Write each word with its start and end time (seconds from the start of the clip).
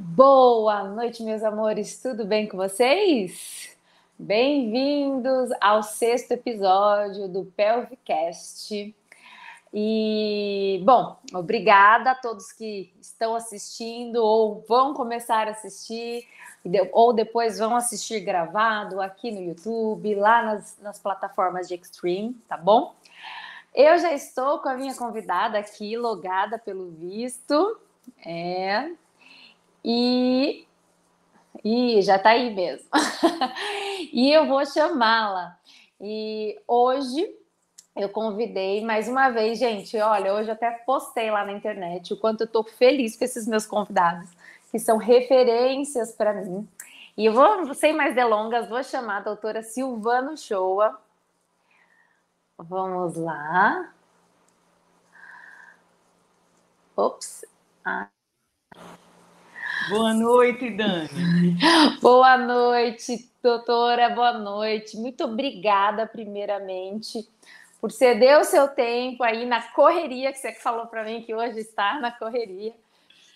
Boa 0.00 0.84
noite, 0.84 1.24
meus 1.24 1.42
amores, 1.42 2.00
tudo 2.00 2.24
bem 2.24 2.46
com 2.46 2.56
vocês? 2.56 3.76
Bem-vindos 4.16 5.50
ao 5.60 5.82
sexto 5.82 6.30
episódio 6.30 7.26
do 7.26 7.46
Pelvicast. 7.46 8.94
E, 9.74 10.80
bom, 10.84 11.16
obrigada 11.34 12.12
a 12.12 12.14
todos 12.14 12.52
que 12.52 12.94
estão 13.00 13.34
assistindo 13.34 14.22
ou 14.22 14.64
vão 14.68 14.94
começar 14.94 15.48
a 15.48 15.50
assistir, 15.50 16.28
ou 16.92 17.12
depois 17.12 17.58
vão 17.58 17.74
assistir 17.74 18.20
gravado 18.20 19.00
aqui 19.00 19.32
no 19.32 19.40
YouTube, 19.40 20.14
lá 20.14 20.44
nas, 20.44 20.78
nas 20.80 21.00
plataformas 21.00 21.66
de 21.66 21.74
Extreme, 21.74 22.34
tá 22.48 22.56
bom? 22.56 22.94
Eu 23.74 23.98
já 23.98 24.12
estou 24.12 24.60
com 24.60 24.68
a 24.68 24.76
minha 24.76 24.94
convidada 24.94 25.58
aqui, 25.58 25.96
logada 25.96 26.56
pelo 26.56 26.88
visto. 26.88 27.80
É, 28.24 28.92
e, 29.84 30.66
e 31.64 32.02
já 32.02 32.16
está 32.16 32.30
aí 32.30 32.54
mesmo. 32.54 32.88
e 34.12 34.30
eu 34.32 34.46
vou 34.46 34.64
chamá-la. 34.66 35.58
E 36.00 36.60
hoje 36.66 37.34
eu 37.96 38.08
convidei 38.08 38.84
mais 38.84 39.08
uma 39.08 39.30
vez, 39.30 39.58
gente. 39.58 39.96
Olha, 39.98 40.32
hoje 40.34 40.48
eu 40.48 40.54
até 40.54 40.70
postei 40.70 41.30
lá 41.30 41.44
na 41.44 41.52
internet 41.52 42.12
o 42.12 42.16
quanto 42.16 42.42
eu 42.42 42.46
estou 42.46 42.64
feliz 42.64 43.16
com 43.16 43.24
esses 43.24 43.46
meus 43.46 43.66
convidados, 43.66 44.30
que 44.70 44.78
são 44.78 44.96
referências 44.96 46.12
para 46.12 46.32
mim. 46.32 46.68
E 47.16 47.26
eu 47.26 47.32
vou, 47.32 47.74
sem 47.74 47.92
mais 47.92 48.14
delongas, 48.14 48.68
vou 48.68 48.82
chamar 48.84 49.18
a 49.18 49.20
doutora 49.22 49.62
Silvano 49.62 50.36
Shoa. 50.36 50.96
Vamos 52.56 53.16
lá. 53.16 53.92
Ops. 56.96 57.44
Ah. 57.84 58.08
Boa 59.86 60.12
noite, 60.12 60.70
Dani. 60.70 61.56
Boa 62.02 62.36
noite, 62.36 63.30
doutora. 63.42 64.10
Boa 64.10 64.34
noite. 64.34 64.96
Muito 64.96 65.24
obrigada, 65.24 66.06
primeiramente, 66.06 67.26
por 67.80 67.90
ceder 67.90 68.38
o 68.38 68.44
seu 68.44 68.68
tempo 68.68 69.22
aí 69.22 69.46
na 69.46 69.62
correria, 69.62 70.32
que 70.32 70.38
você 70.38 70.52
falou 70.52 70.86
para 70.86 71.04
mim 71.04 71.22
que 71.22 71.34
hoje 71.34 71.60
está 71.60 71.98
na 72.00 72.10
correria. 72.10 72.74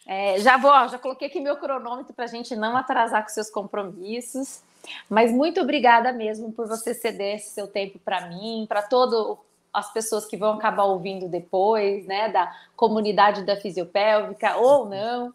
É, 0.06 0.40
já 0.40 0.58
vou, 0.58 0.72
já 0.88 0.98
coloquei 0.98 1.28
aqui 1.28 1.40
meu 1.40 1.56
cronômetro 1.56 2.12
para 2.12 2.24
a 2.24 2.28
gente 2.28 2.54
não 2.54 2.76
atrasar 2.76 3.22
com 3.22 3.28
seus 3.28 3.48
compromissos. 3.48 4.62
Mas 5.08 5.32
muito 5.32 5.60
obrigada 5.60 6.12
mesmo 6.12 6.52
por 6.52 6.66
você 6.66 6.92
ceder 6.92 7.36
esse 7.36 7.50
seu 7.50 7.68
tempo 7.68 7.98
para 8.00 8.26
mim, 8.28 8.66
para 8.68 8.82
todas 8.82 9.38
as 9.72 9.90
pessoas 9.92 10.26
que 10.26 10.36
vão 10.36 10.54
acabar 10.54 10.84
ouvindo 10.84 11.28
depois, 11.28 12.04
né, 12.04 12.28
da 12.28 12.52
comunidade 12.76 13.42
da 13.42 13.56
fisiopélvica 13.56 14.56
ou 14.56 14.86
não 14.86 15.32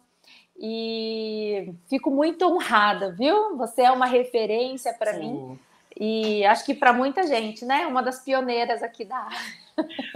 e 0.58 1.72
fico 1.88 2.10
muito 2.10 2.44
honrada, 2.44 3.12
viu? 3.12 3.56
Você 3.56 3.82
é 3.82 3.90
uma 3.90 4.06
referência 4.06 4.92
para 4.92 5.12
mim 5.14 5.58
e 6.00 6.44
acho 6.46 6.64
que 6.64 6.74
para 6.74 6.92
muita 6.92 7.26
gente, 7.26 7.64
né? 7.64 7.86
Uma 7.86 8.02
das 8.02 8.22
pioneiras 8.22 8.82
aqui 8.82 9.04
da 9.04 9.16
área. 9.16 9.38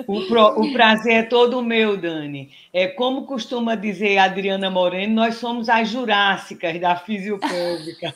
O, 0.07 0.27
pro, 0.27 0.61
o, 0.61 0.73
prazer 0.73 1.13
é 1.13 1.23
todo 1.23 1.63
meu, 1.63 1.97
Dani. 1.97 2.53
É 2.73 2.87
como 2.87 3.27
costuma 3.27 3.75
dizer 3.75 4.19
a 4.19 4.25
Adriana 4.25 4.71
Moreno, 4.71 5.15
nós 5.15 5.37
somos 5.37 5.69
as 5.69 5.89
jurássicas 5.89 6.81
da 6.81 6.97
fisiopélvica. 6.97 8.13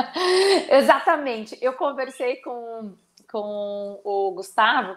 Exatamente. 0.70 1.58
Eu 1.60 1.74
conversei 1.74 2.36
com, 2.36 2.92
com 3.30 4.00
o 4.04 4.30
Gustavo, 4.32 4.96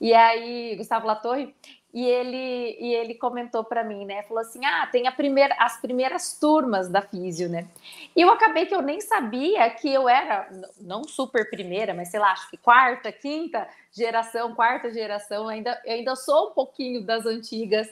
e 0.00 0.12
aí, 0.12 0.76
Gustavo 0.76 1.06
Latorre, 1.06 1.54
e 1.92 2.06
ele, 2.06 2.76
e 2.80 2.94
ele 2.94 3.14
comentou 3.14 3.62
para 3.62 3.84
mim, 3.84 4.06
né? 4.06 4.22
Falou 4.22 4.40
assim: 4.40 4.64
ah, 4.64 4.88
tem 4.90 5.06
a 5.06 5.12
primeira, 5.12 5.54
as 5.58 5.78
primeiras 5.78 6.38
turmas 6.38 6.88
da 6.88 7.02
físio, 7.02 7.50
né? 7.50 7.68
E 8.16 8.22
eu 8.22 8.30
acabei 8.30 8.64
que 8.64 8.74
eu 8.74 8.80
nem 8.80 9.00
sabia 9.00 9.68
que 9.70 9.92
eu 9.92 10.08
era, 10.08 10.48
não 10.80 11.04
super 11.04 11.50
primeira, 11.50 11.92
mas 11.92 12.08
sei 12.08 12.18
lá, 12.18 12.32
acho 12.32 12.48
que 12.48 12.56
quarta, 12.56 13.12
quinta 13.12 13.68
geração, 13.92 14.54
quarta 14.54 14.90
geração, 14.90 15.48
ainda, 15.48 15.80
eu 15.84 15.94
ainda 15.94 16.16
sou 16.16 16.48
um 16.48 16.52
pouquinho 16.52 17.02
das 17.02 17.26
antigas 17.26 17.88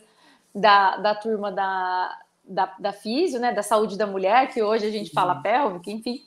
da, 0.54 0.96
da 0.96 1.14
turma 1.14 1.52
da, 1.52 2.18
da, 2.42 2.74
da 2.78 2.92
físio, 2.92 3.38
né? 3.38 3.52
Da 3.52 3.62
saúde 3.62 3.98
da 3.98 4.06
mulher, 4.06 4.50
que 4.50 4.62
hoje 4.62 4.86
a 4.86 4.90
gente 4.90 5.10
fala 5.12 5.36
uhum. 5.36 5.42
pélvica, 5.42 5.90
enfim. 5.90 6.24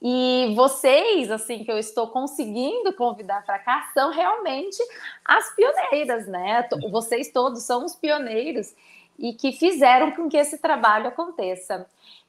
E 0.00 0.52
vocês, 0.54 1.30
assim, 1.30 1.64
que 1.64 1.72
eu 1.72 1.78
estou 1.78 2.06
conseguindo 2.06 2.92
convidar 2.92 3.44
para 3.44 3.58
cá, 3.58 3.90
são 3.92 4.12
realmente 4.12 4.78
as 5.24 5.54
pioneiras, 5.56 6.26
né? 6.28 6.68
Vocês 6.90 7.32
todos 7.32 7.64
são 7.64 7.84
os 7.84 7.96
pioneiros 7.96 8.74
e 9.18 9.32
que 9.32 9.50
fizeram 9.50 10.12
com 10.12 10.28
que 10.28 10.36
esse 10.36 10.58
trabalho 10.58 11.08
aconteça. 11.08 11.86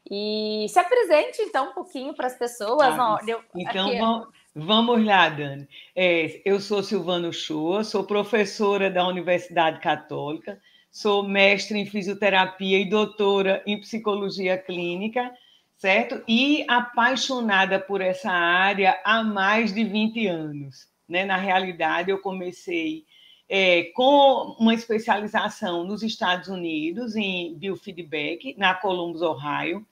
E 0.09 0.65
se 0.67 0.79
apresente, 0.79 1.41
então, 1.43 1.69
um 1.69 1.73
pouquinho 1.73 2.15
para 2.15 2.25
as 2.25 2.35
pessoas. 2.35 2.99
Ah, 2.99 3.19
eu, 3.27 3.39
então, 3.55 3.87
aqui... 3.87 3.99
vamos, 3.99 4.27
vamos 4.55 5.05
lá, 5.05 5.29
Dani. 5.29 5.67
É, 5.95 6.41
eu 6.43 6.59
sou 6.59 6.81
Silvano 6.81 7.31
Shoa, 7.31 7.83
sou 7.83 8.03
professora 8.03 8.89
da 8.89 9.07
Universidade 9.07 9.79
Católica, 9.79 10.59
sou 10.91 11.21
mestre 11.21 11.77
em 11.77 11.85
fisioterapia 11.85 12.79
e 12.79 12.89
doutora 12.89 13.61
em 13.67 13.79
psicologia 13.79 14.57
clínica 14.57 15.31
certo? 15.79 16.21
E 16.27 16.65
apaixonada 16.67 17.79
por 17.79 18.01
essa 18.01 18.29
área 18.29 18.99
há 19.03 19.23
mais 19.23 19.73
de 19.73 19.83
20 19.83 20.27
anos. 20.27 20.87
Né? 21.07 21.25
Na 21.25 21.37
realidade, 21.37 22.11
eu 22.11 22.19
comecei 22.19 23.05
é, 23.47 23.85
com 23.95 24.55
uma 24.59 24.73
especialização 24.73 25.85
nos 25.85 26.03
Estados 26.03 26.49
Unidos, 26.49 27.15
em 27.15 27.55
biofeedback, 27.55 28.55
na 28.57 28.75
Columbus, 28.75 29.21
Ohio. 29.21 29.83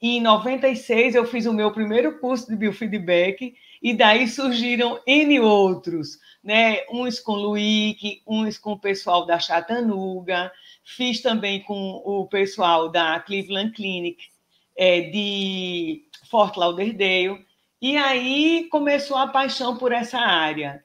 E 0.00 0.18
em 0.18 0.20
96 0.20 1.14
eu 1.14 1.26
fiz 1.26 1.46
o 1.46 1.52
meu 1.52 1.72
primeiro 1.72 2.18
curso 2.18 2.48
de 2.48 2.56
biofeedback 2.56 3.54
e 3.82 3.94
daí 3.94 4.28
surgiram 4.28 5.00
N 5.06 5.40
outros, 5.40 6.18
né? 6.42 6.78
Uns 6.90 7.18
com 7.18 7.32
Luick, 7.32 8.22
uns 8.26 8.56
com 8.58 8.72
o 8.72 8.78
pessoal 8.78 9.26
da 9.26 9.38
Chattanooga, 9.38 10.52
fiz 10.84 11.20
também 11.22 11.62
com 11.62 12.02
o 12.04 12.26
pessoal 12.26 12.88
da 12.90 13.18
Cleveland 13.20 13.72
Clinic, 13.72 14.33
é, 14.76 15.02
de 15.02 16.04
Fort 16.30 16.56
Lauderdale. 16.56 17.44
E 17.80 17.96
aí 17.96 18.68
começou 18.70 19.16
a 19.16 19.26
paixão 19.26 19.76
por 19.76 19.92
essa 19.92 20.18
área. 20.18 20.84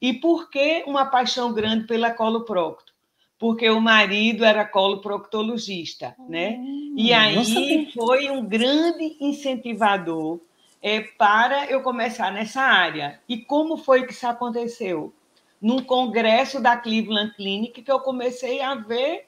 E 0.00 0.14
por 0.14 0.50
que 0.50 0.82
uma 0.86 1.06
paixão 1.06 1.52
grande 1.52 1.86
pela 1.86 2.10
coloprocto? 2.10 2.92
Porque 3.38 3.68
o 3.70 3.80
marido 3.80 4.44
era 4.44 4.64
coloproctologista, 4.64 6.14
né? 6.28 6.58
E 6.96 7.12
hum, 7.12 7.16
aí 7.16 7.92
foi 7.92 8.30
um 8.30 8.44
grande 8.44 9.16
incentivador 9.20 10.40
é, 10.82 11.00
para 11.00 11.66
eu 11.66 11.82
começar 11.82 12.32
nessa 12.32 12.62
área. 12.62 13.20
E 13.28 13.38
como 13.38 13.76
foi 13.76 14.06
que 14.06 14.12
isso 14.12 14.26
aconteceu? 14.26 15.12
Num 15.60 15.82
congresso 15.82 16.60
da 16.60 16.76
Cleveland 16.76 17.34
Clinic 17.34 17.82
que 17.82 17.92
eu 17.92 18.00
comecei 18.00 18.62
a 18.62 18.74
ver 18.74 19.26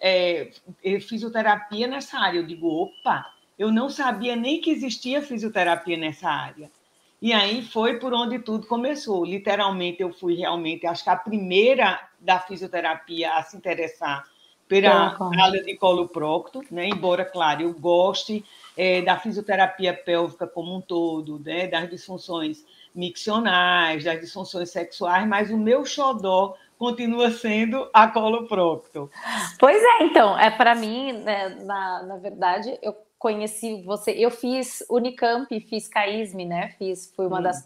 é, 0.00 0.50
fisioterapia 1.00 1.86
nessa 1.86 2.18
área. 2.18 2.38
Eu 2.38 2.46
digo, 2.46 2.68
opa, 2.68 3.26
eu 3.58 3.70
não 3.70 3.88
sabia 3.88 4.34
nem 4.36 4.60
que 4.60 4.70
existia 4.70 5.22
fisioterapia 5.22 5.96
nessa 5.96 6.28
área. 6.28 6.70
E 7.20 7.32
aí 7.32 7.62
foi 7.62 8.00
por 8.00 8.12
onde 8.12 8.40
tudo 8.40 8.66
começou. 8.66 9.24
Literalmente, 9.24 10.02
eu 10.02 10.12
fui 10.12 10.34
realmente, 10.34 10.86
acho 10.86 11.04
que 11.04 11.10
a 11.10 11.16
primeira 11.16 12.00
da 12.18 12.40
fisioterapia 12.40 13.34
a 13.34 13.42
se 13.42 13.56
interessar 13.56 14.24
pela 14.66 15.16
área 15.38 15.62
de 15.62 15.76
coloprocto, 15.76 16.62
né? 16.70 16.88
embora, 16.88 17.24
claro, 17.24 17.62
eu 17.62 17.74
goste 17.74 18.44
é, 18.76 19.02
da 19.02 19.18
fisioterapia 19.18 19.92
pélvica 19.92 20.46
como 20.46 20.74
um 20.74 20.80
todo, 20.80 21.38
né? 21.38 21.66
das 21.66 21.90
disfunções 21.90 22.64
miccionais, 22.94 24.04
das 24.04 24.20
disfunções 24.20 24.70
sexuais, 24.70 25.28
mas 25.28 25.50
o 25.50 25.58
meu 25.58 25.84
xodó 25.84 26.56
continua 26.78 27.30
sendo 27.30 27.88
a 27.92 28.08
coloprocto. 28.08 29.10
Pois 29.58 29.80
é, 29.80 30.04
então, 30.04 30.38
é 30.38 30.50
para 30.50 30.74
mim, 30.74 31.12
né, 31.12 31.50
na, 31.64 32.02
na 32.02 32.16
verdade, 32.16 32.76
eu 32.82 32.96
conheci 33.22 33.80
você. 33.82 34.10
Eu 34.10 34.32
fiz 34.32 34.84
Unicamp, 34.90 35.48
fiz 35.60 35.86
CAISM, 35.86 36.44
né? 36.44 36.74
Fiz, 36.76 37.12
fui 37.14 37.24
uma 37.24 37.38
hum. 37.38 37.42
das. 37.42 37.58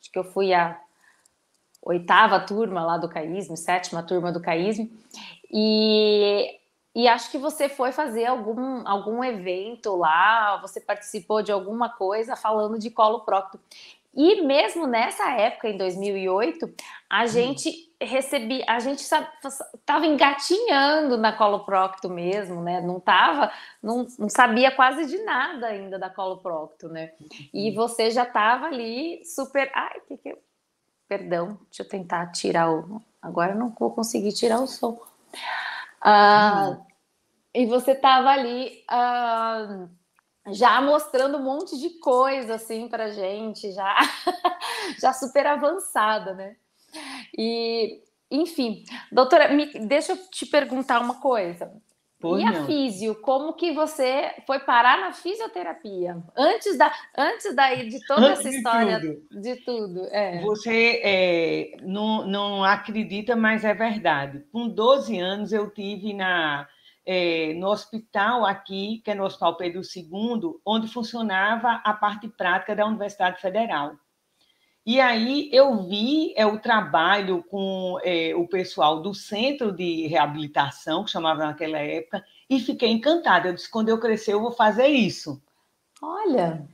Acho 0.00 0.10
que 0.10 0.18
eu 0.18 0.24
fui 0.24 0.52
a 0.52 0.78
oitava 1.80 2.40
turma 2.40 2.84
lá 2.84 2.98
do 2.98 3.08
CAISM, 3.08 3.54
sétima 3.54 4.02
turma 4.02 4.32
do 4.32 4.40
CAISM. 4.40 4.90
E, 5.48 6.58
e 6.92 7.06
acho 7.06 7.30
que 7.30 7.38
você 7.38 7.68
foi 7.68 7.92
fazer 7.92 8.26
algum, 8.26 8.82
algum 8.84 9.22
evento 9.22 9.94
lá, 9.94 10.56
você 10.56 10.80
participou 10.80 11.40
de 11.40 11.52
alguma 11.52 11.88
coisa 11.88 12.34
falando 12.34 12.76
de 12.76 12.90
colo 12.90 13.20
prócto. 13.20 13.60
E 14.12 14.42
mesmo 14.42 14.88
nessa 14.88 15.30
época, 15.30 15.68
em 15.68 15.78
2008, 15.78 16.68
a 17.08 17.22
hum. 17.22 17.26
gente 17.28 17.85
recebi, 18.00 18.62
a 18.68 18.78
gente 18.78 19.00
estava 19.00 20.06
engatinhando 20.06 21.16
na 21.16 21.32
coloprocto 21.32 22.08
mesmo, 22.10 22.62
né? 22.62 22.80
Não 22.80 23.00
tava, 23.00 23.50
não, 23.82 24.06
não, 24.18 24.28
sabia 24.28 24.70
quase 24.70 25.06
de 25.06 25.18
nada 25.24 25.68
ainda 25.68 25.98
da 25.98 26.10
coloprocto, 26.10 26.88
né? 26.88 27.12
E 27.52 27.70
uhum. 27.70 27.74
você 27.74 28.10
já 28.10 28.24
estava 28.24 28.66
ali 28.66 29.24
super, 29.24 29.70
ai, 29.74 30.00
que 30.06 30.16
que 30.18 30.28
eu... 30.28 30.38
perdão, 31.08 31.58
deixa 31.64 31.82
eu 31.82 31.88
tentar 31.88 32.30
tirar 32.32 32.70
o, 32.70 33.02
agora 33.22 33.52
eu 33.52 33.58
não 33.58 33.70
vou 33.70 33.90
conseguir 33.90 34.32
tirar 34.32 34.60
o 34.60 34.66
som. 34.66 35.00
Ah, 36.00 36.78
e 37.54 37.64
você 37.64 37.92
estava 37.92 38.28
ali 38.28 38.84
uh, 38.90 39.88
já 40.52 40.80
mostrando 40.82 41.38
um 41.38 41.42
monte 41.42 41.78
de 41.78 41.98
coisa 41.98 42.56
assim 42.56 42.88
para 42.88 43.10
gente, 43.10 43.72
já, 43.72 43.96
já 45.00 45.12
super 45.14 45.46
avançada, 45.46 46.34
né? 46.34 46.56
E, 47.36 48.02
enfim, 48.30 48.84
doutora, 49.10 49.48
me, 49.48 49.66
deixa 49.86 50.12
eu 50.12 50.16
te 50.30 50.46
perguntar 50.46 51.00
uma 51.00 51.20
coisa. 51.20 51.72
E 52.24 52.44
não. 52.44 52.48
a 52.48 52.66
físio, 52.66 53.14
como 53.16 53.52
que 53.52 53.72
você 53.72 54.34
foi 54.46 54.58
parar 54.60 54.98
na 54.98 55.12
fisioterapia? 55.12 56.16
Antes 56.34 56.78
da, 56.78 56.90
antes 57.16 57.54
daí 57.54 57.88
de 57.88 58.04
toda 58.06 58.28
antes 58.28 58.40
essa 58.40 58.48
história 58.48 59.00
de 59.00 59.14
tudo, 59.14 59.40
de 59.42 59.56
tudo 59.56 60.08
é. 60.10 60.40
Você 60.40 61.00
é, 61.04 61.76
não, 61.82 62.26
não 62.26 62.64
acredita, 62.64 63.36
mas 63.36 63.64
é 63.64 63.74
verdade. 63.74 64.42
Com 64.50 64.66
12 64.66 65.18
anos 65.18 65.52
eu 65.52 65.70
tive 65.70 66.14
na 66.14 66.66
é, 67.04 67.54
no 67.54 67.68
hospital 67.68 68.44
aqui, 68.44 69.00
que 69.04 69.12
é 69.12 69.14
no 69.14 69.24
Hospital 69.24 69.56
Pedro 69.56 69.80
II, 69.80 70.58
onde 70.64 70.88
funcionava 70.88 71.80
a 71.84 71.94
parte 71.94 72.28
prática 72.28 72.74
da 72.74 72.84
Universidade 72.84 73.40
Federal. 73.40 73.92
E 74.86 75.00
aí 75.00 75.50
eu 75.52 75.82
vi 75.82 76.32
é, 76.36 76.46
o 76.46 76.60
trabalho 76.60 77.42
com 77.50 77.98
é, 78.04 78.32
o 78.36 78.46
pessoal 78.46 79.02
do 79.02 79.12
Centro 79.12 79.72
de 79.72 80.06
Reabilitação, 80.06 81.04
que 81.04 81.10
chamava 81.10 81.44
naquela 81.44 81.78
época, 81.78 82.24
e 82.48 82.60
fiquei 82.60 82.90
encantada. 82.90 83.48
Eu 83.48 83.54
disse, 83.54 83.68
quando 83.68 83.88
eu 83.88 83.98
crescer, 83.98 84.34
eu 84.34 84.40
vou 84.40 84.52
fazer 84.52 84.86
isso. 84.86 85.42
Olha! 86.00 86.64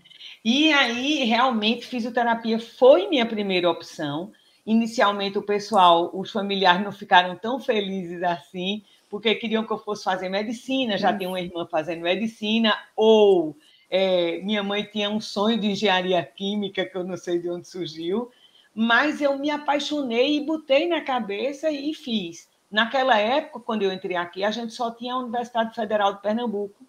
E 0.44 0.70
aí, 0.74 1.24
realmente, 1.24 1.86
fisioterapia 1.86 2.58
foi 2.58 3.08
minha 3.08 3.24
primeira 3.24 3.70
opção. 3.70 4.30
Inicialmente, 4.66 5.38
o 5.38 5.42
pessoal, 5.42 6.10
os 6.12 6.30
familiares 6.30 6.84
não 6.84 6.92
ficaram 6.92 7.34
tão 7.34 7.58
felizes 7.58 8.22
assim, 8.22 8.82
porque 9.08 9.34
queriam 9.36 9.64
que 9.64 9.72
eu 9.72 9.78
fosse 9.78 10.04
fazer 10.04 10.28
medicina, 10.28 10.98
já 10.98 11.12
hum. 11.12 11.16
tinha 11.16 11.28
uma 11.30 11.40
irmã 11.40 11.66
fazendo 11.66 12.02
medicina, 12.02 12.76
ou 12.94 13.56
é, 13.94 14.38
minha 14.38 14.62
mãe 14.62 14.84
tinha 14.84 15.10
um 15.10 15.20
sonho 15.20 15.60
de 15.60 15.66
engenharia 15.66 16.24
química, 16.24 16.86
que 16.86 16.96
eu 16.96 17.04
não 17.04 17.14
sei 17.14 17.38
de 17.38 17.50
onde 17.50 17.68
surgiu, 17.68 18.30
mas 18.74 19.20
eu 19.20 19.38
me 19.38 19.50
apaixonei 19.50 20.38
e 20.38 20.46
botei 20.46 20.88
na 20.88 21.02
cabeça 21.02 21.70
e 21.70 21.92
fiz. 21.92 22.48
Naquela 22.70 23.18
época, 23.18 23.60
quando 23.60 23.82
eu 23.82 23.92
entrei 23.92 24.16
aqui, 24.16 24.44
a 24.44 24.50
gente 24.50 24.72
só 24.72 24.90
tinha 24.90 25.12
a 25.12 25.18
Universidade 25.18 25.74
Federal 25.74 26.14
de 26.14 26.22
Pernambuco, 26.22 26.82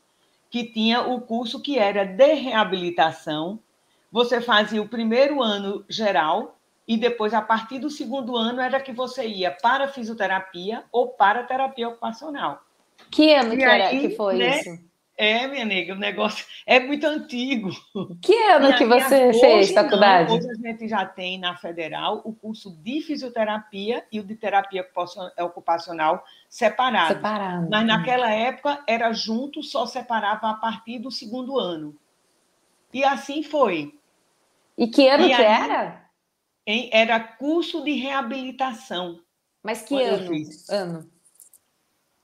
que 0.50 0.64
tinha 0.64 1.02
o 1.02 1.20
curso 1.20 1.62
que 1.62 1.78
era 1.78 2.06
de 2.06 2.34
reabilitação. 2.36 3.60
Você 4.10 4.40
fazia 4.40 4.82
o 4.82 4.88
primeiro 4.88 5.44
ano 5.44 5.84
geral 5.90 6.58
e 6.88 6.96
depois, 6.96 7.34
a 7.34 7.42
partir 7.42 7.80
do 7.80 7.90
segundo 7.90 8.38
ano, 8.38 8.62
era 8.62 8.80
que 8.80 8.94
você 8.94 9.28
ia 9.28 9.52
para 9.52 9.90
fisioterapia 9.90 10.86
ou 10.90 11.10
para 11.10 11.44
terapia 11.44 11.90
ocupacional. 11.90 12.64
Que 13.12 13.34
ano 13.34 13.58
que, 13.58 13.64
aí, 13.66 13.82
era, 13.82 13.90
que 13.90 14.16
foi 14.16 14.38
né, 14.38 14.60
isso? 14.62 14.93
É, 15.16 15.48
minha 15.48 15.64
nega, 15.64 15.94
o 15.94 15.98
negócio 15.98 16.44
é 16.66 16.80
muito 16.80 17.06
antigo. 17.06 17.70
Que 18.20 18.34
ano 18.50 18.72
e 18.72 18.74
que 18.74 18.86
você 18.86 19.32
fez 19.34 19.72
faculdade? 19.72 20.30
Não, 20.30 20.38
hoje 20.38 20.50
a 20.50 20.56
gente 20.56 20.88
já 20.88 21.06
tem 21.06 21.38
na 21.38 21.56
Federal 21.56 22.22
o 22.26 22.34
curso 22.34 22.72
de 22.82 23.00
fisioterapia 23.02 24.04
e 24.12 24.20
o 24.20 24.24
de 24.24 24.36
terapia 24.36 24.88
ocupacional 25.40 26.24
separado. 26.50 27.14
Separado. 27.14 27.68
Mas 27.70 27.86
naquela 27.86 28.32
época 28.32 28.84
era 28.88 29.14
junto, 29.14 29.62
só 29.62 29.86
separava 29.86 30.50
a 30.50 30.56
partir 30.56 30.98
do 30.98 31.12
segundo 31.12 31.60
ano. 31.60 31.96
E 32.92 33.04
assim 33.04 33.44
foi. 33.44 33.94
E 34.76 34.88
que 34.88 35.08
ano 35.08 35.26
e 35.26 35.28
que 35.28 35.34
aí, 35.34 35.44
era? 35.44 36.10
Era 36.66 37.20
curso 37.20 37.84
de 37.84 37.92
reabilitação. 37.92 39.20
Mas 39.62 39.84
que 39.84 40.02
ano? 40.02 40.32
Ano. 40.70 41.13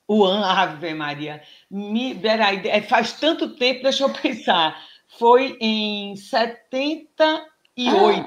Ano, 0.09 0.43
Ave 0.43 0.95
Maria. 0.95 1.43
Me, 1.69 2.15
peraí, 2.15 2.67
é, 2.67 2.81
faz 2.81 3.13
tanto 3.13 3.55
tempo, 3.55 3.83
deixa 3.83 4.03
eu 4.03 4.09
pensar. 4.09 4.75
Foi 5.19 5.55
em 5.61 6.15
78. 6.15 7.77
Ah, 7.77 8.25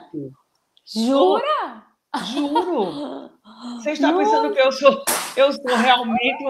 jura? 0.86 1.82
Juro. 2.24 3.30
Você 3.76 3.92
está 3.92 4.10
Nossa. 4.12 4.24
pensando 4.24 4.52
que 4.52 4.60
eu 4.60 4.72
sou, 4.72 5.02
eu 5.36 5.52
sou 5.52 5.76
realmente 5.76 6.44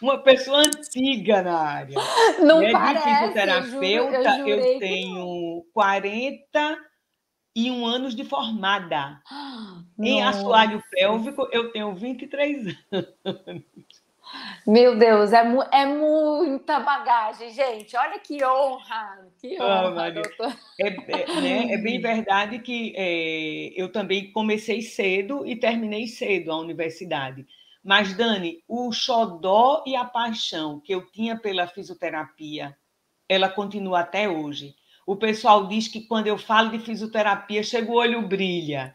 uma 0.00 0.18
pessoa 0.18 0.58
antiga 0.58 1.42
na 1.42 1.58
área. 1.58 1.98
Não 2.40 2.60
né? 2.60 2.72
parece. 2.72 3.04
De 3.04 3.14
fisioterapeuta, 3.14 4.38
eu, 4.40 4.58
eu 4.58 4.78
tenho 4.78 5.64
41 5.72 7.86
anos 7.86 8.14
de 8.14 8.24
formada. 8.24 9.22
Em 9.98 10.22
assoalho 10.22 10.82
pélvico, 10.90 11.48
eu 11.52 11.72
tenho 11.72 11.94
23 11.94 12.76
anos. 13.24 14.01
Meu 14.66 14.96
Deus, 14.96 15.32
é, 15.32 15.42
mu 15.42 15.62
é 15.72 15.84
muita 15.84 16.80
bagagem, 16.80 17.50
gente. 17.50 17.96
Olha 17.96 18.18
que 18.18 18.44
honra, 18.44 19.28
que 19.40 19.56
ah, 19.60 19.88
honra, 19.88 20.12
ah, 20.40 20.56
é, 20.80 20.86
é, 20.86 21.40
né, 21.40 21.74
é, 21.74 21.78
bem 21.78 21.98
verdade 22.02 22.60
que 22.60 22.92
é, 22.96 23.72
eu 23.76 23.90
também 23.90 24.30
comecei 24.32 24.80
cedo 24.80 25.46
e 25.46 25.56
terminei 25.56 26.06
cedo 26.06 26.52
a 26.52 26.58
universidade. 26.58 27.46
Mas, 27.82 28.14
Dani, 28.14 28.62
o 28.68 28.92
xodó 28.92 29.82
e 29.84 29.96
a 29.96 30.04
paixão 30.04 30.78
que 30.78 30.94
eu 30.94 31.10
tinha 31.10 31.36
pela 31.36 31.66
fisioterapia, 31.66 32.76
ela 33.28 33.48
continua 33.48 34.00
até 34.00 34.28
hoje. 34.28 34.76
O 35.04 35.16
pessoal 35.16 35.66
diz 35.66 35.88
que 35.88 36.06
quando 36.06 36.28
eu 36.28 36.38
falo 36.38 36.70
de 36.70 36.78
fisioterapia, 36.78 37.62
chega 37.64 37.90
o 37.90 37.96
olho 37.96 38.22
brilha. 38.22 38.94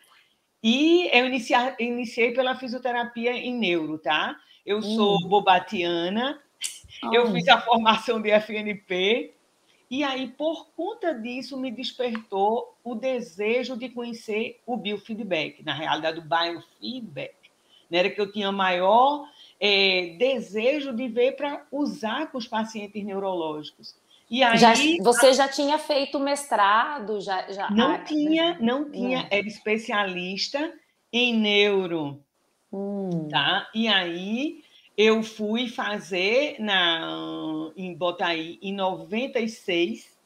E 0.64 1.10
eu 1.12 1.26
iniciei, 1.26 1.60
iniciei 1.80 2.32
pela 2.32 2.56
fisioterapia 2.56 3.32
em 3.34 3.54
neuro, 3.54 4.00
tá? 4.00 4.36
Eu 4.68 4.82
sou 4.82 5.16
hum. 5.16 5.30
bobatiana, 5.30 6.42
oh. 7.02 7.14
eu 7.14 7.32
fiz 7.32 7.48
a 7.48 7.62
formação 7.62 8.22
de 8.22 8.30
FNP, 8.30 9.34
e 9.90 10.04
aí, 10.04 10.28
por 10.28 10.68
conta 10.76 11.14
disso, 11.14 11.58
me 11.58 11.72
despertou 11.72 12.76
o 12.84 12.94
desejo 12.94 13.78
de 13.78 13.88
conhecer 13.88 14.60
o 14.66 14.76
biofeedback, 14.76 15.64
na 15.64 15.74
realidade, 15.74 16.20
o 16.20 16.24
biofeedback. 16.24 17.36
Né? 17.90 18.00
Era 18.00 18.10
que 18.10 18.20
eu 18.20 18.30
tinha 18.30 18.52
maior 18.52 19.30
é, 19.58 20.18
desejo 20.20 20.94
de 20.94 21.08
ver 21.08 21.38
para 21.38 21.66
usar 21.72 22.30
com 22.30 22.38
os 22.38 22.46
pacientes 22.48 23.02
neurológicos. 23.02 23.96
E 24.30 24.44
aí, 24.44 24.58
já, 24.58 24.74
você 25.02 25.34
já 25.34 25.48
tinha 25.48 25.80
feito 25.80 26.20
mestrado? 26.20 27.22
Já, 27.22 27.50
já... 27.50 27.72
Não 27.72 27.92
ah, 27.92 28.00
tinha, 28.00 28.58
não 28.60 28.92
tinha, 28.92 29.22
hum. 29.22 29.28
era 29.32 29.48
especialista 29.48 30.74
em 31.14 31.34
neuro. 31.34 32.22
Hum. 32.72 33.28
Tá? 33.30 33.70
E 33.74 33.88
aí 33.88 34.64
eu 34.98 35.22
fui 35.22 35.68
fazer 35.68 36.58
na, 36.60 37.72
em 37.76 37.94
Botaí 37.94 38.60
em 38.62 38.74
96. 38.74 40.18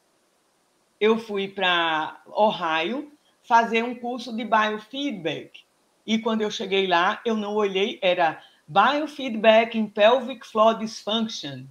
Eu 1.00 1.17
fui 1.17 1.48
para 1.48 2.21
Ohio 2.27 3.12
fazer 3.43 3.83
um 3.83 3.95
curso 3.95 4.36
de 4.36 4.45
biofeedback. 4.45 5.63
E 6.05 6.19
quando 6.19 6.41
eu 6.41 6.50
cheguei 6.50 6.88
lá, 6.88 7.21
eu 7.25 7.36
não 7.36 7.53
olhei, 7.55 8.00
era 8.01 8.41
Biofeedback 8.67 9.77
in 9.77 9.88
Pelvic 9.88 10.48
Floor 10.48 10.77
Dysfunction. 10.77 11.65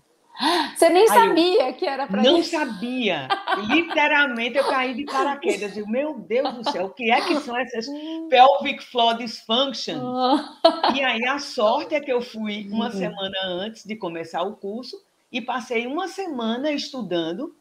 Você 0.75 0.89
nem 0.89 1.03
Aí 1.03 1.09
sabia 1.09 1.69
eu, 1.69 1.75
que 1.75 1.87
era 1.87 2.07
para 2.07 2.23
isso? 2.23 2.33
Não 2.33 2.43
sabia. 2.43 3.29
Literalmente 3.69 4.57
eu 4.57 4.65
caí 4.65 4.95
de 4.95 5.05
paraquedas. 5.05 5.77
Eu, 5.77 5.87
meu 5.87 6.19
Deus 6.19 6.55
do 6.55 6.71
céu, 6.71 6.87
o 6.87 6.91
que 6.91 7.11
é 7.11 7.21
que 7.21 7.39
são 7.41 7.57
essas 7.57 7.87
pelvic 8.31 8.83
floor 8.85 9.19
dysfunction? 9.19 9.99
Oh. 10.03 10.93
E 10.95 11.03
aí 11.03 11.27
a 11.27 11.39
sorte 11.39 11.95
é 11.95 12.01
que 12.01 12.11
eu 12.11 12.23
fui 12.23 12.67
uma 12.71 12.87
uhum. 12.87 12.93
semana 12.93 13.39
antes 13.45 13.85
de 13.85 13.95
começar 13.97 14.43
o 14.43 14.57
curso 14.57 14.97
e 15.31 15.41
passei 15.43 15.87
uma 15.87 16.09
semana 16.09 16.73
estudando. 16.73 17.55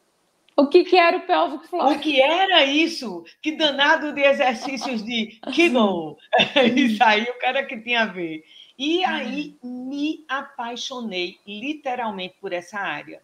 O 0.56 0.66
que, 0.66 0.84
que 0.84 0.96
era 0.96 1.18
o 1.18 1.26
pelvic 1.26 1.68
floor? 1.68 1.92
O 1.92 1.98
que 1.98 2.20
era 2.20 2.64
isso? 2.64 3.24
Que 3.42 3.52
danado 3.52 4.12
de 4.12 4.22
exercícios 4.22 5.04
de 5.04 5.38
Kegel. 5.52 6.16
isso 6.76 7.02
aí, 7.04 7.24
o 7.24 7.38
cara 7.38 7.64
que 7.64 7.78
tinha 7.78 8.02
a 8.02 8.06
ver. 8.06 8.42
E 8.80 9.04
aí 9.04 9.58
me 9.62 10.24
apaixonei 10.26 11.38
literalmente 11.46 12.36
por 12.40 12.50
essa 12.50 12.78
área, 12.78 13.20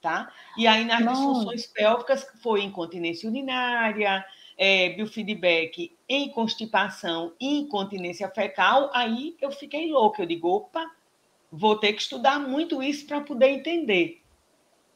tá? 0.00 0.32
E 0.56 0.68
aí 0.68 0.84
nas 0.84 1.00
Nossa. 1.00 1.16
disfunções 1.20 1.66
pélvicas 1.66 2.24
foi 2.40 2.62
incontinência 2.62 3.28
urinária, 3.28 4.24
é, 4.56 4.90
biofeedback 4.90 5.96
em 6.08 6.28
constipação 6.28 7.32
e 7.40 7.58
incontinência 7.58 8.28
fecal, 8.28 8.88
aí 8.94 9.36
eu 9.40 9.50
fiquei 9.50 9.90
louca. 9.90 10.22
Eu 10.22 10.26
digo, 10.26 10.48
opa, 10.48 10.88
vou 11.50 11.76
ter 11.76 11.92
que 11.92 12.02
estudar 12.02 12.38
muito 12.38 12.80
isso 12.80 13.04
para 13.04 13.20
poder 13.20 13.48
entender. 13.48 14.22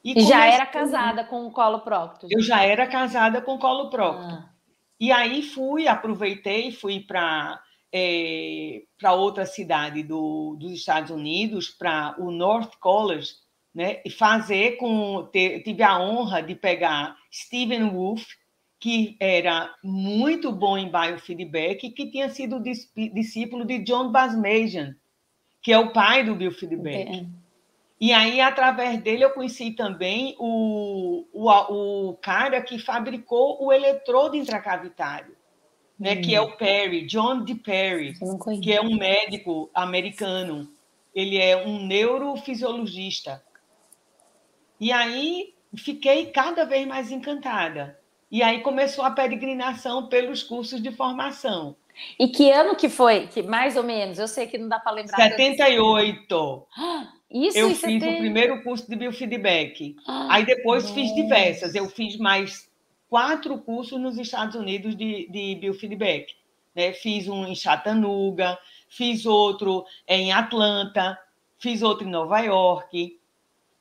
E, 0.04 0.16
e 0.16 0.20
já 0.20 0.46
era 0.46 0.64
casada 0.64 1.24
com 1.24 1.44
o 1.44 1.50
colo 1.50 1.80
prócto? 1.80 2.28
Eu 2.30 2.40
já 2.40 2.62
era 2.62 2.86
casada 2.86 3.40
com 3.40 3.54
o 3.54 3.58
colo 3.58 3.90
prócto. 3.90 4.32
Ah. 4.32 4.48
E 5.00 5.10
aí 5.10 5.42
fui, 5.42 5.88
aproveitei, 5.88 6.70
fui 6.70 7.00
para 7.00 7.63
é, 7.96 8.82
para 8.98 9.14
outra 9.14 9.46
cidade 9.46 10.02
do, 10.02 10.56
dos 10.58 10.72
Estados 10.72 11.12
Unidos, 11.12 11.70
para 11.70 12.16
o 12.18 12.32
North 12.32 12.72
College, 12.80 13.30
né, 13.72 14.00
e 14.04 14.10
fazer 14.10 14.76
com. 14.78 15.28
Ter, 15.32 15.62
tive 15.62 15.84
a 15.84 16.00
honra 16.00 16.42
de 16.42 16.56
pegar 16.56 17.16
Stephen 17.32 17.88
Wolf, 17.90 18.24
que 18.80 19.16
era 19.20 19.72
muito 19.84 20.50
bom 20.50 20.76
em 20.76 20.90
biofeedback, 20.90 21.86
e 21.86 21.90
que 21.92 22.10
tinha 22.10 22.28
sido 22.28 22.60
discípulo 22.60 23.64
de 23.64 23.78
John 23.78 24.10
Basmajian, 24.10 24.96
que 25.62 25.72
é 25.72 25.78
o 25.78 25.92
pai 25.92 26.24
do 26.24 26.34
biofeedback. 26.34 27.28
E 28.00 28.12
aí, 28.12 28.40
através 28.40 29.00
dele, 29.00 29.24
eu 29.24 29.30
conheci 29.30 29.70
também 29.70 30.34
o, 30.38 31.26
o, 31.32 32.10
o 32.10 32.14
cara 32.14 32.60
que 32.60 32.76
fabricou 32.76 33.64
o 33.64 33.72
eletrodo 33.72 34.36
intracavitário, 34.36 35.34
né, 35.98 36.14
hum. 36.14 36.22
que 36.22 36.34
é 36.34 36.40
o 36.40 36.56
Perry, 36.56 37.06
John 37.06 37.44
D. 37.44 37.54
Perry, 37.54 38.14
que 38.62 38.72
é 38.72 38.80
um 38.80 38.96
médico 38.96 39.70
americano. 39.74 40.68
Ele 41.14 41.38
é 41.38 41.56
um 41.56 41.86
neurofisiologista. 41.86 43.42
E 44.80 44.90
aí, 44.90 45.54
fiquei 45.76 46.26
cada 46.26 46.64
vez 46.64 46.86
mais 46.86 47.10
encantada. 47.10 47.98
E 48.30 48.42
aí 48.42 48.62
começou 48.62 49.04
a 49.04 49.10
peregrinação 49.10 50.08
pelos 50.08 50.42
cursos 50.42 50.82
de 50.82 50.90
formação. 50.90 51.76
E 52.18 52.28
que 52.28 52.50
ano 52.50 52.74
que 52.74 52.88
foi? 52.88 53.28
Que 53.28 53.42
mais 53.42 53.76
ou 53.76 53.84
menos? 53.84 54.18
Eu 54.18 54.26
sei 54.26 54.48
que 54.48 54.58
não 54.58 54.68
dá 54.68 54.80
para 54.80 54.92
lembrar. 54.92 55.16
78. 55.16 56.66
Isso, 57.30 57.58
eu 57.58 57.70
fiz 57.70 58.00
tem... 58.00 58.16
o 58.16 58.18
primeiro 58.18 58.62
curso 58.62 58.88
de 58.88 58.96
biofeedback. 58.96 59.96
Ah, 60.06 60.28
Aí 60.30 60.44
depois 60.44 60.82
nossa. 60.82 60.94
fiz 60.94 61.14
diversas. 61.14 61.74
Eu 61.74 61.88
fiz 61.88 62.16
mais 62.16 62.68
quatro 63.08 63.58
cursos 63.58 64.00
nos 64.00 64.18
Estados 64.18 64.54
Unidos 64.54 64.96
de, 64.96 65.28
de 65.30 65.54
biofeedback. 65.56 66.34
Né? 66.74 66.92
Fiz 66.92 67.28
um 67.28 67.46
em 67.46 67.54
Chattanooga, 67.54 68.58
fiz 68.88 69.26
outro 69.26 69.84
em 70.08 70.32
Atlanta, 70.32 71.18
fiz 71.58 71.82
outro 71.82 72.06
em 72.06 72.10
Nova 72.10 72.40
York. 72.40 73.18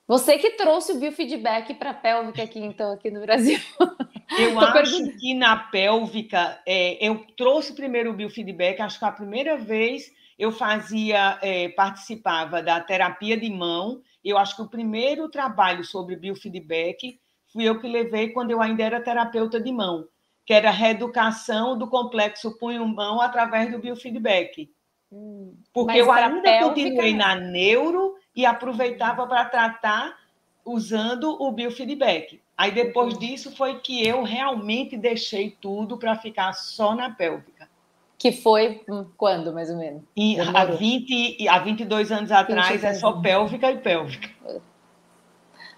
Você 0.08 0.38
que 0.38 0.52
trouxe 0.52 0.92
o 0.92 1.00
biofeedback 1.00 1.74
para 1.76 1.92
a 1.92 1.94
pélvica 1.94 2.44
aqui, 2.44 2.60
então, 2.60 2.92
aqui 2.92 3.10
no 3.10 3.22
Brasil. 3.22 3.60
Eu 4.38 4.60
acho 4.60 5.18
que 5.18 5.34
na 5.34 5.56
pélvica, 5.56 6.60
é, 6.66 7.06
eu 7.06 7.26
trouxe 7.38 7.74
primeiro 7.74 8.10
o 8.10 8.14
biofeedback, 8.14 8.82
acho 8.82 8.98
que 8.98 9.06
a 9.06 9.12
primeira 9.12 9.58
vez 9.58 10.12
eu 10.40 10.52
fazia, 10.52 11.38
é, 11.42 11.70
participava 11.70 12.62
da 12.62 12.80
terapia 12.80 13.38
de 13.38 13.50
mão. 13.50 14.02
Eu 14.24 14.38
acho 14.38 14.56
que 14.56 14.62
o 14.62 14.70
primeiro 14.70 15.30
trabalho 15.30 15.84
sobre 15.84 16.16
biofeedback 16.16 17.20
fui 17.54 17.64
eu 17.64 17.80
que 17.80 17.88
levei 17.88 18.30
quando 18.30 18.50
eu 18.50 18.60
ainda 18.60 18.84
era 18.84 19.00
terapeuta 19.00 19.62
de 19.62 19.72
mão, 19.72 20.08
que 20.46 20.54
era 20.54 20.70
a 20.70 20.74
reeducação 20.74 21.78
do 21.78 21.88
complexo 21.88 22.58
punho-mão 22.58 23.22
através 23.22 23.72
do 23.72 23.78
biofeedback. 23.78 24.70
Hum, 25.12 25.56
Porque 25.72 26.00
eu 26.00 26.12
ainda 26.12 26.42
pélvica... 26.42 26.70
continuei 26.70 27.14
na 27.14 27.36
neuro 27.36 28.16
e 28.36 28.46
aproveitava 28.46 29.28
para 29.28 29.46
tratar 29.46 30.18
usando 30.66 31.40
o 31.40 31.52
biofeedback. 31.52 32.42
Aí 32.58 32.72
depois 32.72 33.18
disso 33.18 33.56
foi 33.56 33.80
que 33.80 34.06
eu 34.06 34.24
realmente 34.24 34.98
deixei 34.98 35.56
tudo 35.62 35.98
para 35.98 36.16
ficar 36.16 36.54
só 36.54 36.96
na 36.96 37.12
pélvica. 37.12 37.70
Que 38.18 38.32
foi 38.32 38.82
hum, 38.90 39.06
quando, 39.18 39.54
mais 39.54 39.70
ou 39.70 39.78
menos? 39.78 40.02
E 40.16 40.40
há, 40.40 40.66
20, 40.66 41.48
há 41.48 41.60
22 41.60 42.12
anos 42.12 42.32
atrás 42.32 42.84
é 42.84 42.94
só 42.94 43.22
pélvica 43.22 43.72
e 43.72 43.78
pélvica. 43.78 44.30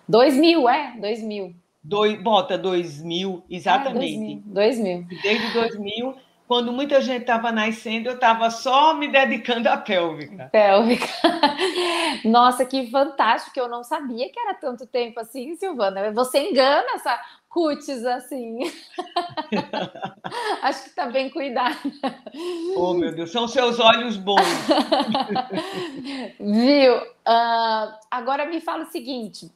2000, 0.08 0.70
é? 0.70 0.96
2000. 1.00 1.56
Dois, 1.88 2.20
bota 2.20 2.58
2000, 2.58 3.44
exatamente. 3.48 4.42
Ah, 4.48 4.54
2000, 4.54 5.06
2000. 5.06 5.08
Desde 5.22 5.54
2000, 5.54 6.16
quando 6.48 6.72
muita 6.72 7.00
gente 7.00 7.22
estava 7.22 7.52
nascendo, 7.52 8.10
eu 8.10 8.16
estava 8.16 8.50
só 8.50 8.96
me 8.96 9.08
dedicando 9.08 9.70
à 9.70 9.78
pélvica. 9.78 10.50
Pélvica. 10.52 11.08
Nossa, 12.26 12.66
que 12.66 12.90
fantástico! 12.90 13.60
Eu 13.60 13.68
não 13.68 13.84
sabia 13.84 14.28
que 14.32 14.40
era 14.40 14.56
tanto 14.56 14.88
tempo 14.88 15.20
assim, 15.20 15.56
Silvana. 15.56 16.12
Você 16.12 16.50
engana 16.50 16.88
essa 16.96 17.20
cutis 17.50 18.04
assim. 18.04 18.60
Acho 20.64 20.84
que 20.84 20.90
está 20.90 21.06
bem 21.06 21.30
cuidada. 21.30 21.78
Oh, 22.76 22.96
meu 22.96 23.14
Deus, 23.14 23.32
são 23.32 23.48
seus 23.48 23.80
olhos 23.80 24.18
bons. 24.18 24.42
Viu? 26.40 26.98
Uh, 26.98 27.94
agora 28.10 28.48
me 28.48 28.60
fala 28.60 28.86
o 28.86 28.92
seguinte. 28.92 29.52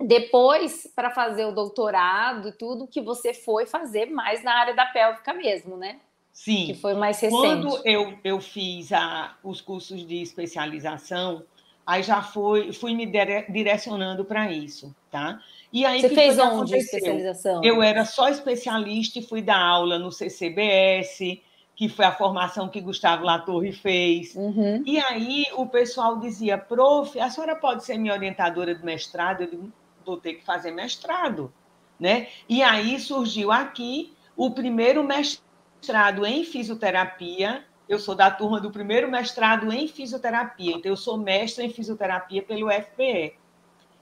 Depois, 0.00 0.90
para 0.94 1.10
fazer 1.10 1.44
o 1.44 1.52
doutorado 1.52 2.48
e 2.48 2.52
tudo, 2.52 2.86
que 2.86 3.00
você 3.00 3.34
foi 3.34 3.66
fazer 3.66 4.06
mais 4.06 4.44
na 4.44 4.54
área 4.54 4.74
da 4.74 4.86
pélvica 4.86 5.32
mesmo, 5.34 5.76
né? 5.76 5.98
Sim. 6.32 6.66
Que 6.66 6.74
foi 6.74 6.94
mais 6.94 7.20
recente. 7.20 7.40
Quando 7.40 7.80
eu, 7.84 8.16
eu 8.22 8.40
fiz 8.40 8.92
a, 8.92 9.36
os 9.42 9.60
cursos 9.60 10.06
de 10.06 10.22
especialização, 10.22 11.42
aí 11.84 12.02
já 12.02 12.22
foi, 12.22 12.72
fui 12.72 12.94
me 12.94 13.10
direcionando 13.48 14.24
para 14.24 14.52
isso, 14.52 14.94
tá? 15.10 15.40
E 15.72 15.84
aí, 15.84 16.00
Você 16.00 16.10
fez 16.10 16.38
onde 16.38 16.74
a 16.74 16.78
especialização? 16.78 17.64
Eu 17.64 17.82
era 17.82 18.04
só 18.04 18.28
especialista 18.28 19.18
e 19.18 19.22
fui 19.22 19.42
dar 19.42 19.58
aula 19.58 19.98
no 19.98 20.12
CCBS, 20.12 21.40
que 21.74 21.88
foi 21.88 22.04
a 22.04 22.12
formação 22.12 22.68
que 22.68 22.80
Gustavo 22.80 23.24
Latorre 23.24 23.72
fez. 23.72 24.34
Uhum. 24.34 24.82
E 24.86 24.98
aí 24.98 25.44
o 25.54 25.66
pessoal 25.66 26.18
dizia, 26.18 26.56
prof, 26.56 27.18
a 27.18 27.28
senhora 27.30 27.56
pode 27.56 27.84
ser 27.84 27.98
minha 27.98 28.14
orientadora 28.14 28.74
de 28.74 28.84
mestrado? 28.84 29.42
Eu 29.42 29.50
digo, 29.50 29.72
vou 30.08 30.16
ter 30.16 30.34
que 30.34 30.44
fazer 30.44 30.70
mestrado. 30.70 31.52
Né? 32.00 32.28
E 32.48 32.62
aí 32.62 32.98
surgiu 32.98 33.52
aqui 33.52 34.14
o 34.36 34.50
primeiro 34.50 35.04
mestrado 35.04 36.24
em 36.24 36.44
fisioterapia. 36.44 37.64
Eu 37.88 37.98
sou 37.98 38.14
da 38.14 38.30
turma 38.30 38.60
do 38.60 38.70
primeiro 38.70 39.10
mestrado 39.10 39.72
em 39.72 39.88
fisioterapia, 39.88 40.76
então 40.76 40.92
eu 40.92 40.96
sou 40.96 41.16
mestre 41.16 41.64
em 41.64 41.70
fisioterapia 41.70 42.42
pelo 42.42 42.70
FPE. 42.70 43.34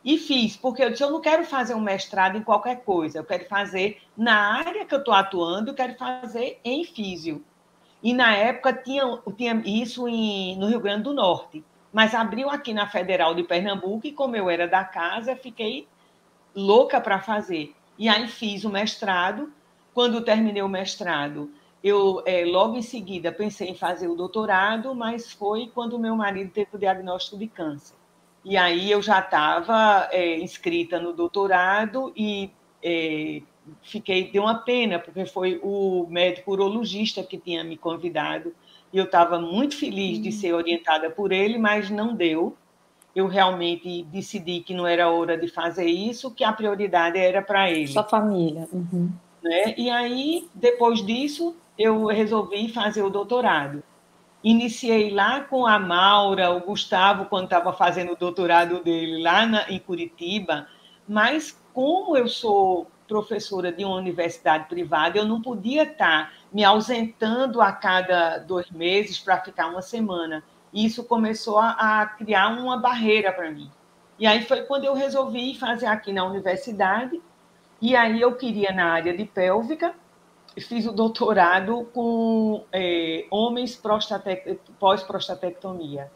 E 0.05 0.19
fiz, 0.19 0.57
porque 0.57 0.85
eu 0.85 0.91
disse, 0.91 1.03
eu 1.03 1.11
não 1.11 1.21
quero 1.21 1.45
fazer 1.45 1.75
um 1.75 1.81
mestrado 1.81 2.37
em 2.37 2.43
qualquer 2.43 2.85
coisa, 2.85 3.19
eu 3.19 3.25
quero 3.25 3.45
fazer 3.47 4.01
na 4.17 4.59
área 4.59 4.85
que 4.85 4.95
eu 4.95 5.01
estou 5.01 5.15
atuando, 5.15 5.71
eu 5.71 5.75
quero 5.75 5.97
fazer 5.97 6.61
em 6.65 6.85
físio. 6.85 7.45
E 8.03 8.13
na 8.13 8.37
época 8.37 8.73
tinha, 8.73 9.03
tinha 9.37 9.63
isso 9.65 10.07
em, 10.07 10.57
no 10.59 10.69
Rio 10.69 10.81
Grande 10.81 11.05
do 11.05 11.15
Norte, 11.15 11.65
mas 11.93 12.15
abriu 12.15 12.51
aqui 12.51 12.73
na 12.73 12.87
Federal 12.87 13.35
de 13.35 13.43
Pernambuco 13.43 14.07
e 14.07 14.13
como 14.13 14.37
eu 14.37 14.51
era 14.51 14.69
da 14.69 14.85
casa, 14.85 15.35
fiquei 15.35 15.89
louca 16.57 17.01
para 17.01 17.21
fazer. 17.21 17.75
E 17.99 18.09
aí 18.09 18.27
fiz 18.27 18.65
o 18.65 18.71
mestrado. 18.71 19.53
Quando 19.95 20.23
terminei 20.23 20.63
o 20.63 20.69
mestrado, 20.69 21.51
eu 21.83 22.23
é, 22.27 22.45
logo 22.45 22.77
em 22.77 22.83
seguida 22.83 23.31
pensei 23.31 23.69
em 23.69 23.75
fazer 23.75 24.09
o 24.09 24.17
doutorado, 24.17 24.95
mas 24.95 25.31
foi 25.31 25.71
quando 25.73 25.99
meu 25.99 26.17
marido 26.17 26.51
teve 26.51 26.71
o 26.75 26.79
diagnóstico 26.79 27.39
de 27.39 27.47
câncer. 27.47 27.97
E 28.45 28.57
aí 28.57 28.91
eu 28.91 29.03
já 29.03 29.21
estava 29.21 30.09
é, 30.13 30.39
inscrita 30.39 31.01
no 31.01 31.13
doutorado 31.13 32.13
e 32.17 32.51
é, 32.83 33.43
fiquei, 33.83 34.31
deu 34.31 34.43
uma 34.43 34.59
pena, 34.59 34.99
porque 34.99 35.27
foi 35.27 35.61
o 35.63 36.07
médico 36.09 36.53
urologista 36.53 37.23
que 37.23 37.39
tinha 37.39 37.65
me 37.65 37.77
convidado, 37.77 38.55
e 38.93 38.99
eu 38.99 39.05
estava 39.05 39.39
muito 39.41 39.77
feliz 39.77 40.23
de 40.23 40.29
hum. 40.29 40.33
ser 40.33 40.53
orientada 40.53 41.11
por 41.11 41.33
ele, 41.33 41.59
mas 41.59 41.91
não 41.91 42.15
deu. 42.15 42.57
Eu 43.17 43.29
realmente 43.29 44.03
decidi 44.03 44.61
que 44.61 44.75
não 44.75 44.87
era 44.87 45.11
hora 45.11 45.39
de 45.39 45.49
fazer 45.49 45.87
isso, 45.87 46.31
que 46.31 46.45
a 46.45 46.53
prioridade 46.53 47.19
era 47.19 47.41
para 47.41 47.71
ele. 47.71 47.89
Sua 47.89 48.05
família. 48.05 48.69
Uhum. 48.71 49.11
Né? 49.43 49.75
E 49.79 49.89
aí, 49.89 50.47
depois 50.55 51.05
disso, 51.05 51.57
eu 51.79 52.07
resolvi 52.09 52.69
fazer 52.69 53.03
o 53.03 53.09
doutorado. 53.09 53.83
Iniciei 54.45 55.11
lá 55.11 55.41
com 55.41 55.67
a 55.67 55.79
Maura, 55.79 56.51
o 56.51 56.61
Gustavo, 56.61 57.25
quando 57.25 57.45
estava 57.45 57.73
fazendo 57.73 58.13
o 58.13 58.17
doutorado 58.17 58.85
dele 58.85 59.23
lá 59.23 59.47
na, 59.47 59.71
em 59.71 59.79
Curitiba, 59.79 60.67
mas 61.09 61.59
como 61.73 62.17
eu 62.19 62.29
sou 62.29 62.87
professora 63.09 63.73
de 63.73 63.85
uma 63.85 63.97
universidade 63.97 64.69
privada, 64.69 65.19
eu 65.19 65.25
não 65.25 65.41
podia 65.41 65.85
estar 65.85 66.33
me 66.53 66.65
ausentando 66.65 67.61
a 67.61 67.73
cada 67.73 68.39
dois 68.39 68.71
meses 68.71 69.19
para 69.19 69.41
ficar 69.41 69.69
uma 69.69 69.83
semana. 69.83 70.45
Isso 70.73 71.05
começou 71.05 71.59
a, 71.59 72.03
a 72.03 72.07
criar 72.07 72.49
uma 72.49 72.77
barreira 72.77 73.33
para 73.33 73.51
mim. 73.51 73.71
E 74.19 74.27
aí 74.27 74.45
foi 74.45 74.63
quando 74.63 74.85
eu 74.85 74.95
resolvi 74.95 75.55
fazer 75.55 75.87
aqui 75.87 76.13
na 76.13 76.25
universidade, 76.25 77.21
e 77.81 77.95
aí 77.95 78.21
eu 78.21 78.35
queria 78.35 78.73
na 78.73 78.93
área 78.93 79.17
de 79.17 79.25
pélvica, 79.25 79.95
fiz 80.59 80.87
o 80.87 80.93
doutorado 80.93 81.89
com 81.93 82.65
é, 82.73 83.27
homens 83.31 83.81
pós-prostatectomia, 84.79 86.11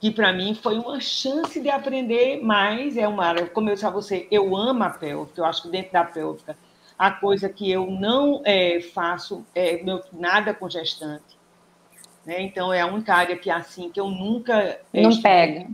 que 0.00 0.10
para 0.10 0.32
mim 0.32 0.54
foi 0.54 0.78
uma 0.78 0.98
chance 1.00 1.60
de 1.60 1.68
aprender 1.68 2.42
mais. 2.42 2.96
É 2.96 3.06
uma 3.06 3.26
área, 3.26 3.46
como 3.46 3.68
eu 3.68 3.74
disse 3.74 3.86
a 3.86 3.90
você, 3.90 4.26
eu 4.30 4.56
amo 4.56 4.84
a 4.84 4.90
pélvica, 4.90 5.40
eu 5.40 5.44
acho 5.44 5.62
que 5.62 5.68
dentro 5.68 5.92
da 5.92 6.04
pélvica 6.04 6.56
a 6.98 7.10
coisa 7.10 7.48
que 7.48 7.70
eu 7.70 7.90
não 7.90 8.40
é, 8.44 8.80
faço 8.80 9.44
é 9.54 9.82
meu, 9.82 10.02
nada 10.12 10.54
com 10.54 10.68
gestante. 10.68 11.35
Né? 12.26 12.42
Então, 12.42 12.72
é 12.72 12.80
a 12.80 12.86
única 12.86 13.14
área 13.14 13.36
que, 13.36 13.48
assim, 13.48 13.88
que 13.88 14.00
eu 14.00 14.10
nunca... 14.10 14.80
Não 14.92 15.22
pega. 15.22 15.66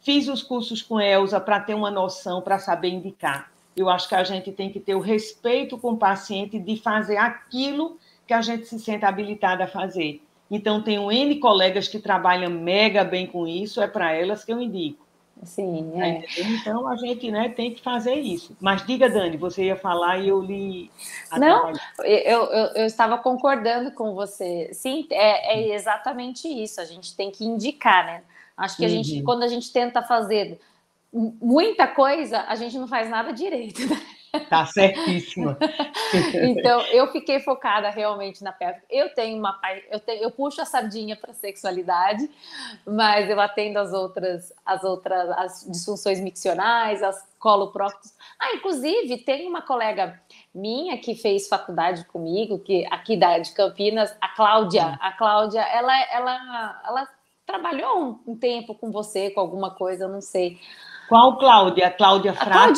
Fiz 0.00 0.26
os 0.26 0.42
cursos 0.42 0.80
com 0.80 0.98
Elza 0.98 1.38
para 1.38 1.60
ter 1.60 1.74
uma 1.74 1.90
noção, 1.90 2.40
para 2.40 2.58
saber 2.58 2.88
indicar. 2.88 3.52
Eu 3.76 3.88
acho 3.88 4.08
que 4.08 4.14
a 4.14 4.24
gente 4.24 4.50
tem 4.50 4.70
que 4.70 4.80
ter 4.80 4.94
o 4.94 5.00
respeito 5.00 5.78
com 5.78 5.92
o 5.92 5.96
paciente 5.96 6.58
de 6.58 6.76
fazer 6.76 7.18
aquilo 7.18 7.98
que 8.26 8.32
a 8.32 8.40
gente 8.40 8.66
se 8.66 8.80
sente 8.80 9.04
habilitada 9.04 9.64
a 9.64 9.68
fazer. 9.68 10.22
Então, 10.50 10.82
tenho 10.82 11.10
N 11.12 11.38
colegas 11.38 11.88
que 11.88 11.98
trabalham 11.98 12.50
mega 12.50 13.04
bem 13.04 13.26
com 13.26 13.46
isso, 13.46 13.80
é 13.80 13.86
para 13.86 14.12
elas 14.12 14.44
que 14.44 14.52
eu 14.52 14.60
indico. 14.60 15.06
Sim, 15.44 16.00
é. 16.00 16.24
Então, 16.38 16.86
a 16.86 16.96
gente 16.96 17.30
né, 17.30 17.48
tem 17.48 17.74
que 17.74 17.82
fazer 17.82 18.14
isso. 18.14 18.56
Mas 18.60 18.86
diga, 18.86 19.08
Dani, 19.08 19.36
você 19.36 19.64
ia 19.64 19.76
falar 19.76 20.18
e 20.18 20.28
eu 20.28 20.40
li. 20.40 20.90
Não, 21.36 21.72
eu, 22.00 22.44
eu, 22.44 22.66
eu, 22.76 22.86
estava 22.86 23.18
concordando 23.18 23.90
com 23.90 24.14
você. 24.14 24.70
Sim, 24.72 25.06
é, 25.10 25.58
é, 25.58 25.74
exatamente 25.74 26.46
isso. 26.46 26.80
A 26.80 26.84
gente 26.84 27.16
tem 27.16 27.30
que 27.30 27.44
indicar, 27.44 28.06
né? 28.06 28.22
Acho 28.56 28.76
que 28.76 28.84
a 28.84 28.88
gente, 28.88 29.18
uhum. 29.18 29.24
quando 29.24 29.42
a 29.42 29.48
gente 29.48 29.72
tenta 29.72 30.00
fazer 30.02 30.60
muita 31.12 31.88
coisa, 31.88 32.44
a 32.46 32.54
gente 32.54 32.78
não 32.78 32.86
faz 32.86 33.10
nada 33.10 33.32
direito. 33.32 33.80
Né? 33.86 34.00
Tá 34.48 34.64
certíssima. 34.64 35.58
então, 36.48 36.80
eu 36.86 37.06
fiquei 37.12 37.38
focada 37.40 37.90
realmente 37.90 38.42
na 38.42 38.50
pélvica. 38.50 38.86
Eu 38.88 39.12
tenho 39.14 39.38
uma 39.38 39.60
eu, 39.90 40.00
tenho, 40.00 40.22
eu 40.22 40.30
puxo 40.30 40.62
a 40.62 40.64
sardinha 40.64 41.14
para 41.14 41.34
sexualidade, 41.34 42.30
mas 42.86 43.28
eu 43.28 43.38
atendo 43.38 43.78
as 43.78 43.92
outras, 43.92 44.50
as 44.64 44.84
outras, 44.84 45.30
as 45.32 45.66
disfunções 45.70 46.18
miccionais, 46.18 47.02
as 47.02 47.28
colopróctos. 47.38 48.14
Ah, 48.38 48.54
inclusive, 48.54 49.18
tem 49.18 49.46
uma 49.46 49.60
colega 49.60 50.18
minha 50.54 50.96
que 50.96 51.14
fez 51.14 51.46
faculdade 51.46 52.04
comigo, 52.06 52.58
que 52.58 52.86
aqui 52.90 53.18
da, 53.18 53.38
de 53.38 53.52
Campinas, 53.52 54.16
a 54.18 54.28
Cláudia. 54.28 54.98
A 54.98 55.12
Cláudia, 55.12 55.60
ela, 55.60 55.92
ela, 56.10 56.82
ela 56.86 57.08
trabalhou 57.44 58.02
um, 58.02 58.32
um 58.32 58.36
tempo 58.36 58.74
com 58.74 58.90
você, 58.90 59.28
com 59.28 59.40
alguma 59.40 59.72
coisa, 59.74 60.04
eu 60.04 60.08
não 60.08 60.22
sei. 60.22 60.58
Qual 61.12 61.36
Cláudia? 61.36 61.90
Cláudia 61.90 62.32
Frata? 62.32 62.72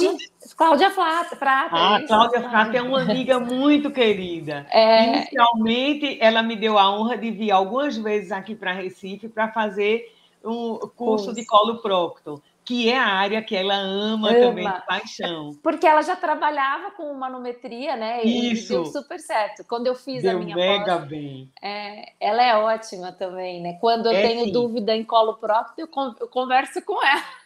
Cláudia 0.57 0.91
Frata. 0.91 1.37
Ah, 1.71 1.99
isso, 1.99 2.09
Cláudia 2.09 2.43
Frata 2.43 2.77
é 2.77 2.83
uma 2.83 3.01
amiga 3.03 3.39
muito 3.39 3.93
querida. 3.93 4.67
É... 4.73 5.07
Inicialmente, 5.07 6.19
ela 6.21 6.43
me 6.43 6.57
deu 6.57 6.77
a 6.77 6.91
honra 6.91 7.17
de 7.17 7.31
vir 7.31 7.53
algumas 7.53 7.97
vezes 7.97 8.33
aqui 8.33 8.57
para 8.57 8.73
Recife 8.73 9.29
para 9.29 9.53
fazer 9.53 10.13
um 10.45 10.81
curso 10.97 11.33
de 11.33 11.47
colo 11.47 11.81
procto, 11.81 12.43
que 12.65 12.91
é 12.91 12.99
a 12.99 13.07
área 13.07 13.41
que 13.41 13.55
ela 13.55 13.77
ama, 13.77 14.31
ama, 14.31 14.41
também 14.41 14.69
de 14.69 14.85
paixão. 14.85 15.53
Porque 15.63 15.87
ela 15.87 16.03
já 16.03 16.17
trabalhava 16.17 16.91
com 16.91 17.15
manometria, 17.15 17.95
né? 17.95 18.25
E 18.25 18.51
Isso. 18.51 18.73
deu 18.73 18.87
super 18.87 19.21
certo. 19.21 19.65
Quando 19.69 19.87
eu 19.87 19.95
fiz 19.95 20.25
deu 20.25 20.33
a 20.33 20.35
minha 20.35 20.57
mega 20.57 20.97
pós, 20.97 21.09
bem. 21.09 21.49
É, 21.63 22.13
ela 22.19 22.43
é 22.43 22.57
ótima 22.57 23.13
também, 23.13 23.63
né? 23.63 23.79
Quando 23.81 24.07
eu 24.07 24.13
é, 24.13 24.23
tenho 24.23 24.47
sim. 24.47 24.53
dúvida 24.53 24.93
em 24.93 25.05
colo 25.05 25.35
procto, 25.35 25.79
eu 25.79 25.87
converso 26.29 26.83
com 26.83 27.01
ela. 27.07 27.44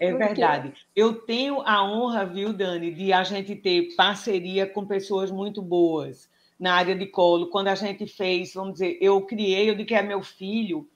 É 0.00 0.12
verdade. 0.12 0.74
Eu 0.94 1.14
tenho 1.14 1.60
a 1.62 1.84
honra, 1.84 2.24
viu, 2.24 2.52
Dani, 2.52 2.92
de 2.92 3.12
a 3.12 3.22
gente 3.22 3.54
ter 3.56 3.94
parceria 3.96 4.66
com 4.66 4.86
pessoas 4.86 5.30
muito 5.30 5.62
boas 5.62 6.28
na 6.58 6.74
área 6.74 6.94
de 6.94 7.06
colo. 7.06 7.48
Quando 7.48 7.68
a 7.68 7.74
gente 7.74 8.06
fez, 8.06 8.54
vamos 8.54 8.74
dizer, 8.74 8.98
eu 9.00 9.20
criei, 9.22 9.70
eu 9.70 9.74
digo 9.74 9.88
que 9.88 9.94
é 9.94 10.02
meu 10.02 10.22
filho, 10.22 10.88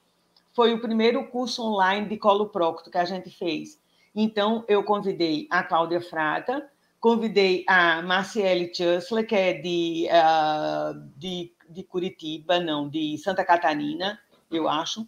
foi 0.53 0.75
o 0.75 0.81
primeiro 0.81 1.27
curso 1.29 1.63
online 1.63 2.09
de 2.09 2.17
colo 2.17 2.49
procto 2.49 2.91
que 2.91 2.99
a 2.99 3.05
gente 3.05 3.31
fez. 3.31 3.81
Então, 4.15 4.65
eu 4.67 4.83
convidei 4.83 5.47
a 5.51 5.63
Cláudia 5.63 6.01
Frata, 6.01 6.69
convidei 6.99 7.65
a 7.69 8.03
Marciele 8.03 8.73
Chusler, 8.75 9.27
que 9.27 9.35
é 9.35 9.53
de, 9.53 10.09
uh, 10.11 11.01
de, 11.17 11.53
de 11.69 11.83
Curitiba, 11.85 12.59
não, 12.59 12.89
de 12.89 13.17
Santa 13.19 13.45
Catarina, 13.45 14.19
eu 14.51 14.69
acho 14.69 15.07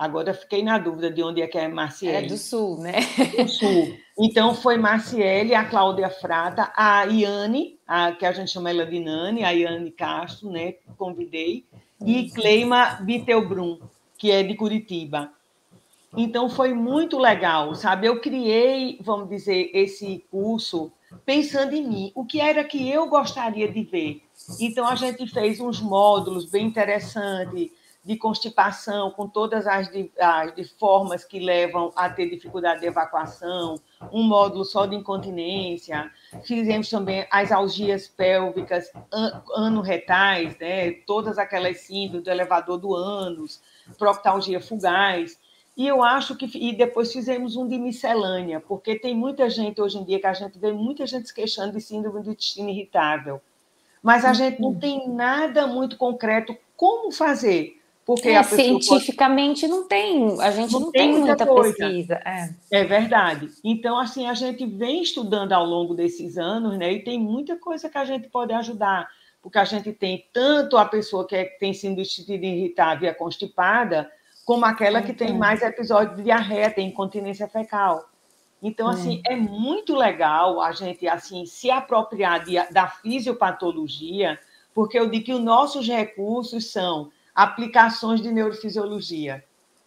Agora 0.00 0.32
fiquei 0.32 0.62
na 0.62 0.78
dúvida 0.78 1.10
de 1.10 1.22
onde 1.22 1.42
é 1.42 1.46
que 1.46 1.58
é 1.58 1.68
Marciele. 1.68 2.16
É 2.16 2.22
do 2.22 2.38
Sul, 2.38 2.78
né? 2.78 3.00
Do 3.36 3.46
Sul. 3.46 3.98
Então 4.18 4.54
foi 4.54 4.78
Marciele, 4.78 5.54
a 5.54 5.62
Cláudia 5.62 6.08
Frata, 6.08 6.72
a 6.74 7.04
Iane, 7.04 7.78
a, 7.86 8.10
que 8.12 8.24
a 8.24 8.32
gente 8.32 8.50
chama 8.50 8.70
ela 8.70 8.86
de 8.86 8.98
Nani, 8.98 9.44
a 9.44 9.50
Iane 9.50 9.90
Castro, 9.90 10.48
né? 10.48 10.76
Convidei, 10.96 11.66
e 12.02 12.30
Cleima 12.30 12.98
Bittelbrum, 13.02 13.78
que 14.16 14.30
é 14.30 14.42
de 14.42 14.54
Curitiba. 14.54 15.30
Então 16.16 16.48
foi 16.48 16.72
muito 16.72 17.18
legal, 17.18 17.74
sabe? 17.74 18.06
Eu 18.06 18.22
criei, 18.22 18.98
vamos 19.02 19.28
dizer, 19.28 19.70
esse 19.74 20.24
curso 20.30 20.90
pensando 21.26 21.74
em 21.74 21.86
mim, 21.86 22.12
o 22.14 22.24
que 22.24 22.40
era 22.40 22.64
que 22.64 22.88
eu 22.88 23.06
gostaria 23.06 23.70
de 23.70 23.82
ver. 23.82 24.22
Então 24.58 24.86
a 24.86 24.94
gente 24.94 25.26
fez 25.26 25.60
uns 25.60 25.78
módulos 25.78 26.46
bem 26.46 26.66
interessantes 26.66 27.70
de 28.02 28.16
constipação, 28.16 29.10
com 29.10 29.28
todas 29.28 29.66
as 29.66 29.90
de, 29.90 30.10
as 30.18 30.70
formas 30.78 31.22
que 31.24 31.38
levam 31.38 31.92
a 31.94 32.08
ter 32.08 32.30
dificuldade 32.30 32.80
de 32.80 32.86
evacuação, 32.86 33.78
um 34.10 34.22
módulo 34.22 34.64
só 34.64 34.86
de 34.86 34.96
incontinência, 34.96 36.10
fizemos 36.42 36.88
também 36.88 37.26
as 37.30 37.52
algias 37.52 38.08
pélvicas 38.08 38.90
anorretais, 39.54 40.56
né? 40.58 40.92
todas 41.06 41.38
aquelas 41.38 41.80
síndromes 41.80 42.24
do 42.24 42.30
elevador 42.30 42.78
do 42.78 42.94
ânus, 42.94 43.62
proctalgia 43.98 44.60
fugaz, 44.60 45.38
e 45.76 45.86
eu 45.86 46.02
acho 46.02 46.36
que 46.36 46.50
e 46.54 46.74
depois 46.74 47.12
fizemos 47.12 47.54
um 47.56 47.68
de 47.68 47.78
miscelânea, 47.78 48.60
porque 48.60 48.98
tem 48.98 49.14
muita 49.14 49.48
gente 49.48 49.80
hoje 49.80 49.98
em 49.98 50.04
dia 50.04 50.20
que 50.20 50.26
a 50.26 50.32
gente 50.32 50.58
vê 50.58 50.72
muita 50.72 51.06
gente 51.06 51.28
se 51.28 51.34
queixando 51.34 51.72
de 51.72 51.80
síndrome 51.80 52.22
do 52.22 52.30
intestino 52.30 52.70
irritável, 52.70 53.40
mas 54.02 54.24
a 54.24 54.32
gente 54.32 54.60
não 54.60 54.74
tem 54.74 55.08
nada 55.08 55.66
muito 55.66 55.98
concreto 55.98 56.56
como 56.76 57.12
fazer. 57.12 57.79
Porque 58.10 58.30
é, 58.30 58.42
cientificamente 58.42 59.60
pode... 59.60 59.72
não 59.72 59.86
tem, 59.86 60.40
a 60.40 60.50
gente 60.50 60.72
não, 60.72 60.80
não 60.80 60.90
tem, 60.90 61.12
tem, 61.12 61.20
muita, 61.20 61.46
muita 61.46 61.62
pesquisa. 61.62 62.14
É. 62.24 62.50
é. 62.72 62.84
verdade. 62.84 63.48
Então, 63.62 63.96
assim, 63.96 64.26
a 64.26 64.34
gente 64.34 64.66
vem 64.66 65.00
estudando 65.00 65.52
ao 65.52 65.64
longo 65.64 65.94
desses 65.94 66.36
anos, 66.36 66.76
né? 66.76 66.92
E 66.92 67.04
tem 67.04 67.20
muita 67.20 67.54
coisa 67.54 67.88
que 67.88 67.96
a 67.96 68.04
gente 68.04 68.28
pode 68.28 68.52
ajudar. 68.52 69.08
Porque 69.40 69.58
a 69.58 69.64
gente 69.64 69.92
tem 69.92 70.26
tanto 70.32 70.76
a 70.76 70.84
pessoa 70.84 71.24
que 71.24 71.36
é, 71.36 71.44
tem 71.44 71.72
síndrome 71.72 72.04
irritável 72.26 73.06
e 73.06 73.10
é 73.10 73.14
constipada, 73.14 74.10
como 74.44 74.64
aquela 74.64 75.00
que 75.02 75.12
tem 75.12 75.32
mais 75.32 75.62
episódios 75.62 76.16
de 76.16 76.24
diarreia, 76.24 76.68
tem 76.68 76.88
incontinência 76.88 77.46
fecal. 77.46 78.10
Então, 78.60 78.88
assim, 78.88 79.22
é 79.24 79.36
muito 79.36 79.94
legal 79.94 80.60
a 80.60 80.72
gente 80.72 81.06
assim 81.06 81.46
se 81.46 81.70
apropriar 81.70 82.44
de, 82.44 82.56
da 82.72 82.88
fisiopatologia, 82.88 84.36
porque 84.74 84.98
eu 84.98 85.08
digo 85.08 85.26
que 85.26 85.32
os 85.32 85.40
nossos 85.40 85.86
recursos 85.86 86.72
são 86.72 87.12
aplicações 87.34 88.20
de 88.20 88.30
neurofisiologia. 88.30 89.44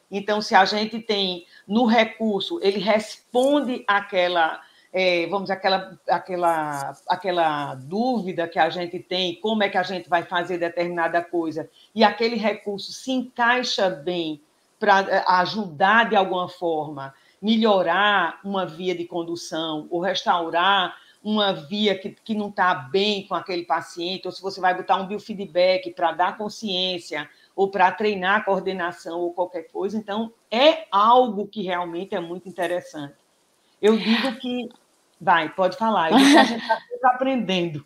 Então, 0.10 0.42
se 0.42 0.54
a 0.54 0.64
gente 0.64 1.00
tem 1.00 1.46
no 1.68 1.86
recurso, 1.86 2.60
ele 2.62 2.80
responde 2.80 3.84
àquela, 3.88 4.62
é, 4.94 5.26
vamos 5.28 5.50
aquela, 5.50 5.98
aquela, 6.08 6.96
aquela 7.08 7.76
dúvida 7.76 8.48
que 8.48 8.60
a 8.60 8.70
gente 8.70 9.00
tem, 9.00 9.36
como 9.36 9.64
é 9.64 9.70
que 9.70 9.78
a 9.78 9.84
gente 9.84 10.08
vai 10.08 10.24
fazer 10.24 10.60
determinada 10.60 11.22
coisa, 11.22 11.68
e 11.96 12.04
aquele 12.04 12.36
recurso 12.36 12.92
se 12.92 13.12
encaixa 13.12 13.90
bem 13.90 14.40
para 14.80 15.02
é, 15.10 15.24
ajudar 15.28 16.10
de 16.10 16.16
alguma 16.16 16.48
forma, 16.48 17.14
melhorar 17.42 18.40
uma 18.44 18.66
via 18.66 18.96
de 18.96 19.06
condução 19.06 19.88
ou 19.90 20.00
restaurar 20.00 20.96
uma 21.24 21.54
via 21.54 21.98
que, 21.98 22.10
que 22.10 22.36
não 22.36 22.50
está 22.50 22.74
bem 22.74 23.26
com 23.26 23.34
aquele 23.34 23.64
paciente, 23.64 24.26
ou 24.28 24.32
se 24.32 24.42
você 24.42 24.60
vai 24.60 24.76
botar 24.76 24.98
um 24.98 25.08
biofeedback 25.08 25.92
para 25.92 26.12
dar 26.12 26.38
consciência, 26.38 27.30
ou 27.56 27.70
para 27.70 27.92
treinar 27.92 28.42
a 28.42 28.44
coordenação 28.44 29.20
ou 29.20 29.34
qualquer 29.34 29.64
coisa. 29.72 29.98
Então, 29.98 30.34
é 30.52 30.86
algo 30.92 31.48
que 31.48 31.62
realmente 31.62 32.14
é 32.14 32.20
muito 32.20 32.50
interessante. 32.50 33.16
Eu 33.82 33.98
digo 33.98 34.36
que. 34.40 34.70
Vai, 35.20 35.48
pode 35.50 35.78
falar. 35.78 36.12
Eu 36.12 36.18
digo 36.18 36.32
que 36.32 36.38
a 36.38 36.44
gente 36.44 36.66
está 36.94 37.10
aprendendo. 37.12 37.86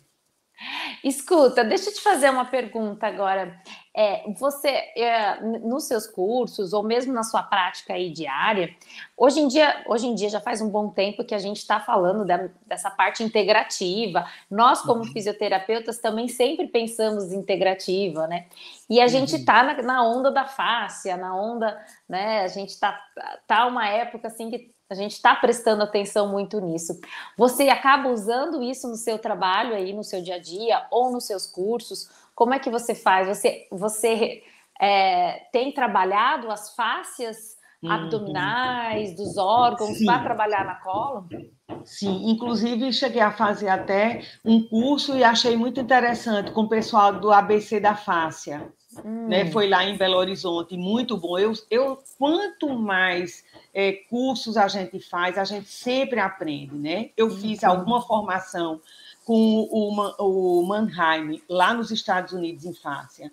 Escuta, 1.04 1.62
deixa 1.62 1.90
eu 1.90 1.94
te 1.94 2.00
fazer 2.00 2.30
uma 2.30 2.44
pergunta 2.44 3.06
agora. 3.06 3.60
É, 3.94 4.30
você, 4.32 4.68
é, 4.68 5.40
nos 5.40 5.84
seus 5.84 6.06
cursos, 6.06 6.72
ou 6.72 6.82
mesmo 6.82 7.12
na 7.12 7.22
sua 7.22 7.42
prática 7.42 7.94
aí 7.94 8.10
diária, 8.10 8.74
hoje 9.16 9.40
em 9.40 9.48
dia, 9.48 9.84
hoje 9.88 10.06
em 10.06 10.14
dia 10.14 10.28
já 10.28 10.40
faz 10.40 10.60
um 10.60 10.68
bom 10.68 10.88
tempo 10.90 11.24
que 11.24 11.34
a 11.34 11.38
gente 11.38 11.58
está 11.58 11.80
falando 11.80 12.24
de, 12.24 12.50
dessa 12.66 12.90
parte 12.90 13.22
integrativa. 13.22 14.26
Nós, 14.50 14.80
como 14.82 15.04
uhum. 15.04 15.12
fisioterapeutas, 15.12 15.98
também 15.98 16.28
sempre 16.28 16.66
pensamos 16.66 17.32
integrativa, 17.32 18.26
né? 18.26 18.46
E 18.90 19.00
a 19.00 19.04
uhum. 19.04 19.08
gente 19.08 19.36
está 19.36 19.62
na, 19.62 19.82
na, 19.82 20.02
onda 20.02 20.30
da 20.30 20.44
fáscia, 20.44 21.16
na 21.16 21.36
onda, 21.36 21.80
né? 22.08 22.42
A 22.42 22.48
gente 22.48 22.70
está 22.70 23.00
tá 23.46 23.66
uma 23.66 23.88
época 23.88 24.28
assim 24.28 24.50
que 24.50 24.72
a 24.90 24.94
gente 24.94 25.12
está 25.12 25.34
prestando 25.34 25.82
atenção 25.82 26.28
muito 26.28 26.60
nisso. 26.60 26.98
Você 27.36 27.68
acaba 27.68 28.08
usando 28.08 28.62
isso 28.62 28.88
no 28.88 28.96
seu 28.96 29.18
trabalho 29.18 29.74
aí, 29.74 29.92
no 29.92 30.02
seu 30.02 30.22
dia 30.22 30.36
a 30.36 30.38
dia, 30.38 30.86
ou 30.90 31.12
nos 31.12 31.26
seus 31.26 31.46
cursos? 31.46 32.08
Como 32.34 32.54
é 32.54 32.58
que 32.58 32.70
você 32.70 32.94
faz? 32.94 33.28
Você, 33.28 33.66
você 33.70 34.42
é, 34.80 35.46
tem 35.52 35.72
trabalhado 35.72 36.50
as 36.50 36.74
fáscias 36.74 37.58
uhum. 37.82 37.92
abdominais 37.92 39.14
dos 39.14 39.36
órgãos 39.36 40.02
para 40.04 40.22
trabalhar 40.22 40.64
na 40.64 40.76
cola? 40.76 41.26
Sim, 41.84 42.30
inclusive 42.30 42.92
cheguei 42.92 43.20
a 43.20 43.30
fazer 43.30 43.68
até 43.68 44.22
um 44.44 44.66
curso 44.68 45.16
e 45.16 45.22
achei 45.22 45.56
muito 45.56 45.80
interessante 45.80 46.50
com 46.52 46.62
o 46.62 46.68
pessoal 46.68 47.12
do 47.12 47.30
ABC 47.30 47.78
da 47.78 47.94
Fáscia. 47.94 48.72
Hum. 49.04 49.28
Né? 49.28 49.50
Foi 49.50 49.68
lá 49.68 49.84
em 49.84 49.96
Belo 49.96 50.16
Horizonte, 50.16 50.76
muito 50.76 51.16
bom. 51.16 51.38
Eu, 51.38 51.52
eu 51.70 52.02
quanto 52.18 52.68
mais 52.70 53.44
é, 53.72 53.92
cursos 53.92 54.56
a 54.56 54.68
gente 54.68 55.00
faz, 55.00 55.38
a 55.38 55.44
gente 55.44 55.68
sempre 55.68 56.20
aprende, 56.20 56.74
né? 56.74 57.10
Eu 57.16 57.30
fiz 57.30 57.62
alguma 57.64 58.00
formação 58.02 58.80
com 59.24 59.68
o, 59.70 60.60
o 60.60 60.66
Mannheim, 60.66 61.42
lá 61.48 61.74
nos 61.74 61.90
Estados 61.90 62.32
Unidos, 62.32 62.64
em 62.64 62.74
fáscia. 62.74 63.30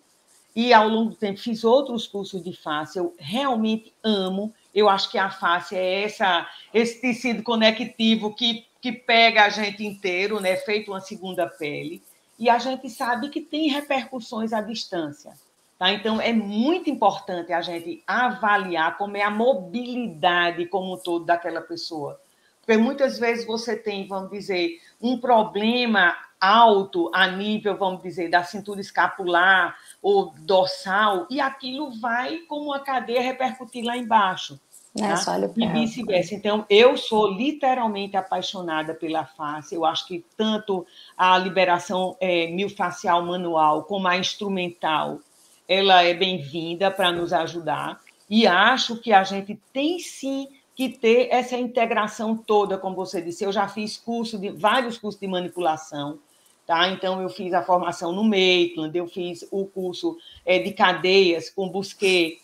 E 0.55 0.73
ao 0.73 0.87
longo 0.87 1.11
do 1.11 1.15
tempo 1.15 1.39
fiz 1.39 1.63
outros 1.63 2.07
cursos 2.07 2.43
de 2.43 2.53
fáscia. 2.55 2.99
Eu 2.99 3.13
realmente 3.17 3.93
amo. 4.03 4.53
Eu 4.73 4.87
acho 4.87 5.11
que 5.11 5.17
a 5.17 5.29
fáscia 5.29 5.77
é 5.77 6.03
essa, 6.03 6.49
esse 6.73 7.01
tecido 7.01 7.43
conectivo 7.43 8.33
que, 8.33 8.65
que 8.81 8.91
pega 8.91 9.45
a 9.45 9.49
gente 9.49 9.85
inteiro, 9.85 10.39
né? 10.39 10.55
Feito 10.55 10.91
uma 10.91 11.01
segunda 11.01 11.47
pele. 11.47 12.01
E 12.37 12.49
a 12.49 12.57
gente 12.57 12.89
sabe 12.89 13.29
que 13.29 13.41
tem 13.41 13.69
repercussões 13.69 14.53
à 14.53 14.61
distância. 14.61 15.33
Tá? 15.77 15.91
Então, 15.91 16.21
é 16.21 16.31
muito 16.31 16.89
importante 16.89 17.51
a 17.51 17.61
gente 17.61 18.01
avaliar 18.07 18.97
como 18.97 19.17
é 19.17 19.23
a 19.23 19.29
mobilidade 19.29 20.65
como 20.67 20.93
um 20.93 20.97
todo 20.97 21.25
daquela 21.25 21.61
pessoa. 21.61 22.19
Porque 22.65 22.81
muitas 22.81 23.19
vezes 23.19 23.45
você 23.45 23.75
tem, 23.75 24.07
vamos 24.07 24.31
dizer, 24.31 24.79
um 25.01 25.19
problema 25.19 26.15
alto 26.39 27.11
a 27.13 27.27
nível, 27.27 27.77
vamos 27.77 28.01
dizer, 28.01 28.29
da 28.29 28.43
cintura 28.43 28.81
escapular 28.81 29.75
ou 30.01 30.33
dorsal, 30.39 31.27
e 31.29 31.39
aquilo 31.39 31.91
vai, 31.99 32.39
como 32.47 32.67
uma 32.67 32.79
cadeia, 32.79 33.21
repercutir 33.21 33.83
lá 33.83 33.97
embaixo. 33.97 34.59
É, 34.97 35.09
tá? 35.09 35.37
e 35.57 35.67
vice-versa. 35.67 36.35
Então, 36.35 36.65
eu 36.69 36.95
sou 36.95 37.27
literalmente 37.27 38.15
apaixonada 38.15 38.93
pela 38.93 39.25
face. 39.25 39.75
Eu 39.75 39.83
acho 39.83 40.07
que 40.07 40.23
tanto 40.37 40.87
a 41.17 41.37
liberação 41.37 42.15
é, 42.19 42.47
milfacial 42.47 43.21
manual 43.25 43.83
como 43.83 44.07
a 44.07 44.17
instrumental, 44.17 45.19
ela 45.67 46.03
é 46.03 46.13
bem-vinda 46.13 46.91
para 46.91 47.11
nos 47.11 47.33
ajudar. 47.33 47.99
E 48.29 48.47
acho 48.47 48.97
que 48.97 49.13
a 49.13 49.23
gente 49.23 49.59
tem 49.71 49.99
sim 49.99 50.47
que 50.75 50.89
ter 50.89 51.29
essa 51.31 51.55
integração 51.55 52.35
toda, 52.35 52.77
como 52.77 52.95
você 52.95 53.21
disse. 53.21 53.43
Eu 53.43 53.51
já 53.51 53.67
fiz 53.67 53.97
curso 53.97 54.37
de 54.37 54.49
vários 54.49 54.97
cursos 54.97 55.19
de 55.19 55.27
manipulação, 55.27 56.19
Tá? 56.65 56.89
Então, 56.89 57.21
eu 57.21 57.29
fiz 57.29 57.53
a 57.53 57.61
formação 57.61 58.11
no 58.11 58.23
Maitland, 58.23 58.97
eu 58.97 59.05
fiz 59.07 59.47
o 59.51 59.67
curso 59.67 60.17
é, 60.43 60.57
de 60.57 60.71
cadeias 60.71 61.47
com 61.47 61.69
Busquet, 61.69 62.39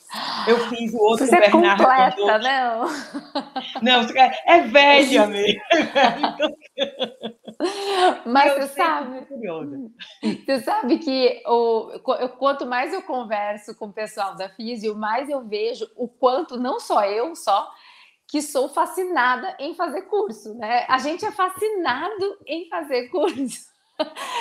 eu 0.48 0.60
fiz 0.70 0.94
o 0.94 1.00
outro 1.00 1.26
Você 1.26 1.50
com 1.50 1.60
Bernardo. 1.60 1.82
É 1.82 2.12
completa, 2.12 2.38
não? 2.38 2.88
Não, 3.82 4.08
é 4.46 4.62
velha 4.62 5.26
mesmo. 5.26 5.62
Mas 8.26 8.54
você 8.54 8.68
sabe, 8.70 9.28
você 10.46 10.60
sabe 10.62 10.98
que 11.00 11.42
o, 11.46 11.92
eu, 12.20 12.30
quanto 12.30 12.66
mais 12.66 12.94
eu 12.94 13.02
converso 13.02 13.76
com 13.76 13.88
o 13.88 13.94
pessoal 13.94 14.36
da 14.36 14.50
Físio, 14.50 14.96
mais 14.96 15.30
eu 15.30 15.42
vejo 15.42 15.90
o 15.96 16.08
quanto, 16.08 16.60
não 16.60 16.80
só 16.80 17.04
eu 17.06 17.36
só, 17.36 17.70
que 18.28 18.42
sou 18.42 18.70
fascinada 18.70 19.56
em 19.60 19.74
fazer 19.76 20.04
curso, 20.04 20.54
né? 20.56 20.86
A 20.88 20.98
gente 20.98 21.26
é 21.26 21.32
fascinado 21.32 22.38
em 22.48 22.70
fazer 22.70 23.10
curso. 23.10 23.72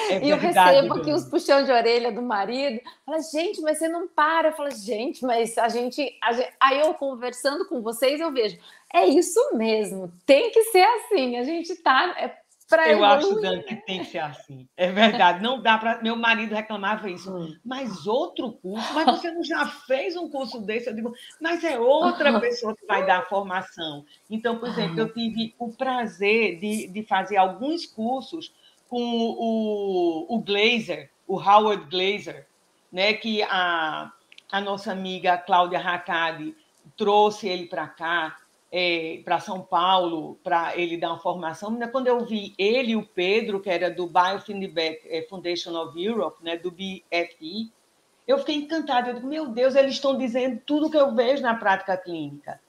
É 0.09 0.25
e 0.25 0.31
eu 0.31 0.37
recebo 0.37 0.95
aqui 0.95 1.13
os 1.13 1.25
puxão 1.25 1.65
de 1.65 1.71
orelha 1.71 2.11
do 2.11 2.23
marido. 2.23 2.81
Fala, 3.05 3.21
gente, 3.21 3.61
mas 3.61 3.79
você 3.79 3.89
não 3.89 4.09
para. 4.09 4.53
Fala, 4.53 4.71
gente, 4.71 5.25
mas 5.25 5.57
a 5.59 5.69
gente, 5.69 6.17
a 6.23 6.33
gente. 6.33 6.53
Aí 6.61 6.81
eu 6.81 6.95
conversando 6.95 7.67
com 7.69 7.83
vocês, 7.83 8.21
eu 8.21 8.33
vejo. 8.33 8.59
É 8.93 9.07
isso 9.07 9.41
mesmo, 9.55 10.13
tem 10.27 10.51
que 10.51 10.65
ser 10.65 10.83
assim. 10.83 11.37
A 11.37 11.45
gente 11.45 11.75
tá. 11.77 12.15
É 12.19 12.39
eu 12.89 13.05
acho, 13.05 13.41
Dani, 13.41 13.63
que 13.63 13.77
tem 13.77 14.01
que 14.01 14.07
ser 14.07 14.19
assim. 14.19 14.69
É 14.77 14.91
verdade. 14.93 15.43
Não 15.43 15.61
dá 15.61 15.79
para. 15.79 16.03
Meu 16.03 16.17
marido 16.17 16.55
reclamava 16.55 17.11
isso. 17.11 17.35
Hum. 17.35 17.57
Mas 17.65 18.07
outro 18.07 18.53
curso? 18.53 18.93
Mas 18.95 19.07
você 19.07 19.31
não 19.31 19.43
já 19.43 19.67
fez 19.67 20.17
um 20.17 20.29
curso 20.29 20.61
desse? 20.61 20.89
Eu 20.89 20.95
digo, 20.95 21.13
mas 21.41 21.65
é 21.65 21.79
outra 21.79 22.39
pessoa 22.41 22.77
que 22.77 22.87
vai 22.87 23.05
dar 23.07 23.19
a 23.19 23.27
formação. 23.27 24.05
Então, 24.29 24.59
por 24.59 24.69
exemplo, 24.69 25.01
eu 25.01 25.13
tive 25.13 25.55
o 25.59 25.73
prazer 25.73 26.59
de, 26.61 26.87
de 26.89 27.03
fazer 27.03 27.37
alguns 27.37 27.87
cursos 27.87 28.53
com 28.89 29.01
o, 29.01 30.27
o 30.29 30.41
Glazer, 30.41 31.11
o 31.27 31.37
Howard 31.37 31.89
Glazer, 31.89 32.47
né, 32.93 33.15
que 33.15 33.43
a, 33.45 34.13
a 34.51 34.61
nossa 34.61 34.91
amiga 34.91 35.39
Cláudia 35.39 35.79
Hackadi 35.79 36.57
trouxe 36.97 37.49
ele 37.49 37.67
para 37.67 37.87
cá, 37.87 38.37
é, 38.73 39.21
para 39.25 39.41
São 39.41 39.61
Paulo, 39.61 40.39
para 40.45 40.77
ele 40.77 40.97
dar 40.97 41.09
uma 41.09 41.19
formação. 41.19 41.79
Quando 41.91 42.07
eu 42.07 42.25
vi 42.25 42.55
ele 42.57 42.93
e 42.93 42.97
o 42.97 43.05
Pedro, 43.05 43.61
que 43.61 43.69
era 43.69 43.91
do 43.91 44.07
Biofeedback 44.07 45.01
é, 45.09 45.23
Foundation 45.29 45.77
of 45.77 46.03
Europe, 46.03 46.43
né, 46.43 46.57
do 46.57 46.71
BFI, 46.71 47.71
eu 48.27 48.39
fiquei 48.39 48.57
encantada. 48.57 49.11
Eu 49.11 49.15
digo, 49.15 49.27
meu 49.27 49.49
Deus, 49.49 49.75
eles 49.75 49.95
estão 49.95 50.17
dizendo 50.17 50.61
tudo 50.65 50.91
que 50.91 50.97
eu 50.97 51.15
vejo 51.15 51.43
na 51.43 51.55
prática 51.55 51.97
clínica. 51.97 52.61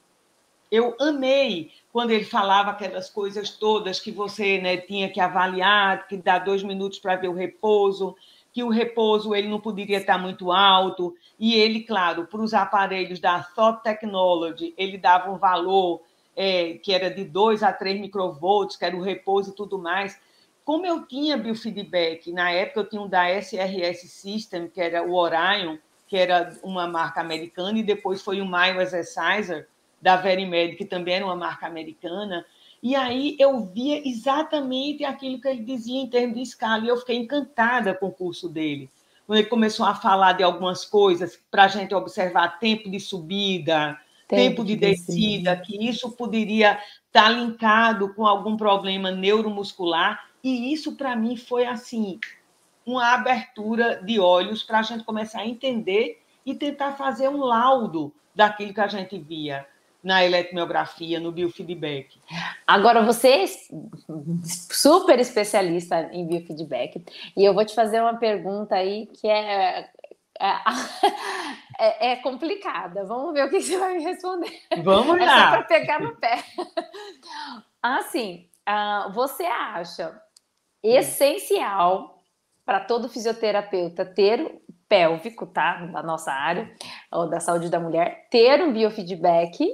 Eu 0.72 0.96
amei 1.00 1.72
quando 1.92 2.12
ele 2.12 2.24
falava 2.24 2.72
aquelas 2.72 3.10
coisas 3.10 3.52
todas 3.52 4.00
que 4.00 4.12
você 4.12 4.60
né, 4.60 4.78
tinha 4.78 5.10
que 5.10 5.20
avaliar, 5.20 6.08
que 6.08 6.16
dá 6.18 6.40
dois 6.40 6.64
minutos 6.64 6.98
para 6.98 7.18
ver 7.18 7.28
o 7.28 7.34
repouso, 7.34 8.16
que 8.54 8.64
o 8.64 8.70
repouso 8.70 9.34
ele 9.34 9.48
não 9.48 9.60
poderia 9.60 9.98
estar 9.98 10.18
muito 10.18 10.52
alto, 10.52 11.16
e 11.40 11.56
ele, 11.56 11.82
claro, 11.82 12.28
para 12.28 12.42
os 12.42 12.54
aparelhos 12.54 13.20
da 13.20 13.42
Thought 13.42 13.82
Technology, 13.84 14.74
ele 14.78 14.98
dava 14.98 15.32
um 15.32 15.38
valor 15.38 16.02
é, 16.36 16.74
que 16.74 16.94
era 16.94 17.10
de 17.10 17.24
2 17.24 17.64
a 17.64 17.72
3 17.72 18.00
microvolts, 18.00 18.76
que 18.76 18.86
era 18.86 18.96
o 18.96 19.02
repouso 19.02 19.52
e 19.52 19.56
tudo 19.56 19.78
mais. 19.78 20.20
Como 20.66 20.86
eu 20.86 21.06
tinha 21.06 21.38
biofeedback, 21.38 22.32
na 22.32 22.52
época 22.52 22.82
eu 22.82 22.90
tinha 22.90 23.02
um 23.02 23.08
da 23.08 23.30
SRS 23.30 24.08
System, 24.10 24.68
que 24.68 24.82
era 24.82 25.04
o 25.04 25.14
Orion, 25.14 25.78
que 26.08 26.18
era 26.18 26.54
uma 26.62 26.88
marca 26.88 27.22
americana, 27.22 27.80
e 27.80 27.84
depois 27.84 28.22
foi 28.22 28.42
o 28.42 28.46
Myo 28.46 28.82
Exerciser, 28.82 29.68
da 30.02 30.18
Verimed, 30.18 30.76
que 30.76 30.86
também 30.86 31.16
era 31.16 31.26
uma 31.26 31.36
marca 31.36 31.68
americana, 31.68 32.46
e 32.82 32.96
aí 32.96 33.36
eu 33.40 33.64
via 33.66 34.08
exatamente 34.08 35.06
aquilo 35.06 35.40
que 35.40 35.48
ele 35.48 35.64
dizia 35.64 36.02
em 36.02 36.08
termos 36.08 36.36
de 36.36 36.42
escala, 36.42 36.84
e 36.84 36.88
eu 36.88 36.98
fiquei 36.98 37.18
encantada 37.18 37.94
com 37.94 38.08
o 38.08 38.12
curso 38.12 38.50
dele. 38.50 38.90
Quando 39.28 39.38
ele 39.38 39.48
começou 39.48 39.86
a 39.86 39.94
falar 39.94 40.34
de 40.34 40.44
algumas 40.44 40.84
coisas 40.84 41.40
para 41.52 41.66
a 41.66 41.68
gente 41.68 41.94
observar 41.94 42.60
tempo 42.60 42.90
de 42.90 43.00
subida, 43.00 44.00
tempo, 44.28 44.42
tempo 44.42 44.66
de, 44.66 44.76
de 44.76 44.80
descida, 44.82 45.56
que 45.56 45.88
isso 45.88 46.12
poderia 46.14 46.80
estar 47.06 47.24
tá 47.24 47.30
linkado 47.30 48.14
com 48.16 48.26
algum 48.26 48.58
problema 48.58 49.12
neuromuscular, 49.12 50.28
e 50.44 50.74
isso 50.74 50.96
para 50.96 51.16
mim 51.16 51.38
foi 51.38 51.66
assim 51.66 52.20
uma 52.84 53.14
abertura 53.14 54.02
de 54.04 54.20
olhos 54.20 54.64
para 54.64 54.80
a 54.80 54.84
gente 54.84 55.04
começar 55.04 55.42
a 55.42 55.48
entender 55.48 56.20
e 56.44 56.56
tentar 56.56 56.94
fazer 56.94 57.30
um 57.30 57.42
laudo 57.42 58.12
daquilo 58.34 58.74
que 58.74 58.82
a 58.82 58.88
gente 58.88 59.20
via 59.20 59.68
na 60.04 60.26
eletromiografia, 60.26 61.20
no 61.20 61.32
biofeedback. 61.32 62.20
Agora, 62.66 63.04
você 63.04 63.30
é 63.30 63.46
super 64.44 65.20
especialista 65.20 66.10
em 66.12 66.26
biofeedback, 66.28 67.04
e 67.38 67.44
eu 67.44 67.54
vou 67.54 67.66
te 67.66 67.76
fazer 67.76 68.02
uma 68.02 68.18
pergunta 68.18 68.76
aí 68.76 69.08
que 69.08 69.28
é, 69.28 69.80
é, 69.80 69.90
é, 71.80 72.12
é 72.12 72.16
complicada. 72.18 73.06
Vamos 73.06 73.34
ver 73.34 73.46
o 73.46 73.50
que 73.50 73.62
você 73.62 73.78
vai 73.78 73.98
me 73.98 74.04
responder. 74.04 74.52
Vamos 74.84 75.18
é 75.18 75.26
lá. 75.26 75.52
para 75.52 75.64
pegar 75.64 76.00
no 76.00 76.16
pé. 76.16 76.44
Assim, 77.82 78.48
uh, 78.68 79.12
você 79.14 79.44
acha 79.44 80.20
essencial 80.84 82.20
para 82.66 82.80
todo 82.80 83.10
fisioterapeuta 83.10 84.06
ter 84.06 84.62
pélvico, 84.88 85.46
tá? 85.46 85.86
Da 85.86 86.04
nossa 86.04 86.32
área, 86.32 86.70
ou 87.12 87.30
da 87.30 87.40
saúde 87.40 87.70
da 87.70 87.80
mulher, 87.80 88.28
ter 88.30 88.62
um 88.62 88.74
biofeedback 88.74 89.66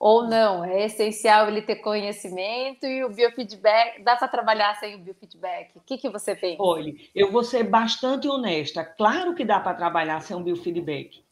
ou 0.00 0.26
não? 0.26 0.64
É 0.64 0.86
essencial 0.86 1.46
ele 1.46 1.60
ter 1.60 1.76
conhecimento 1.76 2.86
e 2.86 3.04
o 3.04 3.10
biofeedback. 3.10 4.02
Dá 4.02 4.16
para 4.16 4.26
trabalhar 4.26 4.74
sem 4.76 4.94
o 4.94 4.98
biofeedback? 4.98 5.76
O 5.76 5.80
que, 5.82 5.98
que 5.98 6.08
você 6.08 6.34
pensa? 6.34 6.62
Olha, 6.62 6.94
eu 7.14 7.30
vou 7.30 7.44
ser 7.44 7.64
bastante 7.64 8.26
honesta. 8.26 8.82
Claro 8.82 9.34
que 9.34 9.44
dá 9.44 9.60
para 9.60 9.76
trabalhar 9.76 10.22
sem 10.22 10.34
o 10.34 10.40
biofeedback. 10.40 11.22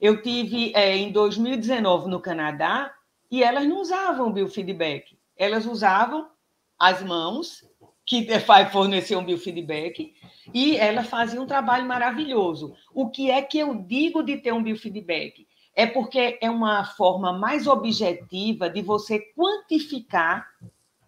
Eu 0.00 0.20
tive 0.20 0.72
é, 0.74 0.96
em 0.96 1.12
2019 1.12 2.10
no 2.10 2.20
Canadá 2.20 2.92
e 3.30 3.44
elas 3.44 3.64
não 3.64 3.80
usavam 3.80 4.32
biofeedback. 4.32 5.16
Elas 5.36 5.64
usavam 5.64 6.28
as 6.76 7.02
mãos, 7.02 7.64
que 8.04 8.26
forneciam 8.72 9.24
biofeedback, 9.24 10.14
e 10.52 10.76
elas 10.76 11.06
faziam 11.06 11.44
um 11.44 11.46
trabalho 11.46 11.86
maravilhoso. 11.86 12.74
O 12.92 13.08
que 13.08 13.30
é 13.30 13.40
que 13.40 13.58
eu 13.58 13.72
digo 13.74 14.22
de 14.22 14.36
ter 14.36 14.52
um 14.52 14.62
biofeedback? 14.62 15.46
É 15.76 15.86
porque 15.86 16.38
é 16.40 16.50
uma 16.50 16.86
forma 16.86 17.34
mais 17.34 17.66
objetiva 17.66 18.70
de 18.70 18.80
você 18.80 19.20
quantificar 19.36 20.48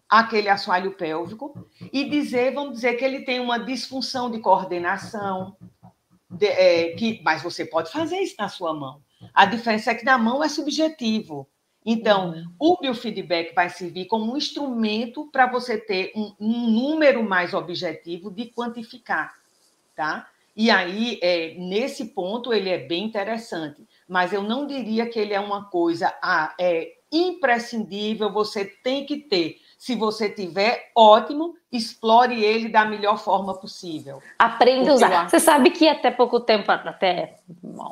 aquele 0.07 0.47
assoalho 0.47 0.91
pélvico 0.91 1.67
e 1.91 2.07
dizer, 2.07 2.53
vamos 2.53 2.75
dizer 2.75 2.93
que 2.93 3.03
ele 3.03 3.21
tem 3.21 3.39
uma 3.39 3.57
disfunção 3.57 4.29
de 4.29 4.39
coordenação, 4.39 5.57
de, 6.29 6.45
é, 6.45 6.91
que, 6.91 7.19
mas 7.23 7.41
você 7.41 7.65
pode 7.65 7.91
fazer 7.91 8.17
isso 8.17 8.35
na 8.37 8.47
sua 8.47 8.71
mão. 8.73 9.01
A 9.33 9.45
diferença 9.45 9.89
é 9.89 9.95
que 9.95 10.05
na 10.05 10.19
mão 10.19 10.43
é 10.43 10.47
subjetivo. 10.47 11.47
Então, 11.83 12.31
uhum. 12.31 12.53
o 12.59 12.77
biofeedback 12.77 13.55
vai 13.55 13.69
servir 13.69 14.05
como 14.05 14.31
um 14.31 14.37
instrumento 14.37 15.25
para 15.31 15.47
você 15.47 15.79
ter 15.79 16.11
um, 16.15 16.35
um, 16.39 16.69
número 16.69 17.23
mais 17.23 17.55
objetivo 17.55 18.29
de 18.29 18.45
quantificar, 18.47 19.33
tá? 19.95 20.29
E 20.55 20.69
aí, 20.69 21.17
é, 21.21 21.55
nesse 21.55 22.05
ponto, 22.05 22.53
ele 22.53 22.69
é 22.69 22.77
bem 22.77 23.05
interessante 23.05 23.87
mas 24.09 24.33
eu 24.33 24.41
não 24.41 24.65
diria 24.65 25.05
que 25.05 25.19
ele 25.19 25.33
é 25.33 25.39
uma 25.39 25.65
coisa 25.65 26.11
ah, 26.21 26.53
é 26.59 26.93
imprescindível, 27.11 28.31
você 28.31 28.65
tem 28.65 29.05
que 29.05 29.17
ter. 29.17 29.57
Se 29.77 29.95
você 29.95 30.29
tiver, 30.29 30.91
ótimo, 30.95 31.55
explore 31.71 32.43
ele 32.43 32.67
da 32.67 32.83
melhor 32.85 33.17
forma 33.17 33.53
possível. 33.53 34.21
Aprenda 34.37 34.91
a 34.91 34.93
usar. 34.95 35.29
Você 35.29 35.39
sabe 35.39 35.69
que 35.69 35.87
até 35.87 36.11
pouco 36.11 36.39
tempo, 36.39 36.69
até 36.69 37.37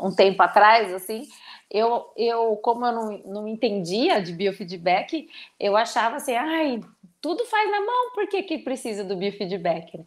um 0.03 0.13
tempo 0.13 0.41
atrás, 0.41 0.93
assim, 0.93 1.27
eu, 1.71 2.05
eu 2.17 2.57
como 2.57 2.85
eu 2.85 2.91
não, 2.91 3.17
não 3.25 3.47
entendia 3.47 4.21
de 4.21 4.33
biofeedback, 4.33 5.29
eu 5.59 5.77
achava 5.77 6.17
assim, 6.17 6.35
ai, 6.35 6.81
tudo 7.21 7.45
faz 7.45 7.71
na 7.71 7.79
mão, 7.79 8.11
por 8.13 8.27
que, 8.27 8.43
que 8.43 8.57
precisa 8.57 9.03
do 9.03 9.15
biofeedback? 9.15 10.03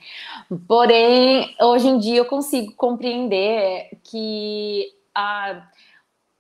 Porém, 0.68 1.54
hoje 1.60 1.88
em 1.88 1.98
dia 1.98 2.18
eu 2.18 2.26
consigo 2.26 2.74
compreender 2.74 3.90
que 4.04 4.86
a, 5.14 5.66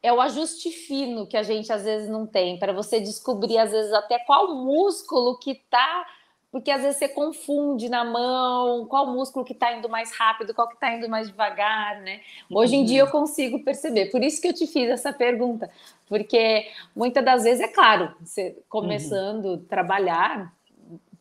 é 0.02 0.12
o 0.12 0.20
ajuste 0.20 0.70
fino 0.70 1.26
que 1.26 1.36
a 1.36 1.42
gente 1.42 1.72
às 1.72 1.84
vezes 1.84 2.08
não 2.08 2.26
tem, 2.26 2.58
para 2.58 2.72
você 2.72 3.00
descobrir, 3.00 3.58
às 3.58 3.70
vezes, 3.70 3.92
até 3.92 4.18
qual 4.20 4.54
músculo 4.54 5.38
que 5.38 5.52
está 5.52 6.06
porque 6.50 6.70
às 6.70 6.82
vezes 6.82 6.96
você 6.96 7.08
confunde 7.08 7.88
na 7.88 8.04
mão 8.04 8.84
qual 8.86 9.06
músculo 9.06 9.44
que 9.44 9.52
está 9.52 9.72
indo 9.72 9.88
mais 9.88 10.12
rápido, 10.12 10.52
qual 10.52 10.66
que 10.66 10.74
está 10.74 10.92
indo 10.92 11.08
mais 11.08 11.28
devagar, 11.28 12.00
né? 12.00 12.20
Hoje 12.50 12.74
em 12.74 12.84
dia 12.84 13.00
eu 13.00 13.06
consigo 13.06 13.62
perceber. 13.62 14.06
Por 14.06 14.22
isso 14.22 14.42
que 14.42 14.48
eu 14.48 14.52
te 14.52 14.66
fiz 14.66 14.90
essa 14.90 15.12
pergunta, 15.12 15.70
porque 16.08 16.68
muitas 16.94 17.24
das 17.24 17.44
vezes 17.44 17.60
é 17.60 17.68
claro, 17.68 18.12
você 18.20 18.58
começando 18.68 19.54
a 19.54 19.68
trabalhar, 19.68 20.52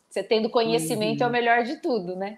você 0.10 0.24
tendo 0.24 0.50
conhecimento 0.50 1.22
uhum. 1.22 1.28
é 1.28 1.30
o 1.30 1.32
melhor 1.32 1.64
de 1.64 1.76
tudo, 1.78 2.16
né? 2.16 2.38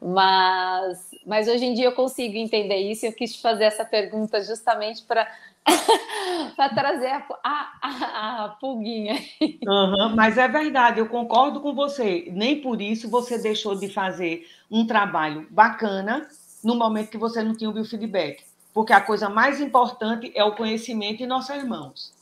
Mas, 0.00 1.10
mas 1.26 1.48
hoje 1.48 1.66
em 1.66 1.74
dia 1.74 1.86
eu 1.86 1.92
consigo 1.92 2.36
entender 2.36 2.76
isso 2.76 3.04
e 3.04 3.08
eu 3.08 3.12
quis 3.12 3.34
te 3.34 3.42
fazer 3.42 3.64
essa 3.64 3.84
pergunta 3.84 4.42
justamente 4.42 5.02
para 5.02 5.28
para 6.56 6.68
trazer 6.74 7.08
a, 7.08 7.24
a, 7.42 8.44
a, 8.44 8.48
pulguinha. 8.60 9.14
Uhum, 9.40 10.14
mas 10.14 10.36
é 10.38 10.46
verdade, 10.48 11.00
eu 11.00 11.08
concordo 11.08 11.60
com 11.60 11.74
você. 11.74 12.30
Nem 12.32 12.60
por 12.60 12.80
isso 12.80 13.08
você 13.08 13.38
deixou 13.38 13.74
de 13.74 13.88
fazer 13.88 14.46
um 14.70 14.86
trabalho 14.86 15.46
bacana 15.50 16.28
no 16.62 16.74
momento 16.76 17.10
que 17.10 17.18
você 17.18 17.42
não 17.42 17.54
tinha 17.54 17.70
o 17.70 17.72
biofeedback. 17.72 18.42
Porque 18.72 18.92
a 18.92 19.00
coisa 19.00 19.28
mais 19.28 19.60
importante 19.60 20.30
é 20.34 20.44
o 20.44 20.54
conhecimento 20.54 21.22
em 21.22 21.26
nossas 21.26 21.64
mãos. 21.64 22.12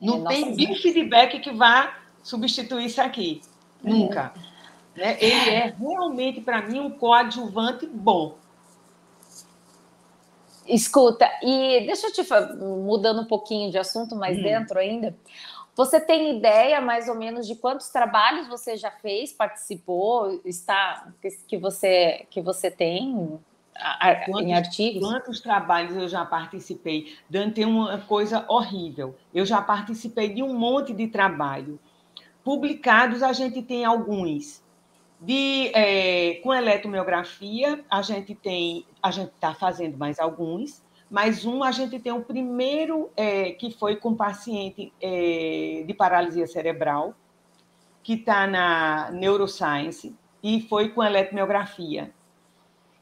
É, 0.00 0.06
não 0.06 0.28
é, 0.30 0.34
tem 0.34 0.56
biofeedback 0.56 1.40
que 1.40 1.52
vá 1.52 1.94
substituir 2.22 2.86
isso 2.86 3.00
aqui. 3.00 3.40
É. 3.84 3.90
Nunca. 3.90 4.32
Né? 4.96 5.16
Ele 5.20 5.50
é 5.50 5.74
realmente, 5.78 6.40
para 6.40 6.62
mim, 6.62 6.80
um 6.80 6.90
coadjuvante 6.90 7.86
bom. 7.86 8.36
Escuta, 10.68 11.28
e 11.42 11.86
deixa 11.86 12.08
eu 12.08 12.12
te 12.12 12.22
mudando 12.56 13.22
um 13.22 13.26
pouquinho 13.26 13.70
de 13.70 13.78
assunto 13.78 14.14
mais 14.14 14.38
hum. 14.38 14.42
dentro 14.42 14.78
ainda. 14.78 15.16
Você 15.74 16.00
tem 16.00 16.36
ideia 16.36 16.80
mais 16.80 17.08
ou 17.08 17.14
menos 17.14 17.46
de 17.46 17.54
quantos 17.54 17.88
trabalhos 17.88 18.48
você 18.48 18.76
já 18.76 18.90
fez, 18.90 19.32
participou, 19.32 20.40
está 20.44 21.08
que 21.46 21.56
você 21.56 22.26
que 22.28 22.40
você 22.40 22.70
tem 22.70 23.38
quantos, 24.26 24.42
em 24.42 24.54
artigos? 24.54 25.08
Quantos 25.08 25.40
trabalhos 25.40 25.96
eu 25.96 26.08
já 26.08 26.24
participei? 26.24 27.16
Dante 27.30 27.54
tem 27.54 27.64
uma 27.64 27.98
coisa 27.98 28.44
horrível. 28.48 29.14
Eu 29.32 29.46
já 29.46 29.62
participei 29.62 30.34
de 30.34 30.42
um 30.42 30.52
monte 30.52 30.92
de 30.92 31.06
trabalho. 31.06 31.78
Publicados 32.42 33.22
a 33.22 33.32
gente 33.32 33.62
tem 33.62 33.84
alguns. 33.84 34.62
De, 35.20 35.70
é, 35.74 36.34
com 36.42 36.54
eletromiografia, 36.54 37.84
a 37.90 38.02
gente 38.02 38.34
tem, 38.34 38.86
a 39.02 39.10
gente 39.10 39.30
está 39.30 39.52
fazendo 39.52 39.98
mais 39.98 40.20
alguns, 40.20 40.82
mas 41.10 41.44
um 41.44 41.64
a 41.64 41.72
gente 41.72 41.98
tem 41.98 42.12
o 42.12 42.22
primeiro 42.22 43.10
é, 43.16 43.52
que 43.52 43.70
foi 43.70 43.96
com 43.96 44.14
paciente 44.14 44.92
é, 45.00 45.82
de 45.86 45.94
paralisia 45.94 46.46
cerebral, 46.46 47.14
que 48.02 48.14
está 48.14 48.46
na 48.46 49.10
neuroscience, 49.10 50.14
e 50.42 50.60
foi 50.62 50.90
com 50.90 51.02
eletromiografia. 51.02 52.12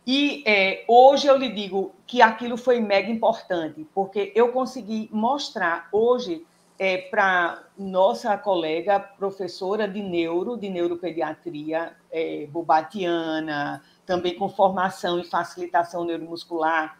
E 0.06 0.44
é, 0.46 0.84
hoje 0.86 1.26
eu 1.26 1.36
lhe 1.36 1.50
digo 1.50 1.92
que 2.06 2.22
aquilo 2.22 2.56
foi 2.56 2.80
mega 2.80 3.10
importante, 3.10 3.86
porque 3.92 4.32
eu 4.36 4.52
consegui 4.52 5.08
mostrar 5.12 5.88
hoje 5.92 6.46
é, 6.78 6.98
para 6.98 7.62
nossa 7.76 8.36
colega 8.36 8.98
professora 9.00 9.88
de 9.88 10.02
neuro, 10.02 10.56
de 10.56 10.68
neuropediatria, 10.68 11.94
é, 12.10 12.46
Bubatiana, 12.46 13.82
também 14.04 14.36
com 14.36 14.48
formação 14.48 15.18
e 15.18 15.24
facilitação 15.24 16.04
neuromuscular, 16.04 16.98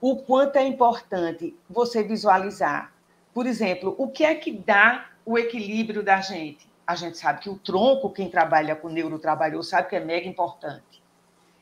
o 0.00 0.16
quanto 0.16 0.56
é 0.56 0.66
importante 0.66 1.56
você 1.68 2.02
visualizar. 2.02 2.92
Por 3.32 3.46
exemplo, 3.46 3.94
o 3.98 4.08
que 4.08 4.24
é 4.24 4.34
que 4.34 4.52
dá 4.52 5.06
o 5.24 5.38
equilíbrio 5.38 6.02
da 6.02 6.20
gente? 6.20 6.68
A 6.86 6.94
gente 6.94 7.18
sabe 7.18 7.40
que 7.40 7.50
o 7.50 7.58
tronco, 7.58 8.10
quem 8.10 8.30
trabalha 8.30 8.74
com 8.74 8.88
neuro 8.88 9.18
trabalhou, 9.18 9.62
sabe 9.62 9.88
que 9.88 9.96
é 9.96 10.00
mega 10.00 10.26
importante. 10.26 11.02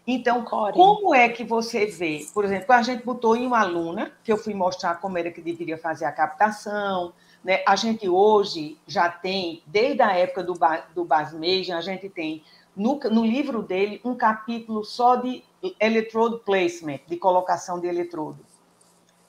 Então, 0.07 0.45
como 0.45 1.13
é 1.13 1.29
que 1.29 1.43
você 1.43 1.87
vê? 1.87 2.25
Por 2.33 2.45
exemplo, 2.45 2.73
a 2.73 2.81
gente 2.81 3.05
botou 3.05 3.37
em 3.37 3.45
uma 3.45 3.59
aluna, 3.61 4.13
que 4.23 4.33
eu 4.33 4.37
fui 4.37 4.55
mostrar 4.55 4.95
como 4.97 5.19
era 5.19 5.33
que 5.33 5.41
deveria 5.41 5.77
fazer 5.77 6.05
a 6.05 6.13
captação, 6.13 7.13
né? 7.47 7.63
A 7.65 7.77
gente 7.77 8.09
hoje 8.09 8.77
já 8.89 9.09
tem, 9.09 9.63
desde 9.65 10.03
a 10.03 10.11
época 10.13 10.43
do, 10.43 10.59
do 10.93 11.05
Basmeja, 11.05 11.79
a 11.79 11.81
gente 11.81 12.09
tem 12.09 12.43
no, 12.75 12.99
no 12.99 13.25
livro 13.25 13.63
dele 13.63 14.01
um 14.05 14.17
capítulo 14.17 14.85
só 14.85 15.15
de 15.15 15.45
electrode 15.79 16.41
placement, 16.41 16.99
de 17.07 17.17
colocação 17.17 17.79
de 17.79 17.87
eletrodo, 17.87 18.45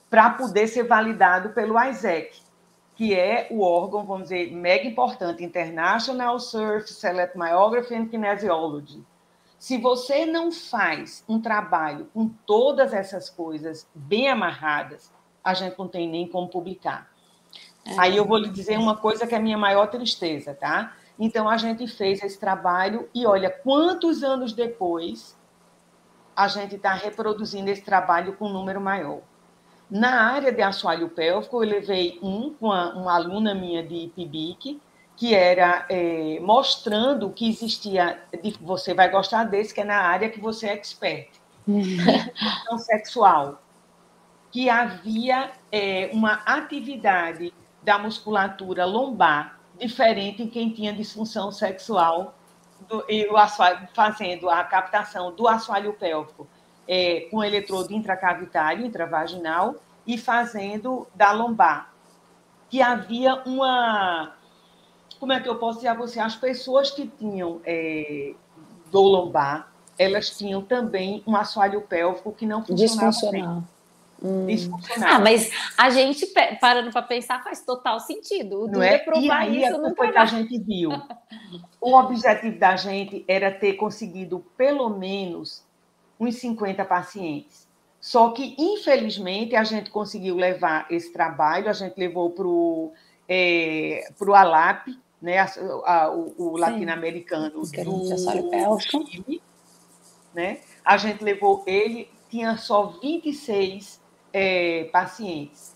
para 0.09 0.31
poder 0.31 0.67
ser 0.67 0.81
validado 0.81 1.49
pelo 1.49 1.79
ISEC, 1.79 2.41
que 2.95 3.13
é 3.13 3.49
o 3.51 3.61
órgão, 3.61 4.03
vamos 4.03 4.23
dizer, 4.23 4.51
mega 4.51 4.87
importante, 4.87 5.43
International 5.43 6.39
Surface 6.39 7.05
Electromyography 7.05 7.93
and 7.93 8.07
Kinesiology. 8.07 9.03
Se 9.59 9.77
você 9.77 10.25
não 10.25 10.51
faz 10.51 11.23
um 11.29 11.39
trabalho 11.39 12.07
com 12.15 12.29
todas 12.47 12.93
essas 12.93 13.29
coisas 13.29 13.87
bem 13.93 14.27
amarradas, 14.27 15.13
a 15.43 15.53
gente 15.53 15.77
não 15.77 15.87
tem 15.87 16.09
nem 16.09 16.27
como 16.27 16.47
publicar. 16.47 17.15
É. 17.87 17.95
Aí 17.97 18.17
eu 18.17 18.25
vou 18.25 18.37
lhe 18.37 18.49
dizer 18.49 18.77
uma 18.77 18.97
coisa 18.97 19.25
que 19.25 19.33
é 19.33 19.37
a 19.37 19.41
minha 19.41 19.57
maior 19.57 19.87
tristeza, 19.87 20.53
tá? 20.53 20.93
Então 21.17 21.49
a 21.49 21.57
gente 21.57 21.87
fez 21.87 22.21
esse 22.21 22.39
trabalho 22.39 23.09
e 23.13 23.25
olha 23.25 23.49
quantos 23.49 24.23
anos 24.23 24.53
depois 24.53 25.37
a 26.35 26.47
gente 26.47 26.75
está 26.75 26.93
reproduzindo 26.93 27.69
esse 27.69 27.81
trabalho 27.81 28.33
com 28.33 28.47
um 28.47 28.53
número 28.53 28.79
maior. 28.79 29.21
Na 29.89 30.33
área 30.33 30.51
de 30.51 30.61
assoalho 30.61 31.09
pélvico, 31.09 31.63
eu 31.63 31.67
levei 31.67 32.19
um 32.21 32.53
com 32.53 32.67
uma 32.67 33.15
aluna 33.15 33.55
minha 33.55 33.81
de 33.81 34.11
PIBIC, 34.15 34.79
que 35.15 35.33
era 35.33 35.85
é, 35.89 36.39
mostrando 36.41 37.31
que 37.31 37.49
existia, 37.49 38.21
você 38.61 38.93
vai 38.93 39.09
gostar 39.09 39.45
desse, 39.45 39.73
que 39.73 39.81
é 39.81 39.83
na 39.83 40.01
área 40.01 40.29
que 40.29 40.39
você 40.39 40.67
é 40.67 40.73
expert, 40.73 41.29
disfunção 41.65 42.77
sexual, 42.85 43.61
que 44.51 44.69
havia 44.69 45.51
é, 45.71 46.11
uma 46.13 46.33
atividade 46.45 47.51
da 47.87 47.97
musculatura 47.97 48.83
lombar 48.83 49.57
diferente 49.79 50.43
em 50.43 50.49
quem 50.49 50.69
tinha 50.71 50.91
disfunção 50.91 51.53
sexual 51.53 52.35
do, 52.89 53.05
e 53.07 53.25
o 53.27 53.37
assoalho, 53.37 53.87
fazendo 53.93 54.49
a 54.49 54.61
captação 54.65 55.33
do 55.33 55.47
assoalho 55.47 55.93
pélvico 55.93 56.45
é, 56.85 57.21
com 57.31 57.41
eletrodo 57.41 57.93
intracavitário, 57.93 58.85
intravaginal, 58.85 59.75
e 60.05 60.17
fazendo 60.17 61.07
da 61.15 61.31
lombar. 61.31 61.93
Que 62.69 62.81
havia 62.81 63.41
uma. 63.45 64.33
Como 65.17 65.31
é 65.31 65.39
que 65.39 65.47
eu 65.47 65.55
posso 65.55 65.77
dizer 65.77 65.87
a 65.87 65.93
você? 65.93 66.19
As 66.19 66.35
pessoas 66.35 66.91
que 66.91 67.07
tinham 67.07 67.61
é, 67.65 68.33
do 68.91 69.01
lombar, 69.01 69.71
elas 69.97 70.37
tinham 70.37 70.61
também 70.61 71.23
um 71.25 71.37
assoalho 71.37 71.81
pélvico 71.83 72.33
que 72.33 72.45
não 72.45 72.65
funcionava 72.65 73.31
bem. 73.31 73.63
Hum. 74.21 74.47
Ah, 75.05 75.19
mas 75.19 75.51
a 75.77 75.89
gente, 75.89 76.25
parando 76.59 76.91
para 76.91 77.03
pensar, 77.03 77.43
faz 77.43 77.61
total 77.61 77.99
sentido. 77.99 78.63
O 78.63 78.67
não 78.67 78.81
é? 78.81 78.97
provar 78.97 79.47
e 79.47 79.57
aí, 79.57 79.63
isso 79.63 79.77
não 79.79 79.95
foi 79.95 80.11
que 80.11 80.17
a 80.17 80.25
gente 80.25 80.59
viu. 80.59 80.89
o 81.79 81.95
objetivo 81.95 82.57
da 82.57 82.75
gente 82.75 83.23
era 83.27 83.51
ter 83.51 83.73
conseguido 83.73 84.43
pelo 84.57 84.89
menos 84.89 85.63
uns 86.19 86.35
50 86.37 86.83
pacientes. 86.85 87.67
Só 87.99 88.29
que, 88.31 88.55
infelizmente, 88.57 89.55
a 89.55 89.63
gente 89.63 89.89
conseguiu 89.89 90.35
levar 90.35 90.87
esse 90.89 91.11
trabalho, 91.11 91.69
a 91.69 91.73
gente 91.73 91.97
levou 91.97 92.31
para 92.31 92.47
o 92.47 92.93
é, 93.27 94.09
pro 94.17 94.33
ALAP, 94.33 94.87
né, 95.21 95.39
a, 95.39 95.49
a, 95.85 96.11
o, 96.11 96.33
o 96.37 96.57
latino-americano 96.57 97.49
do 97.49 97.65
Chile, 97.65 99.41
né? 100.33 100.59
A 100.85 100.95
gente 100.97 101.23
levou 101.23 101.63
ele, 101.67 102.09
tinha 102.29 102.55
só 102.57 102.97
26 103.01 103.99
é, 104.39 104.83
pacientes. 104.91 105.75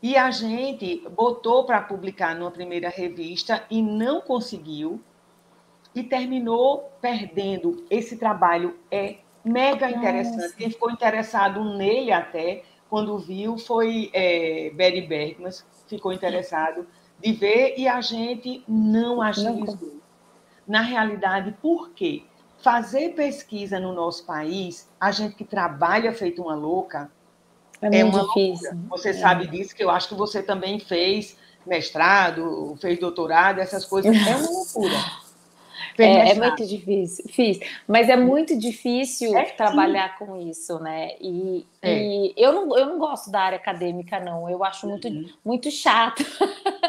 E 0.00 0.16
a 0.16 0.30
gente 0.30 1.02
botou 1.10 1.64
para 1.64 1.80
publicar 1.80 2.32
numa 2.36 2.52
primeira 2.52 2.88
revista 2.88 3.64
e 3.68 3.82
não 3.82 4.20
conseguiu, 4.20 5.00
e 5.92 6.04
terminou 6.04 6.92
perdendo. 7.00 7.84
Esse 7.90 8.16
trabalho 8.16 8.78
é 8.88 9.16
mega 9.44 9.90
interessante. 9.90 10.42
Nossa. 10.42 10.56
Quem 10.56 10.70
ficou 10.70 10.92
interessado 10.92 11.64
nele 11.76 12.12
até, 12.12 12.62
quando 12.88 13.18
viu, 13.18 13.58
foi 13.58 14.08
é, 14.12 14.70
Betty 14.70 15.00
Bergman, 15.00 15.50
ficou 15.88 16.12
interessado 16.12 16.86
de 17.20 17.32
ver, 17.32 17.74
e 17.76 17.88
a 17.88 18.00
gente 18.00 18.62
não 18.68 19.20
agilizou. 19.20 19.98
Na 20.68 20.82
realidade, 20.82 21.56
por 21.60 21.90
quê? 21.90 22.22
Fazer 22.58 23.14
pesquisa 23.14 23.80
no 23.80 23.92
nosso 23.92 24.24
país, 24.24 24.88
a 25.00 25.10
gente 25.10 25.34
que 25.34 25.44
trabalha 25.44 26.12
feito 26.12 26.42
uma 26.42 26.54
louca, 26.54 27.10
é, 27.82 27.98
é 27.98 28.04
muito 28.04 28.26
difícil. 28.26 28.70
Loucura. 28.72 28.88
Você 28.90 29.10
é. 29.10 29.12
sabe 29.14 29.46
disso, 29.46 29.74
que 29.74 29.82
eu 29.82 29.90
acho 29.90 30.08
que 30.08 30.14
você 30.14 30.42
também 30.42 30.78
fez 30.78 31.36
mestrado, 31.66 32.76
fez 32.80 32.98
doutorado, 32.98 33.60
essas 33.60 33.84
coisas. 33.84 34.14
É 34.14 34.36
uma 34.36 34.50
loucura. 34.50 34.94
É, 35.98 36.30
é, 36.30 36.34
muito 36.34 36.64
difícil, 36.64 37.24
fiz, 37.28 37.58
mas 37.86 38.08
é 38.08 38.16
muito 38.16 38.56
difícil 38.56 39.36
é, 39.36 39.46
trabalhar 39.46 40.16
sim. 40.16 40.24
com 40.24 40.40
isso, 40.40 40.78
né? 40.78 41.16
E, 41.20 41.66
é. 41.82 42.00
e, 42.00 42.34
eu, 42.36 42.52
não, 42.52 42.78
eu 42.78 42.86
não 42.86 42.98
gosto 42.98 43.32
da 43.32 43.40
área 43.40 43.58
acadêmica, 43.58 44.20
não. 44.20 44.48
Eu 44.48 44.62
acho 44.62 44.86
muito, 44.86 45.08
uhum. 45.08 45.28
muito 45.44 45.70
chato. 45.70 46.24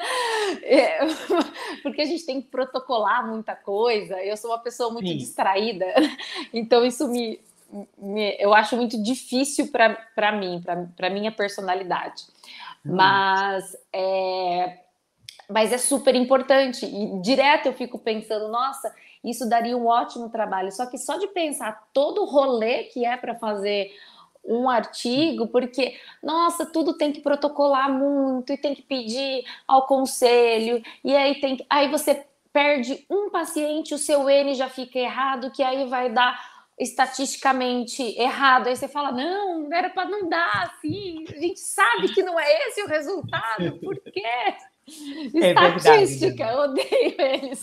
É, 0.63 0.99
porque 1.83 2.01
a 2.01 2.05
gente 2.05 2.25
tem 2.25 2.41
que 2.41 2.47
protocolar 2.47 3.27
muita 3.27 3.55
coisa. 3.55 4.19
Eu 4.23 4.35
sou 4.35 4.49
uma 4.49 4.57
pessoa 4.57 4.91
muito 4.91 5.07
sim. 5.07 5.17
distraída, 5.17 5.85
então 6.51 6.83
isso 6.83 7.07
me 7.07 7.39
eu 8.39 8.53
acho 8.53 8.75
muito 8.75 9.01
difícil 9.01 9.69
para 9.71 10.31
mim, 10.31 10.61
para 10.95 11.09
minha 11.09 11.31
personalidade. 11.31 12.23
Hum. 12.85 12.95
Mas 12.95 13.77
é, 13.93 14.79
mas 15.49 15.73
é 15.73 15.77
super 15.77 16.15
importante. 16.15 16.85
E 16.85 17.21
direto 17.21 17.67
eu 17.67 17.73
fico 17.73 17.97
pensando, 17.97 18.49
nossa, 18.49 18.93
isso 19.23 19.47
daria 19.49 19.75
um 19.75 19.87
ótimo 19.87 20.29
trabalho. 20.29 20.71
Só 20.71 20.85
que 20.85 20.97
só 20.97 21.17
de 21.17 21.27
pensar 21.27 21.89
todo 21.93 22.21
o 22.21 22.25
rolê 22.25 22.83
que 22.85 23.05
é 23.05 23.17
para 23.17 23.35
fazer 23.35 23.91
um 24.43 24.69
artigo, 24.69 25.47
porque, 25.47 25.97
nossa, 26.23 26.65
tudo 26.65 26.93
tem 26.93 27.11
que 27.11 27.21
protocolar 27.21 27.91
muito 27.91 28.51
e 28.53 28.57
tem 28.57 28.73
que 28.73 28.81
pedir 28.81 29.43
ao 29.67 29.85
conselho, 29.85 30.81
e 31.03 31.15
aí 31.15 31.39
tem 31.39 31.57
que, 31.57 31.65
aí 31.69 31.89
você 31.89 32.25
perde 32.51 33.05
um 33.09 33.29
paciente, 33.29 33.93
o 33.93 33.97
seu 33.97 34.27
N 34.29 34.55
já 34.55 34.69
fica 34.69 34.97
errado, 34.97 35.51
que 35.51 35.61
aí 35.61 35.87
vai 35.87 36.09
dar 36.09 36.58
estatisticamente 36.79 38.01
errado. 38.19 38.67
Aí 38.67 38.75
você 38.75 38.87
fala: 38.87 39.11
não, 39.11 39.71
era 39.71 39.89
para 39.89 40.09
não 40.09 40.29
dar 40.29 40.71
assim. 40.71 41.25
A 41.27 41.39
gente 41.39 41.59
sabe 41.59 42.07
que 42.13 42.23
não 42.23 42.39
é 42.39 42.67
esse 42.67 42.81
o 42.81 42.87
resultado, 42.87 43.79
por 43.79 43.99
quê? 44.01 44.23
É 45.35 45.51
Estatística, 45.51 46.45
verdade, 46.45 46.57
odeio 46.57 47.15
eles. 47.19 47.61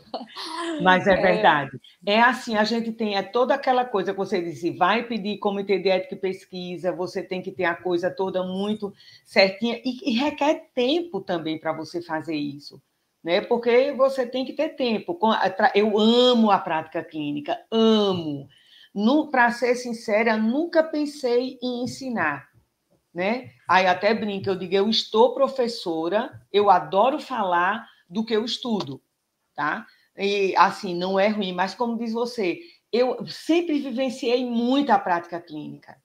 Mas 0.82 1.06
é, 1.06 1.12
é, 1.12 1.16
verdade. 1.20 1.78
É 2.06 2.18
assim, 2.18 2.56
a 2.56 2.64
gente 2.64 2.92
tem 2.92 3.14
é 3.14 3.22
toda 3.22 3.54
aquela 3.54 3.84
coisa 3.84 4.12
que 4.12 4.18
você 4.18 4.40
disse, 4.40 4.70
vai 4.70 5.02
pedir 5.02 5.36
comitê 5.36 5.78
de 5.78 5.90
ética 5.90 6.14
e 6.14 6.18
pesquisa, 6.18 6.92
você 6.92 7.22
tem 7.22 7.42
que 7.42 7.52
ter 7.52 7.64
a 7.64 7.74
coisa 7.74 8.10
toda 8.10 8.42
muito 8.42 8.90
certinha 9.22 9.78
e, 9.84 10.12
e 10.12 10.18
requer 10.18 10.70
tempo 10.74 11.20
também 11.20 11.58
para 11.58 11.74
você 11.74 12.00
fazer 12.00 12.36
isso. 12.36 12.80
Né? 13.22 13.40
Porque 13.40 13.92
você 13.92 14.26
tem 14.26 14.44
que 14.44 14.52
ter 14.52 14.70
tempo. 14.70 15.18
Eu 15.74 15.98
amo 15.98 16.50
a 16.50 16.58
prática 16.58 17.02
clínica, 17.02 17.58
amo. 17.70 18.48
Para 19.30 19.50
ser 19.50 19.74
sincera, 19.74 20.36
nunca 20.36 20.82
pensei 20.82 21.58
em 21.62 21.84
ensinar 21.84 22.48
né? 23.16 23.48
Aí 23.66 23.86
até 23.86 24.12
brinca, 24.12 24.50
eu 24.50 24.54
digo, 24.58 24.74
eu 24.74 24.90
estou 24.90 25.32
professora, 25.32 26.38
eu 26.52 26.68
adoro 26.68 27.18
falar 27.18 27.88
do 28.06 28.22
que 28.22 28.36
eu 28.36 28.44
estudo, 28.44 29.02
tá? 29.54 29.86
E 30.14 30.54
assim, 30.54 30.94
não 30.94 31.18
é 31.18 31.28
ruim, 31.28 31.54
mas 31.54 31.74
como 31.74 31.96
diz 31.96 32.12
você, 32.12 32.60
eu 32.92 33.26
sempre 33.26 33.80
vivenciei 33.80 34.44
muito 34.44 34.90
a 34.90 34.98
prática 34.98 35.40
clínica. 35.40 35.96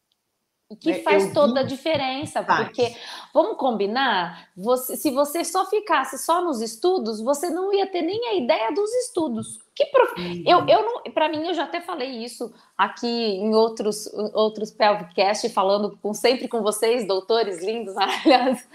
E 0.72 0.76
que 0.78 0.92
né? 0.92 1.00
faz 1.00 1.26
eu 1.26 1.34
toda 1.34 1.56
vi... 1.56 1.60
a 1.60 1.64
diferença, 1.64 2.42
faz. 2.42 2.64
porque 2.64 2.96
vamos 3.34 3.58
combinar, 3.58 4.48
você, 4.56 4.96
se 4.96 5.12
você 5.12 5.44
só 5.44 5.66
ficasse 5.66 6.18
só 6.18 6.42
nos 6.42 6.62
estudos, 6.62 7.22
você 7.22 7.50
não 7.50 7.74
ia 7.74 7.86
ter 7.88 8.02
nem 8.02 8.30
a 8.30 8.36
ideia 8.36 8.72
dos 8.72 8.90
estudos. 9.06 9.60
Que 9.76 9.86
prof... 9.88 10.18
uhum. 10.18 10.44
eu, 10.48 10.66
eu 10.68 10.86
não, 10.86 11.04
para 11.14 11.28
mim 11.28 11.46
eu 11.46 11.54
já 11.54 11.66
até 11.66 11.82
falei 11.82 12.24
isso 12.24 12.54
aqui 12.78 13.06
em 13.08 13.54
outros 13.54 14.10
outros 14.34 14.72
Pelvicast 14.72 15.50
falando 15.50 15.98
com 16.02 16.14
sempre 16.14 16.48
com 16.48 16.62
vocês, 16.62 17.06
doutores 17.06 17.62
lindos, 17.62 17.96
aliás, 18.00 18.66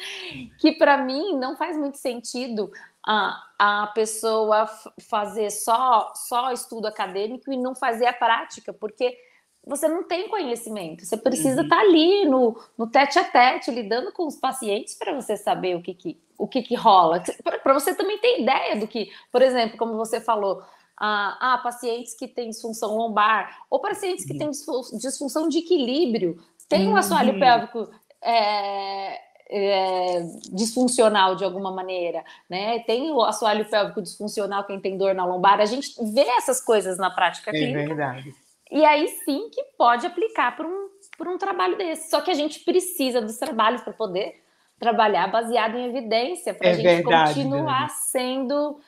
que 0.58 0.72
para 0.72 0.98
mim 0.98 1.34
não 1.38 1.56
faz 1.56 1.78
muito 1.78 1.96
sentido 1.96 2.70
a, 3.06 3.42
a 3.58 3.86
pessoa 3.94 4.66
fazer 5.08 5.50
só 5.50 6.12
só 6.14 6.52
estudo 6.52 6.86
acadêmico 6.86 7.50
e 7.50 7.56
não 7.56 7.74
fazer 7.74 8.04
a 8.04 8.12
prática, 8.12 8.74
porque 8.74 9.16
você 9.66 9.88
não 9.88 10.04
tem 10.04 10.28
conhecimento. 10.28 11.04
Você 11.04 11.16
precisa 11.16 11.62
estar 11.62 11.76
uhum. 11.76 11.82
tá 11.82 11.88
ali 11.88 12.24
no, 12.26 12.56
no 12.78 12.86
tete 12.86 13.18
a 13.18 13.24
tete, 13.24 13.70
lidando 13.70 14.12
com 14.12 14.26
os 14.26 14.36
pacientes 14.36 14.94
para 14.94 15.12
você 15.12 15.36
saber 15.36 15.74
o 15.74 15.82
que, 15.82 15.92
que 15.92 16.20
o 16.38 16.46
que, 16.46 16.62
que 16.62 16.74
rola. 16.74 17.22
Para 17.62 17.74
você 17.74 17.94
também 17.94 18.18
ter 18.18 18.40
ideia 18.40 18.76
do 18.76 18.86
que, 18.86 19.10
por 19.32 19.42
exemplo, 19.42 19.78
como 19.78 19.96
você 19.96 20.20
falou, 20.20 20.62
ah, 20.96 21.36
ah, 21.40 21.58
pacientes 21.58 22.14
que 22.14 22.28
têm 22.28 22.50
disfunção 22.50 22.96
lombar, 22.96 23.64
ou 23.70 23.80
pacientes 23.80 24.24
que 24.24 24.36
têm 24.36 24.50
disfunção 24.50 25.48
de 25.48 25.58
equilíbrio, 25.58 26.38
tem 26.68 26.86
um 26.86 26.90
uhum. 26.90 26.96
assoalho 26.96 27.38
pélvico 27.38 27.88
é, 28.22 29.20
é, 29.48 30.22
disfuncional 30.52 31.36
de 31.36 31.44
alguma 31.44 31.70
maneira, 31.70 32.24
né? 32.48 32.80
Tem 32.80 33.10
o 33.10 33.22
assoalho 33.22 33.68
pélvico 33.68 34.02
disfuncional, 34.02 34.64
quem 34.64 34.80
tem 34.80 34.96
dor 34.96 35.14
na 35.14 35.24
lombar, 35.24 35.60
a 35.60 35.66
gente 35.66 35.94
vê 36.12 36.22
essas 36.36 36.60
coisas 36.60 36.98
na 36.98 37.10
prática 37.10 37.50
é 37.50 37.52
clínica. 37.52 37.80
É 37.80 37.86
verdade. 37.86 38.45
E 38.70 38.84
aí 38.84 39.08
sim 39.24 39.48
que 39.50 39.62
pode 39.78 40.06
aplicar 40.06 40.56
para 40.56 40.66
um, 40.66 40.88
por 41.16 41.28
um 41.28 41.38
trabalho 41.38 41.76
desse. 41.76 42.10
Só 42.10 42.20
que 42.20 42.30
a 42.30 42.34
gente 42.34 42.60
precisa 42.60 43.20
dos 43.20 43.38
trabalhos 43.38 43.82
para 43.82 43.92
poder 43.92 44.42
trabalhar 44.78 45.28
baseado 45.28 45.76
em 45.76 45.86
evidência, 45.86 46.52
para 46.52 46.68
a 46.68 46.70
é 46.70 46.74
gente 46.74 46.84
verdade, 46.84 47.34
continuar 47.34 47.88
sendo. 47.90 48.72
Uh, 48.72 48.80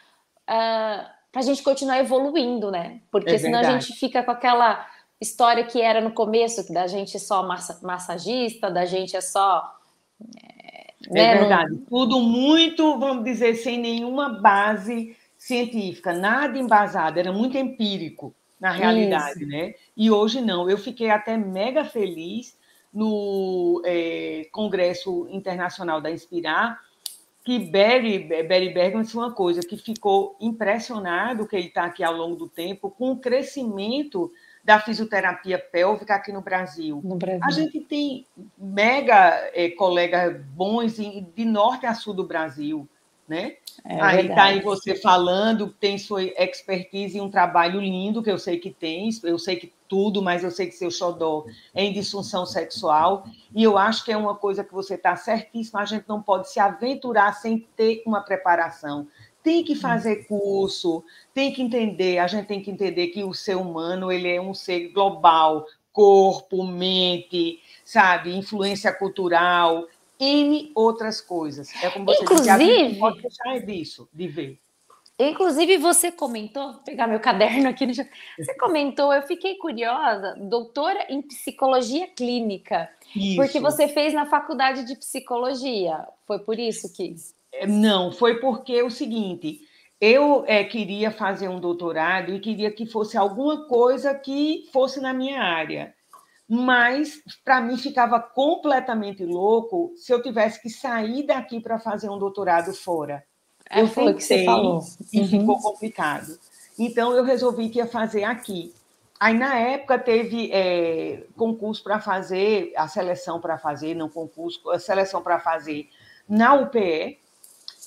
ah, 0.48 1.14
para 1.30 1.42
a 1.42 1.44
gente 1.44 1.62
continuar 1.62 1.98
evoluindo, 1.98 2.70
né? 2.70 3.00
Porque 3.10 3.30
é 3.30 3.38
senão 3.38 3.60
verdade. 3.60 3.76
a 3.76 3.80
gente 3.80 3.98
fica 3.98 4.22
com 4.22 4.30
aquela 4.30 4.86
história 5.20 5.64
que 5.64 5.80
era 5.80 6.00
no 6.00 6.12
começo, 6.12 6.66
que 6.66 6.72
da 6.72 6.86
gente 6.86 7.16
é 7.16 7.20
só 7.20 7.46
massa, 7.46 7.78
massagista, 7.82 8.70
da 8.70 8.84
gente 8.84 9.16
é 9.16 9.20
só. 9.20 9.62
É, 10.40 10.92
né? 11.10 11.34
verdade. 11.38 11.70
Não... 11.72 11.84
Tudo 11.84 12.20
muito, 12.20 12.98
vamos 12.98 13.24
dizer, 13.24 13.54
sem 13.56 13.78
nenhuma 13.78 14.40
base 14.40 15.16
científica, 15.36 16.12
nada 16.12 16.58
embasado, 16.58 17.20
era 17.20 17.32
muito 17.32 17.56
empírico 17.56 18.34
na 18.60 18.70
realidade, 18.70 19.40
Isso. 19.40 19.48
né? 19.48 19.74
E 19.96 20.10
hoje 20.10 20.40
não. 20.40 20.68
Eu 20.68 20.78
fiquei 20.78 21.10
até 21.10 21.36
mega 21.36 21.84
feliz 21.84 22.56
no 22.92 23.82
é, 23.84 24.48
Congresso 24.50 25.28
Internacional 25.30 26.00
da 26.00 26.10
Inspirar, 26.10 26.80
que 27.44 27.58
Barry, 27.58 28.18
Barry 28.46 28.74
Bergman 28.74 29.02
disse 29.02 29.16
uma 29.16 29.32
coisa, 29.32 29.60
que 29.60 29.76
ficou 29.76 30.36
impressionado, 30.40 31.46
que 31.46 31.56
ele 31.56 31.68
está 31.68 31.84
aqui 31.84 32.02
ao 32.04 32.14
longo 32.14 32.36
do 32.36 32.48
tempo, 32.48 32.90
com 32.90 33.12
o 33.12 33.18
crescimento 33.18 34.30
da 34.62 34.78
fisioterapia 34.78 35.58
pélvica 35.58 36.14
aqui 36.14 36.30
no 36.30 36.42
Brasil. 36.42 37.00
No 37.02 37.16
Brasil. 37.16 37.40
A 37.42 37.50
gente 37.50 37.80
tem 37.80 38.26
mega 38.58 39.50
é, 39.54 39.70
colegas 39.70 40.38
bons 40.48 40.96
de 40.96 41.44
norte 41.44 41.86
a 41.86 41.94
sul 41.94 42.12
do 42.12 42.26
Brasil, 42.26 42.86
né? 43.28 43.56
É 43.84 44.00
aí 44.00 44.26
está 44.26 44.44
aí 44.44 44.60
você 44.60 44.94
falando, 44.94 45.68
tem 45.68 45.98
sua 45.98 46.22
expertise 46.22 47.18
e 47.18 47.20
um 47.20 47.30
trabalho 47.30 47.80
lindo, 47.80 48.22
que 48.22 48.30
eu 48.30 48.38
sei 48.38 48.58
que 48.58 48.70
tem, 48.70 49.10
eu 49.22 49.38
sei 49.38 49.56
que 49.56 49.72
tudo, 49.88 50.20
mas 50.20 50.44
eu 50.44 50.50
sei 50.50 50.66
que 50.66 50.74
seu 50.74 50.90
xodó 50.90 51.46
é 51.74 51.84
em 51.84 51.92
disfunção 51.92 52.44
sexual, 52.44 53.24
e 53.54 53.62
eu 53.62 53.78
acho 53.78 54.04
que 54.04 54.12
é 54.12 54.16
uma 54.16 54.34
coisa 54.34 54.64
que 54.64 54.72
você 54.72 54.94
está 54.94 55.16
certíssima, 55.16 55.80
a 55.80 55.84
gente 55.84 56.06
não 56.08 56.20
pode 56.20 56.50
se 56.50 56.60
aventurar 56.60 57.32
sem 57.34 57.66
ter 57.76 58.02
uma 58.04 58.20
preparação. 58.20 59.06
Tem 59.42 59.64
que 59.64 59.74
fazer 59.74 60.26
curso, 60.26 61.02
tem 61.32 61.52
que 61.52 61.62
entender, 61.62 62.18
a 62.18 62.26
gente 62.26 62.46
tem 62.46 62.60
que 62.60 62.70
entender 62.70 63.08
que 63.08 63.24
o 63.24 63.32
ser 63.32 63.56
humano 63.56 64.12
ele 64.12 64.28
é 64.28 64.40
um 64.40 64.52
ser 64.52 64.88
global, 64.88 65.64
corpo, 65.92 66.64
mente, 66.64 67.60
sabe, 67.84 68.36
influência 68.36 68.92
cultural, 68.92 69.86
N 70.18 70.72
outras 70.74 71.20
coisas. 71.20 71.72
É 71.82 71.90
como 71.90 72.06
você 72.06 72.22
Inclusive, 72.22 72.88
disse, 72.88 72.98
pode 72.98 73.22
deixar 73.22 73.66
disso, 73.66 74.08
de 74.12 74.28
ver. 74.28 74.60
Inclusive, 75.20 75.78
você 75.78 76.12
comentou, 76.12 76.74
vou 76.74 76.82
pegar 76.82 77.08
meu 77.08 77.18
caderno 77.18 77.68
aqui, 77.68 77.86
você 77.92 78.54
comentou, 78.54 79.12
eu 79.12 79.22
fiquei 79.22 79.56
curiosa, 79.56 80.36
doutora 80.38 81.06
em 81.08 81.20
psicologia 81.20 82.06
clínica, 82.06 82.88
isso. 83.16 83.34
porque 83.34 83.58
você 83.58 83.88
fez 83.88 84.14
na 84.14 84.26
faculdade 84.26 84.84
de 84.84 84.94
psicologia, 84.94 86.06
foi 86.24 86.38
por 86.38 86.56
isso 86.56 86.92
que? 86.92 87.16
É, 87.52 87.66
não, 87.66 88.12
foi 88.12 88.38
porque 88.38 88.74
é 88.74 88.84
o 88.84 88.90
seguinte, 88.90 89.60
eu 90.00 90.44
é, 90.46 90.62
queria 90.62 91.10
fazer 91.10 91.48
um 91.48 91.58
doutorado 91.58 92.32
e 92.32 92.38
queria 92.38 92.70
que 92.70 92.86
fosse 92.86 93.16
alguma 93.16 93.66
coisa 93.66 94.14
que 94.14 94.68
fosse 94.72 95.00
na 95.00 95.12
minha 95.12 95.42
área 95.42 95.92
mas 96.48 97.20
para 97.44 97.60
mim 97.60 97.76
ficava 97.76 98.18
completamente 98.18 99.24
louco 99.24 99.92
se 99.96 100.12
eu 100.12 100.22
tivesse 100.22 100.62
que 100.62 100.70
sair 100.70 101.24
daqui 101.24 101.60
para 101.60 101.78
fazer 101.78 102.08
um 102.08 102.18
doutorado 102.18 102.72
fora. 102.72 103.22
É, 103.68 103.82
eu 103.82 103.88
foi 103.88 104.12
o 104.12 104.16
que 104.16 104.24
você 104.24 104.44
falou. 104.44 104.80
E 105.12 105.20
uhum. 105.20 105.28
ficou 105.28 105.60
complicado. 105.60 106.38
Então 106.78 107.12
eu 107.12 107.22
resolvi 107.22 107.68
que 107.68 107.78
ia 107.78 107.86
fazer 107.86 108.24
aqui. 108.24 108.72
Aí 109.20 109.34
na 109.34 109.56
época 109.56 109.98
teve 109.98 110.50
é, 110.52 111.24
concurso 111.36 111.82
para 111.82 112.00
fazer, 112.00 112.72
a 112.76 112.86
seleção 112.88 113.40
para 113.40 113.58
fazer, 113.58 113.94
não 113.94 114.08
concurso, 114.08 114.70
a 114.70 114.78
seleção 114.78 115.20
para 115.20 115.40
fazer 115.40 115.88
na 116.28 116.54
UPE, 116.54 117.18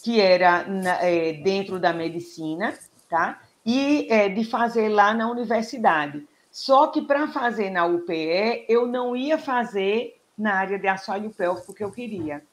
que 0.03 0.19
era 0.19 0.67
na, 0.67 1.01
é, 1.01 1.33
dentro 1.33 1.79
da 1.79 1.93
medicina, 1.93 2.73
tá? 3.09 3.41
E 3.65 4.07
é, 4.09 4.27
de 4.27 4.43
fazer 4.43 4.89
lá 4.89 5.13
na 5.13 5.31
universidade. 5.31 6.27
Só 6.51 6.87
que 6.87 7.01
para 7.01 7.27
fazer 7.29 7.69
na 7.69 7.85
UPE, 7.85 8.65
eu 8.67 8.85
não 8.85 9.15
ia 9.15 9.37
fazer 9.37 10.21
na 10.37 10.55
área 10.55 10.77
de 10.77 10.87
assoalho 10.87 11.29
pélvico 11.29 11.67
porque 11.67 11.83
eu 11.83 11.91
queria. 11.91 12.43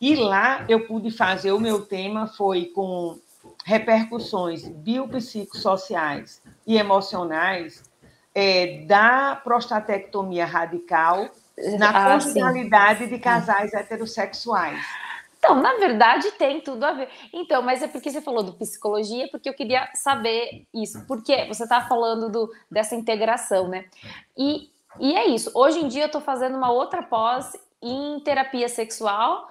E 0.00 0.16
lá 0.16 0.64
eu 0.68 0.86
pude 0.86 1.10
fazer, 1.10 1.52
o 1.52 1.60
meu 1.60 1.82
tema 1.82 2.26
foi 2.26 2.66
com 2.66 3.18
repercussões 3.64 4.66
biopsicossociais 4.66 6.42
e 6.66 6.78
emocionais 6.78 7.82
é, 8.34 8.84
da 8.86 9.36
prostatectomia 9.42 10.46
radical 10.46 11.28
na 11.78 11.90
ah, 11.90 12.20
funcionalidade 12.20 13.06
de 13.06 13.18
casais 13.18 13.74
heterossexuais. 13.74 14.80
Então, 15.40 15.54
na 15.54 15.72
verdade, 15.76 16.30
tem 16.32 16.60
tudo 16.60 16.84
a 16.84 16.92
ver. 16.92 17.08
Então, 17.32 17.62
mas 17.62 17.82
é 17.82 17.88
porque 17.88 18.10
você 18.10 18.20
falou 18.20 18.42
do 18.42 18.52
psicologia, 18.52 19.26
porque 19.30 19.48
eu 19.48 19.54
queria 19.54 19.88
saber 19.94 20.66
isso. 20.72 21.02
Porque 21.06 21.46
você 21.46 21.62
está 21.62 21.80
falando 21.80 22.28
do, 22.28 22.52
dessa 22.70 22.94
integração, 22.94 23.66
né? 23.66 23.86
E, 24.36 24.70
e 25.00 25.16
é 25.16 25.26
isso. 25.26 25.50
Hoje 25.54 25.80
em 25.80 25.88
dia 25.88 26.02
eu 26.02 26.06
estou 26.06 26.20
fazendo 26.20 26.58
uma 26.58 26.70
outra 26.70 27.02
pós 27.02 27.56
em 27.80 28.20
terapia 28.20 28.68
sexual, 28.68 29.48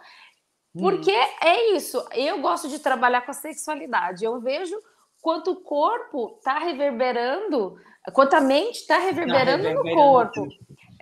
porque 0.78 1.12
hum. 1.12 1.30
é 1.42 1.72
isso. 1.72 2.06
Eu 2.14 2.40
gosto 2.40 2.70
de 2.70 2.78
trabalhar 2.78 3.22
com 3.22 3.32
a 3.32 3.34
sexualidade. 3.34 4.24
Eu 4.24 4.40
vejo 4.40 4.80
quanto 5.20 5.54
o 5.54 5.56
corpo 5.56 6.36
está 6.38 6.60
reverberando, 6.60 7.78
quanto 8.14 8.36
a 8.36 8.42
mente 8.42 8.76
está 8.76 9.00
reverberando, 9.00 9.64
tá 9.64 9.70
reverberando, 9.70 9.90
no 9.90 9.96
corpo. 9.96 10.48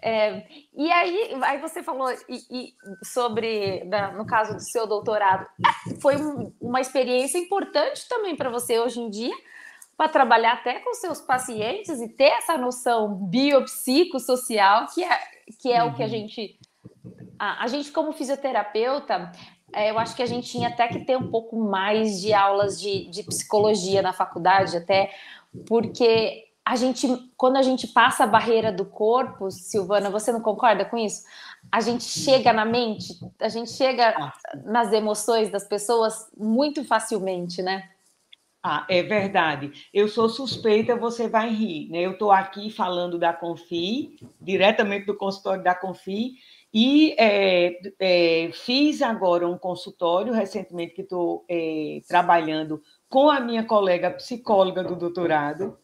É, 0.02 0.44
e 0.76 0.92
aí, 0.92 1.38
aí 1.44 1.60
você 1.60 1.82
falou 1.82 2.12
e, 2.30 2.38
e 2.52 2.74
sobre, 3.04 3.84
da, 3.86 4.12
no 4.12 4.26
caso 4.26 4.54
do 4.54 4.62
seu 4.62 4.86
doutorado, 4.86 5.48
foi 6.02 6.16
um, 6.18 6.54
uma 6.62 6.80
experiência 6.80 7.38
importante 7.38 8.08
também 8.08 8.36
para 8.36 8.50
você 8.50 8.80
hoje 8.80 9.00
em 9.00 9.10
dia, 9.10 9.34
para 9.96 10.10
trabalhar 10.10 10.54
até 10.54 10.80
com 10.80 10.94
seus 10.94 11.20
pacientes 11.20 12.00
e 12.00 12.10
ter 12.10 12.32
essa 12.32 12.58
noção 12.58 13.16
biopsicossocial, 13.16 14.86
que 14.94 15.04
é, 15.04 15.20
que 15.60 15.72
é 15.72 15.84
uhum. 15.84 15.90
o 15.90 15.96
que 15.96 16.04
a 16.04 16.06
uhum. 16.06 16.12
gente. 16.12 16.60
A, 17.40 17.64
a 17.64 17.68
gente, 17.68 17.92
como 17.92 18.14
fisioterapeuta, 18.14 19.32
é, 19.74 19.90
eu 19.92 20.00
acho 20.00 20.16
que 20.16 20.24
a 20.24 20.28
gente 20.28 20.50
tinha 20.50 20.70
até 20.70 20.88
que 20.88 21.04
ter 21.04 21.18
um 21.18 21.30
pouco 21.30 21.58
mais 21.58 22.22
de 22.22 22.34
aulas 22.34 22.80
de, 22.80 23.10
de 23.10 23.24
psicologia 23.24 24.02
na 24.02 24.14
faculdade, 24.14 24.78
até 24.78 25.12
porque 25.68 26.47
a 26.68 26.76
gente, 26.76 27.08
quando 27.38 27.56
a 27.56 27.62
gente 27.62 27.88
passa 27.88 28.26
a 28.26 28.28
barreira 28.28 28.74
do 28.74 28.84
corpo, 28.84 29.50
Silvana, 29.50 30.10
você 30.10 30.34
não 30.34 30.42
concorda 30.42 30.84
com 30.84 30.98
isso? 30.98 31.24
A 31.72 31.80
gente 31.80 32.04
chega 32.04 32.52
na 32.52 32.66
mente, 32.66 33.14
a 33.40 33.48
gente 33.48 33.72
chega 33.72 34.34
nas 34.66 34.92
emoções 34.92 35.50
das 35.50 35.64
pessoas 35.66 36.30
muito 36.38 36.84
facilmente, 36.84 37.62
né? 37.62 37.90
Ah, 38.62 38.86
é 38.90 39.02
verdade. 39.02 39.88
Eu 39.94 40.10
sou 40.10 40.28
suspeita, 40.28 40.94
você 40.98 41.30
vai 41.30 41.50
rir. 41.50 41.90
Né? 41.90 42.02
Eu 42.02 42.12
estou 42.12 42.34
aqui 42.34 42.70
falando 42.70 43.18
da 43.18 43.32
Confi, 43.32 44.20
diretamente 44.42 45.06
do 45.06 45.16
consultório 45.16 45.64
da 45.64 45.74
Confi, 45.74 46.34
e 46.74 47.16
é, 47.18 47.80
é, 47.98 48.52
fiz 48.52 49.02
agora 49.02 49.48
um 49.48 49.58
consultório 49.58 50.34
recentemente 50.34 50.96
que 50.96 51.02
estou 51.02 51.46
é, 51.48 52.02
trabalhando 52.10 52.82
com 53.08 53.30
a 53.30 53.40
minha 53.40 53.64
colega 53.64 54.12
psicóloga 54.12 54.84
do 54.84 54.98
doutorado, 54.98 55.78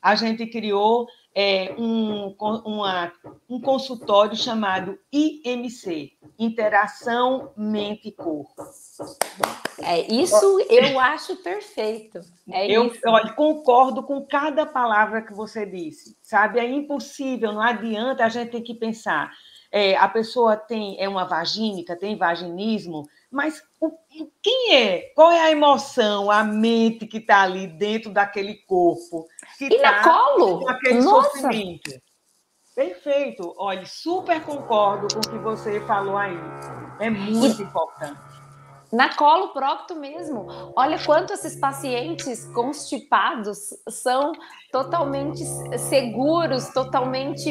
a 0.00 0.14
gente 0.14 0.46
criou 0.46 1.06
é, 1.34 1.72
um, 1.78 2.34
uma, 2.64 3.12
um 3.48 3.60
consultório 3.60 4.36
chamado 4.36 4.98
IMC 5.12 6.12
Interação 6.38 7.52
Mente-Corpo. 7.56 8.62
É, 9.80 10.00
isso 10.12 10.60
eu 10.68 10.98
acho 10.98 11.36
perfeito. 11.36 12.20
É 12.50 12.68
eu 12.68 12.86
isso. 12.86 13.00
Olha, 13.06 13.32
concordo 13.34 14.02
com 14.02 14.24
cada 14.26 14.66
palavra 14.66 15.22
que 15.22 15.32
você 15.32 15.64
disse. 15.64 16.16
Sabe, 16.22 16.58
é 16.58 16.68
impossível, 16.68 17.52
não 17.52 17.62
adianta, 17.62 18.24
a 18.24 18.28
gente 18.28 18.50
tem 18.50 18.62
que 18.62 18.74
pensar. 18.74 19.30
É, 19.70 19.96
a 19.96 20.08
pessoa 20.08 20.56
tem 20.56 20.96
é 20.98 21.08
uma 21.08 21.24
vagínica, 21.24 21.94
tem 21.94 22.16
vaginismo, 22.16 23.06
mas 23.30 23.62
o, 23.80 23.92
quem 24.42 24.74
é? 24.74 25.12
Qual 25.14 25.30
é 25.30 25.40
a 25.40 25.50
emoção, 25.50 26.30
a 26.30 26.42
mente 26.42 27.06
que 27.06 27.18
está 27.18 27.42
ali 27.42 27.66
dentro 27.66 28.10
daquele 28.10 28.54
corpo? 28.66 29.26
Que 29.58 29.66
e 29.66 29.78
tá 29.80 29.92
na 29.92 30.02
colo? 30.02 30.60
Com 30.60 30.70
aquele 30.70 31.00
Nossa. 31.00 31.30
sofrimento. 31.30 31.90
Perfeito. 32.74 33.54
Olha, 33.58 33.84
super 33.84 34.40
concordo 34.42 35.08
com 35.12 35.18
o 35.18 35.30
que 35.30 35.38
você 35.38 35.80
falou 35.80 36.16
aí. 36.16 36.38
É 37.00 37.10
muito 37.10 37.60
e... 37.60 37.64
importante. 37.64 38.20
Na 38.90 39.14
colo 39.14 39.48
procto 39.48 39.94
mesmo. 39.94 40.46
Olha 40.74 40.98
quanto 40.98 41.34
esses 41.34 41.54
pacientes 41.56 42.44
constipados 42.54 43.74
são 43.88 44.32
totalmente 44.72 45.44
seguros, 45.78 46.68
totalmente 46.68 47.50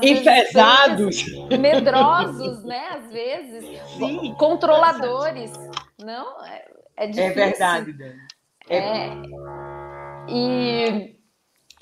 e 0.00 0.20
pesados, 0.20 1.24
medrosos, 1.58 2.64
né? 2.64 2.88
Às 2.92 3.12
vezes, 3.12 3.80
Sim, 3.98 4.34
controladores. 4.38 5.52
Não, 6.02 6.42
é, 6.44 6.64
é, 6.96 7.04
é 7.04 7.06
difícil. 7.06 7.30
É 7.30 7.34
verdade, 7.34 7.92
Dani. 7.92 8.20
É... 8.70 8.78
é... 8.78 9.22
E, 10.28 11.16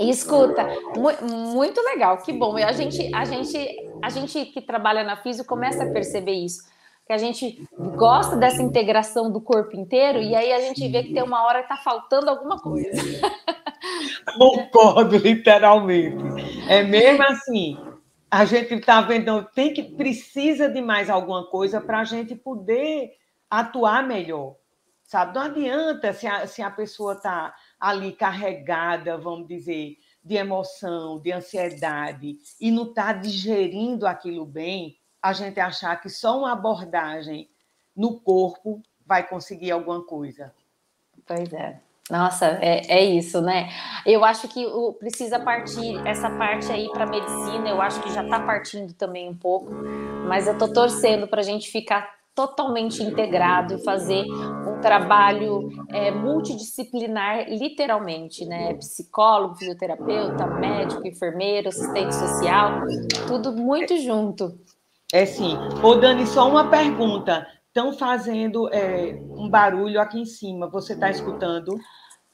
e 0.01 0.11
escuta, 0.11 0.66
mu 0.97 1.12
muito 1.55 1.80
legal, 1.82 2.18
que 2.18 2.32
bom. 2.32 2.59
E 2.59 2.64
a 2.64 2.72
gente, 2.72 3.14
a 3.14 3.24
gente, 3.24 3.76
a 4.03 4.09
gente 4.09 4.47
que 4.47 4.61
trabalha 4.61 5.05
na 5.05 5.16
física 5.16 5.47
começa 5.47 5.84
a 5.84 5.93
perceber 5.93 6.32
isso 6.32 6.64
que 7.07 7.12
a 7.12 7.18
gente 7.18 7.66
gosta 7.96 8.36
dessa 8.36 8.62
integração 8.62 9.32
do 9.32 9.40
corpo 9.40 9.76
inteiro 9.76 10.20
e 10.20 10.34
aí 10.34 10.53
a 10.53 10.61
gente 10.61 10.86
vê 10.88 11.03
que 11.03 11.12
tem 11.12 11.22
uma 11.22 11.44
hora 11.44 11.62
que 11.62 11.72
está 11.72 11.76
faltando 11.76 12.30
alguma 12.30 12.59
coisa. 12.59 12.90
Concordo, 14.38 15.16
literalmente. 15.16 16.22
É 16.68 16.82
mesmo 16.82 17.22
assim. 17.24 17.76
A 18.30 18.44
gente 18.44 18.74
está 18.74 19.01
vendo, 19.01 19.44
tem 19.55 19.74
que 19.74 19.82
precisa 19.82 20.68
de 20.68 20.80
mais 20.80 21.11
alguma 21.11 21.51
coisa 21.51 21.80
para 21.80 22.01
a 22.01 22.05
gente 22.05 22.36
poder 22.36 23.11
atuar 23.51 24.07
melhor. 24.07 24.55
Sabe? 25.03 25.34
Não 25.34 25.42
adianta 25.42 26.12
se 26.12 26.28
a, 26.28 26.46
se 26.46 26.62
a 26.62 26.70
pessoa 26.70 27.14
está 27.14 27.53
ali 27.80 28.12
carregada, 28.12 29.18
vamos 29.18 29.48
dizer, 29.48 29.96
de 30.22 30.36
emoção, 30.36 31.18
de 31.20 31.32
ansiedade, 31.32 32.36
e 32.61 32.70
não 32.70 32.84
está 32.84 33.12
digerindo 33.12 34.07
aquilo 34.07 34.46
bem, 34.46 34.99
a 35.22 35.32
gente 35.32 35.60
achar 35.60 36.00
que 36.00 36.08
só 36.08 36.38
uma 36.38 36.52
abordagem 36.52 37.48
no 37.96 38.20
corpo 38.20 38.82
vai 39.06 39.26
conseguir 39.26 39.70
alguma 39.70 40.02
coisa. 40.02 40.52
Pois 41.26 41.52
é. 41.52 41.80
Nossa, 42.10 42.58
é, 42.60 42.82
é 42.88 43.04
isso, 43.04 43.40
né? 43.40 43.70
Eu 44.04 44.24
acho 44.24 44.48
que 44.48 44.66
o, 44.66 44.92
precisa 44.92 45.38
partir 45.38 45.96
essa 46.04 46.28
parte 46.28 46.70
aí 46.72 46.88
para 46.90 47.06
medicina. 47.06 47.68
Eu 47.68 47.80
acho 47.80 48.02
que 48.02 48.12
já 48.12 48.24
está 48.24 48.40
partindo 48.40 48.92
também 48.94 49.28
um 49.28 49.36
pouco, 49.36 49.72
mas 50.26 50.48
eu 50.48 50.54
estou 50.54 50.72
torcendo 50.72 51.28
para 51.28 51.40
a 51.40 51.44
gente 51.44 51.70
ficar 51.70 52.20
totalmente 52.34 53.02
integrado 53.02 53.74
e 53.74 53.84
fazer 53.84 54.24
um 54.24 54.80
trabalho 54.80 55.68
é, 55.88 56.10
multidisciplinar, 56.10 57.48
literalmente, 57.48 58.44
né? 58.44 58.74
Psicólogo, 58.74 59.56
fisioterapeuta, 59.56 60.46
médico, 60.46 61.06
enfermeiro, 61.06 61.68
assistente 61.68 62.14
social, 62.14 62.80
tudo 63.28 63.52
muito 63.52 63.96
junto. 63.98 64.58
É 65.12 65.26
sim. 65.26 65.56
Ô, 65.82 65.94
Dani, 65.96 66.26
só 66.26 66.48
uma 66.48 66.70
pergunta. 66.70 67.46
Estão 67.66 67.92
fazendo 67.92 68.68
é, 68.72 69.16
um 69.30 69.48
barulho 69.48 70.00
aqui 70.00 70.20
em 70.20 70.24
cima. 70.24 70.68
Você 70.70 70.92
está 70.92 71.11
escutando? 71.11 71.78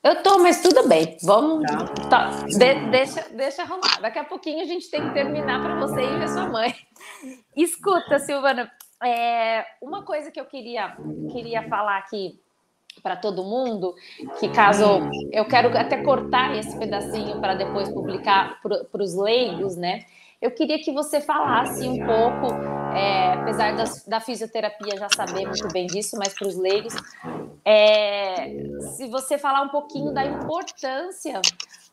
Eu 0.03 0.23
tô, 0.23 0.39
mas 0.39 0.63
tudo 0.63 0.87
bem. 0.89 1.17
Vamos. 1.25 1.65
Tá. 2.09 2.31
Tá. 2.31 2.31
De, 2.47 2.91
deixa, 2.91 3.29
deixa 3.31 3.63
arrumar. 3.63 4.01
Daqui 4.01 4.19
a 4.19 4.25
pouquinho 4.25 4.63
a 4.63 4.65
gente 4.65 4.91
tem 4.91 5.09
que 5.09 5.15
terminar 5.15 5.63
para 5.63 5.75
você 5.81 6.01
ir 6.01 6.19
ver 6.19 6.29
sua 6.29 6.49
mãe. 6.49 6.75
Escuta, 7.57 8.19
Silvana, 8.19 8.71
é, 9.03 9.65
uma 9.83 10.05
coisa 10.05 10.31
que 10.31 10.41
eu 10.41 10.45
queria, 10.45 10.97
queria 11.33 11.69
falar 11.69 11.99
aqui 11.99 12.41
para 13.03 13.17
todo 13.17 13.45
mundo, 13.45 13.95
que 14.41 14.49
caso 14.49 15.01
eu 15.31 15.45
quero 15.47 15.77
até 15.77 16.03
cortar 16.03 16.57
esse 16.57 16.79
pedacinho 16.79 17.41
para 17.41 17.55
depois 17.55 17.89
publicar 17.91 18.61
para 18.63 19.03
os 19.03 19.15
leigos, 19.15 19.77
né? 19.77 20.05
Eu 20.41 20.51
queria 20.51 20.79
que 20.79 20.93
você 20.93 21.21
falasse 21.21 21.89
um 21.89 21.99
pouco, 21.99 22.55
é, 22.95 23.33
apesar 23.33 23.75
das, 23.75 24.05
da 24.07 24.21
fisioterapia 24.21 24.97
já 24.97 25.09
saber 25.15 25.47
muito 25.47 25.69
bem 25.69 25.87
disso, 25.87 26.17
mas 26.19 26.35
para 26.35 26.49
os 26.49 26.57
leigos, 26.57 26.95
é, 27.65 28.49
se 28.97 29.09
você 29.09 29.39
falar 29.39 29.63
um 29.63 29.69
pouquinho 29.69 30.13
da 30.13 30.25
importância 30.25 31.41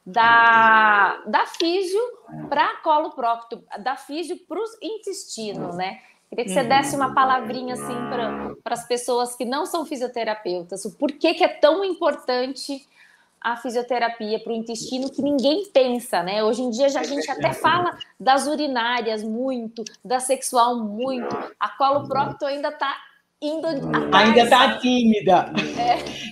da, 0.06 1.22
da 1.26 1.46
físio 1.46 2.02
para 2.50 2.78
colo 2.82 3.12
prócto, 3.12 3.64
da 3.82 3.96
físio 3.96 4.38
para 4.48 4.60
o 4.60 4.64
intestino, 4.82 5.74
né? 5.74 6.00
Queria 6.30 6.46
que 6.46 6.52
você 6.52 6.64
desse 6.64 6.96
uma 6.96 7.14
palavrinha 7.14 7.76
assim 7.76 7.94
para 8.64 8.74
as 8.74 8.88
pessoas 8.88 9.36
que 9.36 9.46
não 9.46 9.66
são 9.66 9.86
fisioterapeutas, 9.86 10.84
o 10.84 10.98
porquê 10.98 11.34
que 11.36 11.44
é 11.44 11.48
tão 11.48 11.86
importante 11.86 12.88
a 13.44 13.58
fisioterapia 13.58 14.40
para 14.40 14.54
o 14.54 14.56
intestino 14.56 15.12
que 15.12 15.22
ninguém 15.22 15.70
pensa, 15.72 16.24
né? 16.24 16.44
Hoje 16.44 16.62
em 16.62 16.70
dia 16.70 16.88
já 16.88 17.02
a 17.02 17.04
gente 17.04 17.30
até 17.30 17.52
fala 17.52 17.98
das 18.20 18.48
urinárias 18.48 19.22
muito, 19.22 19.84
da 20.04 20.20
sexual 20.20 20.80
muito. 20.80 21.36
A 21.60 21.70
coloprocto 21.70 22.46
ainda 22.46 22.70
está 22.70 22.96
indo 23.42 23.68
atrás. 23.68 24.14
Ainda 24.14 24.44
está 24.44 24.78
tímida. 24.80 25.52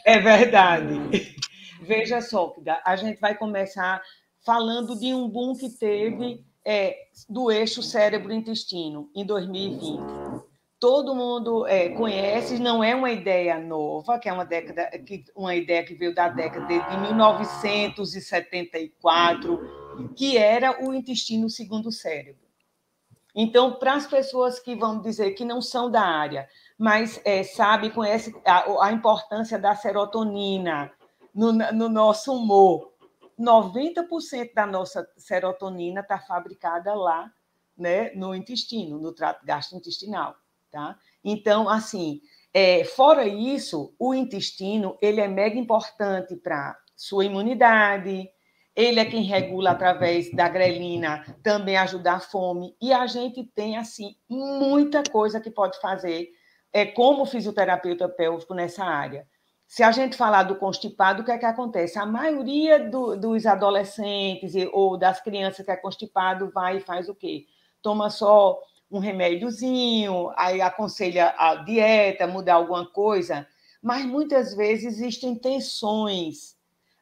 É. 0.05 0.13
é 0.13 0.19
verdade. 0.19 1.35
Veja 1.81 2.21
só, 2.21 2.55
a 2.85 2.95
gente 2.95 3.19
vai 3.19 3.35
começar 3.35 4.01
falando 4.45 4.97
de 4.97 5.13
um 5.13 5.27
boom 5.27 5.53
que 5.53 5.69
teve 5.69 6.45
é, 6.65 6.95
do 7.27 7.51
eixo 7.51 7.83
cérebro-intestino 7.83 9.09
em 9.13 9.25
2020. 9.25 10.50
Todo 10.81 11.15
mundo 11.15 11.65
é, 11.67 11.89
conhece, 11.89 12.57
não 12.57 12.83
é 12.83 12.95
uma 12.95 13.11
ideia 13.11 13.59
nova, 13.59 14.17
que 14.17 14.27
é 14.27 14.33
uma, 14.33 14.43
década, 14.43 14.89
que, 15.05 15.23
uma 15.35 15.53
ideia 15.53 15.85
que 15.85 15.93
veio 15.93 16.15
da 16.15 16.27
década 16.27 16.65
de 16.65 17.01
1974, 17.01 19.59
que 20.15 20.39
era 20.39 20.83
o 20.83 20.91
intestino 20.91 21.47
segundo 21.51 21.91
cérebro. 21.91 22.41
Então, 23.35 23.75
para 23.75 23.93
as 23.93 24.07
pessoas 24.07 24.59
que 24.59 24.75
vão 24.75 24.99
dizer 24.99 25.33
que 25.33 25.45
não 25.45 25.61
são 25.61 25.91
da 25.91 26.01
área, 26.01 26.49
mas 26.79 27.21
é, 27.23 27.43
sabe, 27.43 27.91
conhece 27.91 28.35
a, 28.43 28.87
a, 28.87 28.91
importância 28.91 29.59
da 29.59 29.75
serotonina 29.75 30.91
no, 31.33 31.53
no 31.53 31.87
nosso 31.89 32.33
humor, 32.33 32.91
90% 33.39 34.55
da 34.55 34.65
nossa 34.65 35.07
serotonina 35.15 36.01
está 36.01 36.17
fabricada 36.17 36.95
lá, 36.95 37.31
né, 37.77 38.09
no 38.15 38.33
intestino, 38.33 38.97
no 38.97 39.13
trato 39.13 39.45
gastrointestinal. 39.45 40.40
Tá? 40.71 40.97
Então, 41.23 41.67
assim, 41.67 42.21
é, 42.53 42.85
fora 42.85 43.27
isso, 43.27 43.93
o 43.99 44.13
intestino 44.13 44.97
ele 45.01 45.19
é 45.19 45.27
mega 45.27 45.57
importante 45.57 46.35
para 46.37 46.77
sua 46.95 47.25
imunidade, 47.25 48.29
ele 48.73 48.99
é 48.99 49.05
quem 49.05 49.23
regula 49.23 49.71
através 49.71 50.31
da 50.31 50.47
grelina, 50.47 51.25
também 51.43 51.75
ajuda 51.75 52.13
a 52.13 52.19
fome, 52.21 52.73
e 52.81 52.93
a 52.93 53.05
gente 53.05 53.43
tem, 53.53 53.75
assim, 53.75 54.15
muita 54.29 55.03
coisa 55.11 55.41
que 55.41 55.51
pode 55.51 55.77
fazer 55.81 56.29
é, 56.71 56.85
como 56.85 57.25
fisioterapeuta 57.25 58.07
pélvico 58.07 58.53
nessa 58.53 58.85
área. 58.85 59.27
Se 59.67 59.83
a 59.83 59.91
gente 59.91 60.15
falar 60.15 60.43
do 60.43 60.55
constipado, 60.55 61.21
o 61.21 61.25
que 61.25 61.31
é 61.31 61.37
que 61.37 61.45
acontece? 61.45 61.97
A 61.99 62.05
maioria 62.05 62.89
do, 62.89 63.15
dos 63.15 63.45
adolescentes 63.45 64.53
ou 64.71 64.97
das 64.97 65.21
crianças 65.21 65.65
que 65.65 65.71
é 65.71 65.75
constipado 65.77 66.49
vai 66.53 66.77
e 66.77 66.81
faz 66.81 67.09
o 67.09 67.15
quê? 67.15 67.45
Toma 67.81 68.09
só 68.09 68.59
um 68.91 68.99
remédiozinho, 68.99 70.31
aí 70.35 70.61
aconselha 70.61 71.33
a 71.37 71.55
dieta, 71.55 72.27
mudar 72.27 72.55
alguma 72.55 72.85
coisa, 72.85 73.47
mas 73.81 74.05
muitas 74.05 74.53
vezes 74.53 74.97
existem 74.97 75.33
tensões, 75.33 76.57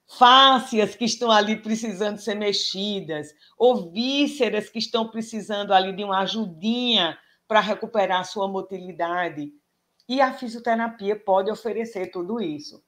fáscias 0.07 0.95
que 0.95 1.05
estão 1.05 1.31
ali 1.31 1.55
precisando 1.55 2.19
ser 2.19 2.35
mexidas, 2.35 3.33
ou 3.57 3.91
vísceras 3.91 4.69
que 4.69 4.79
estão 4.79 5.07
precisando 5.07 5.73
ali 5.73 5.91
de 5.93 6.03
uma 6.03 6.19
ajudinha 6.19 7.17
para 7.47 7.59
recuperar 7.59 8.23
sua 8.25 8.47
motilidade. 8.47 9.51
E 10.07 10.21
a 10.21 10.33
fisioterapia 10.33 11.15
pode 11.15 11.51
oferecer 11.51 12.11
tudo 12.11 12.41
isso. 12.41 12.81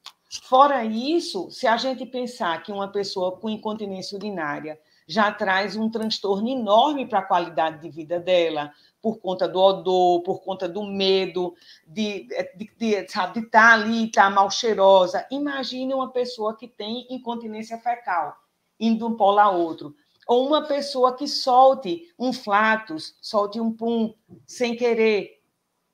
Fora 0.44 0.86
isso, 0.86 1.52
se 1.52 1.68
a 1.68 1.76
gente 1.76 2.06
pensar 2.06 2.64
que 2.64 2.72
uma 2.72 2.88
pessoa 2.88 3.38
com 3.38 3.50
incontinência 3.50 4.18
urinária 4.18 4.80
já 5.06 5.30
traz 5.32 5.76
um 5.76 5.90
transtorno 5.90 6.48
enorme 6.48 7.06
para 7.06 7.20
a 7.20 7.26
qualidade 7.26 7.82
de 7.82 7.90
vida 7.90 8.18
dela, 8.18 8.72
por 9.02 9.20
conta 9.20 9.48
do 9.48 9.60
odor, 9.60 10.22
por 10.22 10.42
conta 10.42 10.70
do 10.70 10.84
medo 10.84 11.56
de, 11.88 12.28
de, 12.56 12.72
de, 12.78 13.10
sabe, 13.10 13.40
de 13.40 13.46
estar 13.46 13.74
ali, 13.74 14.06
estar 14.06 14.30
mal 14.30 14.50
cheirosa. 14.52 15.26
Imagine 15.32 15.94
uma 15.94 16.12
pessoa 16.12 16.56
que 16.56 16.68
tem 16.68 17.08
incontinência 17.10 17.78
fecal, 17.78 18.36
indo 18.80 19.00
de 19.00 19.04
um 19.06 19.18
polo 19.18 19.40
a 19.40 19.50
outro. 19.50 19.96
Ou 20.28 20.48
uma 20.48 20.62
pessoa 20.68 21.16
que 21.16 21.28
solte 21.28 22.14
um 22.18 22.32
flatus, 22.32 23.16
solte 23.20 23.60
um 23.60 23.72
pum, 23.74 24.14
sem 24.46 24.76
querer, 24.76 25.42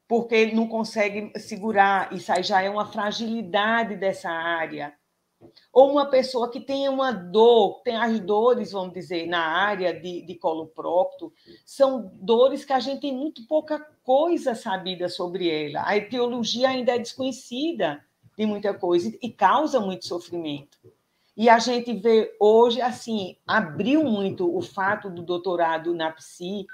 porque 0.07 0.51
não 0.53 0.67
consegue 0.67 1.31
segurar. 1.39 2.13
Isso 2.13 2.31
aí 2.31 2.43
já 2.43 2.61
é 2.61 2.69
uma 2.69 2.85
fragilidade 2.85 3.95
dessa 3.95 4.29
área 4.29 4.93
ou 5.71 5.91
uma 5.91 6.07
pessoa 6.07 6.49
que 6.49 6.59
tenha 6.59 6.89
uma 6.89 7.11
dor, 7.11 7.81
tem 7.83 7.95
as 7.95 8.19
dores, 8.19 8.71
vamos 8.71 8.93
dizer, 8.93 9.27
na 9.27 9.45
área 9.45 9.93
de, 9.93 10.23
de 10.23 10.35
coloprocto, 10.35 11.31
são 11.65 12.11
dores 12.15 12.65
que 12.65 12.73
a 12.73 12.79
gente 12.79 13.01
tem 13.01 13.15
muito 13.15 13.45
pouca 13.47 13.79
coisa 14.03 14.55
sabida 14.55 15.07
sobre 15.07 15.49
ela. 15.49 15.87
A 15.87 15.95
etiologia 15.95 16.69
ainda 16.69 16.95
é 16.95 16.99
desconhecida 16.99 18.03
de 18.37 18.45
muita 18.45 18.73
coisa 18.73 19.15
e 19.21 19.29
causa 19.29 19.79
muito 19.79 20.07
sofrimento. 20.07 20.77
E 21.35 21.49
a 21.49 21.59
gente 21.59 21.93
vê 21.93 22.35
hoje, 22.39 22.81
assim, 22.81 23.37
abriu 23.45 24.03
muito 24.03 24.55
o 24.55 24.61
fato 24.61 25.09
do 25.09 25.21
doutorado 25.21 25.93
na 25.93 26.11
PSI, 26.11 26.65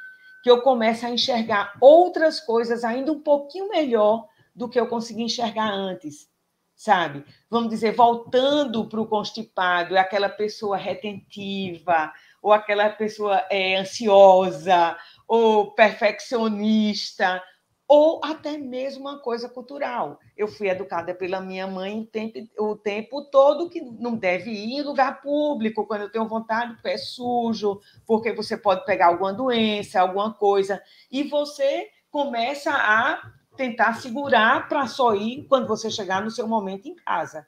que 0.41 0.49
eu 0.49 0.61
começo 0.61 1.05
a 1.05 1.09
enxergar 1.09 1.75
outras 1.81 2.39
coisas 2.39 2.83
ainda 2.85 3.11
um 3.11 3.19
pouquinho 3.19 3.67
melhor 3.67 4.25
do 4.55 4.69
que 4.69 4.79
eu 4.79 4.87
consegui 4.87 5.23
enxergar 5.23 5.69
antes 5.69 6.31
sabe? 6.75 7.23
Vamos 7.49 7.69
dizer, 7.69 7.93
voltando 7.93 8.87
para 8.87 9.01
o 9.01 9.07
constipado, 9.07 9.95
é 9.95 9.99
aquela 9.99 10.29
pessoa 10.29 10.77
retentiva, 10.77 12.11
ou 12.41 12.51
aquela 12.51 12.89
pessoa 12.89 13.45
é, 13.49 13.77
ansiosa, 13.77 14.97
ou 15.27 15.71
perfeccionista, 15.71 17.41
ou 17.87 18.19
até 18.23 18.57
mesmo 18.57 19.01
uma 19.01 19.19
coisa 19.19 19.47
cultural. 19.47 20.19
Eu 20.35 20.47
fui 20.47 20.67
educada 20.67 21.13
pela 21.13 21.39
minha 21.39 21.67
mãe 21.67 22.01
o 22.01 22.05
tempo, 22.05 22.39
o 22.57 22.75
tempo 22.75 23.25
todo 23.25 23.69
que 23.69 23.81
não 23.81 24.15
deve 24.15 24.51
ir 24.51 24.79
em 24.79 24.81
lugar 24.81 25.21
público, 25.21 25.85
quando 25.85 26.01
eu 26.01 26.11
tenho 26.11 26.27
vontade, 26.27 26.81
pé 26.81 26.97
sujo, 26.97 27.79
porque 28.05 28.33
você 28.33 28.57
pode 28.57 28.85
pegar 28.85 29.07
alguma 29.07 29.33
doença, 29.33 30.01
alguma 30.01 30.33
coisa, 30.33 30.81
e 31.11 31.23
você 31.23 31.87
começa 32.09 32.71
a 32.71 33.21
tentar 33.55 33.95
segurar 34.01 34.67
para 34.67 34.87
só 34.87 35.13
ir 35.15 35.45
quando 35.47 35.67
você 35.67 35.89
chegar 35.89 36.21
no 36.21 36.31
seu 36.31 36.47
momento 36.47 36.87
em 36.87 36.95
casa. 36.95 37.47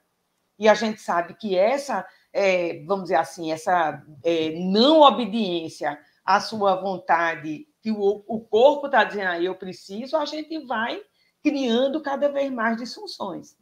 E 0.58 0.68
a 0.68 0.74
gente 0.74 1.00
sabe 1.00 1.34
que 1.34 1.56
essa, 1.56 2.06
é, 2.32 2.82
vamos 2.86 3.04
dizer 3.04 3.16
assim, 3.16 3.52
essa 3.52 4.02
é, 4.24 4.54
não 4.58 5.00
obediência 5.00 5.98
à 6.24 6.40
sua 6.40 6.74
vontade, 6.76 7.66
que 7.82 7.90
o, 7.90 8.24
o 8.26 8.40
corpo 8.40 8.86
está 8.86 9.04
dizendo, 9.04 9.28
aí 9.28 9.46
ah, 9.46 9.50
eu 9.50 9.54
preciso, 9.54 10.16
a 10.16 10.24
gente 10.24 10.58
vai 10.66 11.00
criando 11.42 12.00
cada 12.00 12.28
vez 12.28 12.50
mais 12.50 12.76
disfunções. 12.76 13.56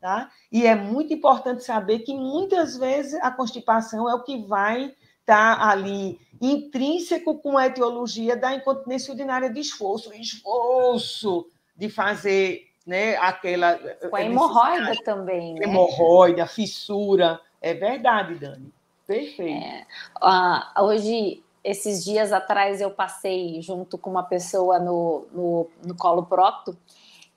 Tá? 0.00 0.30
E 0.50 0.66
é 0.66 0.74
muito 0.74 1.14
importante 1.14 1.64
saber 1.64 2.00
que 2.00 2.14
muitas 2.14 2.76
vezes 2.76 3.14
a 3.22 3.30
constipação 3.30 4.08
é 4.08 4.14
o 4.14 4.22
que 4.22 4.44
vai 4.46 4.94
estar 5.20 5.56
tá 5.56 5.70
ali 5.70 6.20
intrínseco 6.40 7.38
com 7.38 7.56
a 7.56 7.66
etiologia 7.66 8.36
da 8.36 8.54
incontinência 8.54 9.14
urinária 9.14 9.48
de 9.48 9.60
esforço. 9.60 10.12
Esforço 10.12 11.46
de 11.76 11.88
fazer 11.88 12.68
né, 12.86 13.16
aquela. 13.16 13.78
Com 14.10 14.16
a 14.16 14.22
hemorroida 14.22 14.92
também, 15.04 15.54
né? 15.54 15.64
Hemorroida, 15.64 16.46
fissura. 16.46 17.40
É 17.60 17.74
verdade, 17.74 18.34
Dani. 18.34 18.72
Perfeito. 19.06 19.64
É, 19.64 19.86
uh, 20.22 20.84
hoje, 20.84 21.42
esses 21.62 22.04
dias 22.04 22.32
atrás, 22.32 22.80
eu 22.80 22.90
passei 22.90 23.60
junto 23.62 23.96
com 23.98 24.10
uma 24.10 24.22
pessoa 24.22 24.78
no, 24.78 25.26
no, 25.32 25.70
no 25.84 25.94
colo 25.96 26.24
procto 26.24 26.76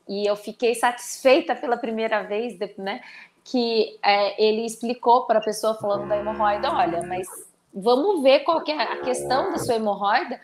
e 0.08 0.26
eu 0.26 0.36
fiquei 0.36 0.76
satisfeita 0.76 1.56
pela 1.56 1.78
primeira 1.78 2.24
vez, 2.24 2.58
né? 2.78 3.02
Que 3.44 3.98
é, 4.04 4.42
ele 4.44 4.66
explicou 4.66 5.26
para 5.26 5.40
a 5.40 5.44
pessoa 5.44 5.76
falando 5.76 6.08
da 6.08 6.18
hemorroida: 6.18 6.72
olha, 6.72 7.04
mas 7.04 7.28
vamos 7.74 8.24
ver 8.24 8.40
qual 8.40 8.64
que 8.64 8.72
é 8.72 8.82
a 8.82 9.02
questão 9.02 9.52
da 9.52 9.58
sua 9.58 9.76
hemorroida, 9.76 10.40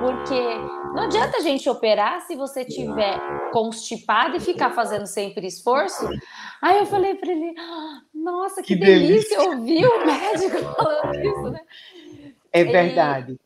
porque 0.00 0.40
não 0.94 1.04
adianta 1.04 1.38
a 1.38 1.40
gente 1.40 1.68
operar 1.68 2.20
se 2.22 2.34
você 2.34 2.64
tiver 2.64 3.18
constipado 3.52 4.36
e 4.36 4.40
ficar 4.40 4.70
fazendo 4.70 5.06
sempre 5.06 5.46
esforço. 5.46 6.08
Aí 6.62 6.78
eu 6.78 6.86
falei 6.86 7.14
para 7.14 7.30
ele, 7.30 7.54
nossa, 8.14 8.62
que, 8.62 8.74
que 8.74 8.76
delícia, 8.76 9.38
delícia 9.38 9.42
ouvir 9.42 9.86
o 9.86 10.06
médico 10.06 10.58
falando 10.76 11.14
isso, 11.14 11.50
né? 11.50 11.60
É 12.52 12.64
verdade. 12.64 13.38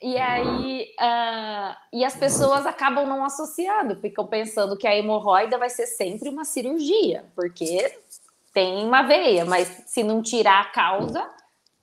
E, 0.00 0.12
e 0.12 0.16
aí, 0.16 0.86
uh, 1.00 1.76
e 1.92 2.04
as 2.04 2.16
pessoas 2.16 2.66
acabam 2.66 3.06
não 3.06 3.24
associando, 3.24 4.00
ficam 4.00 4.26
pensando 4.26 4.76
que 4.76 4.86
a 4.86 4.96
hemorroida 4.96 5.58
vai 5.58 5.70
ser 5.70 5.86
sempre 5.86 6.28
uma 6.28 6.44
cirurgia, 6.44 7.24
porque 7.34 7.92
tem 8.52 8.84
uma 8.84 9.02
veia, 9.02 9.44
mas 9.44 9.84
se 9.86 10.02
não 10.02 10.22
tirar 10.22 10.60
a 10.62 10.70
causa, 10.70 11.28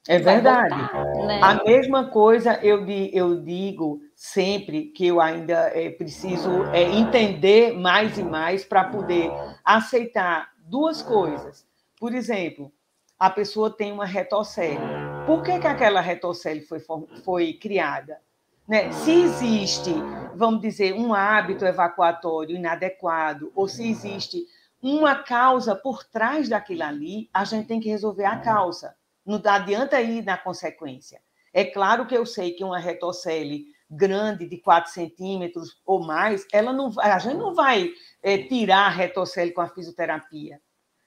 é 0.07 0.19
verdade. 0.19 0.75
Voltar, 0.75 1.25
né? 1.25 1.39
A 1.41 1.63
mesma 1.63 2.09
coisa 2.09 2.59
eu, 2.63 2.85
eu 2.87 3.41
digo 3.41 4.01
sempre 4.15 4.85
que 4.85 5.07
eu 5.07 5.19
ainda 5.19 5.71
é, 5.73 5.89
preciso 5.89 6.63
é, 6.65 6.83
entender 6.83 7.73
mais 7.73 8.17
e 8.17 8.23
mais 8.23 8.63
para 8.63 8.83
poder 8.83 9.31
aceitar 9.63 10.49
duas 10.57 11.01
coisas. 11.01 11.65
Por 11.99 12.13
exemplo, 12.13 12.71
a 13.17 13.29
pessoa 13.29 13.69
tem 13.69 13.91
uma 13.91 14.05
retocele. 14.05 14.79
Por 15.25 15.41
que, 15.41 15.57
que 15.59 15.67
aquela 15.67 16.01
retocele 16.01 16.61
foi, 16.61 16.79
foi 17.23 17.53
criada? 17.53 18.19
Né? 18.67 18.91
Se 18.91 19.11
existe, 19.11 19.93
vamos 20.35 20.61
dizer, 20.61 20.93
um 20.93 21.13
hábito 21.13 21.65
evacuatório 21.65 22.55
inadequado, 22.55 23.51
ou 23.55 23.67
se 23.67 23.87
existe 23.89 24.43
uma 24.81 25.15
causa 25.15 25.75
por 25.75 26.03
trás 26.03 26.47
daquilo 26.47 26.83
ali, 26.83 27.29
a 27.33 27.43
gente 27.43 27.67
tem 27.67 27.79
que 27.79 27.89
resolver 27.89 28.25
a 28.25 28.37
causa. 28.37 28.95
Não 29.25 29.41
adianta 29.43 29.99
ir 30.01 30.23
na 30.23 30.37
consequência. 30.37 31.21
É 31.53 31.63
claro 31.63 32.05
que 32.05 32.15
eu 32.15 32.25
sei 32.25 32.51
que 32.51 32.63
uma 32.63 32.77
retocele 32.77 33.65
grande 33.89 34.45
de 34.47 34.57
4 34.57 34.91
centímetros 34.91 35.77
ou 35.85 36.03
mais, 36.03 36.45
ela 36.51 36.73
não, 36.73 36.91
a 36.99 37.17
gente 37.19 37.37
não 37.37 37.53
vai 37.53 37.91
é, 38.21 38.37
tirar 38.37 38.87
a 38.87 38.89
retocele 38.89 39.51
com 39.51 39.61
a 39.61 39.69
fisioterapia. 39.69 40.59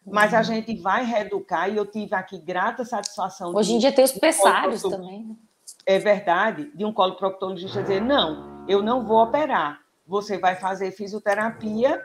Mas 0.06 0.32
a 0.32 0.38
uhum. 0.38 0.44
gente 0.44 0.74
vai 0.76 1.04
reeducar, 1.04 1.70
e 1.70 1.76
eu 1.76 1.84
tive 1.84 2.14
aqui 2.14 2.38
grata 2.38 2.84
satisfação. 2.84 3.54
Hoje 3.54 3.74
em 3.74 3.78
dia 3.78 3.92
tem 3.92 4.04
os 4.04 4.12
pressários 4.12 4.82
também. 4.82 5.24
Né? 5.24 5.36
É 5.84 5.98
verdade, 5.98 6.70
de 6.74 6.84
um 6.84 6.92
coloproctologista 6.92 7.82
dizer: 7.82 8.00
não, 8.00 8.64
eu 8.66 8.82
não 8.82 9.04
vou 9.04 9.22
operar, 9.22 9.80
você 10.06 10.38
vai 10.38 10.56
fazer 10.56 10.92
fisioterapia 10.92 12.02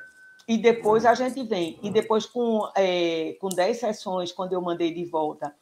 e 0.47 0.57
depois 0.57 1.05
a 1.05 1.13
gente 1.13 1.43
vem. 1.43 1.79
E 1.81 1.89
depois, 1.89 2.25
com, 2.25 2.69
é, 2.75 3.37
com 3.39 3.47
10 3.47 3.79
sessões, 3.79 4.31
quando 4.33 4.51
eu 4.51 4.61
mandei 4.61 4.93
de 4.93 5.05
volta 5.05 5.55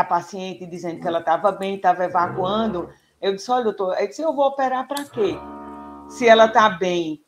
a 0.00 0.04
paciente 0.04 0.66
dizendo 0.66 1.00
que 1.00 1.06
ela 1.06 1.20
estava 1.20 1.52
bem, 1.52 1.76
estava 1.76 2.04
evacuando, 2.04 2.90
eu 3.22 3.34
disse, 3.34 3.50
olha, 3.50 3.64
doutor, 3.64 3.96
eu 3.98 4.08
disse, 4.08 4.22
eu 4.22 4.34
vou 4.34 4.48
operar 4.48 4.88
para 4.88 5.04
quê? 5.04 5.38
Se 6.08 6.26
ela 6.26 6.46
está 6.46 6.68
bem, 6.68 7.22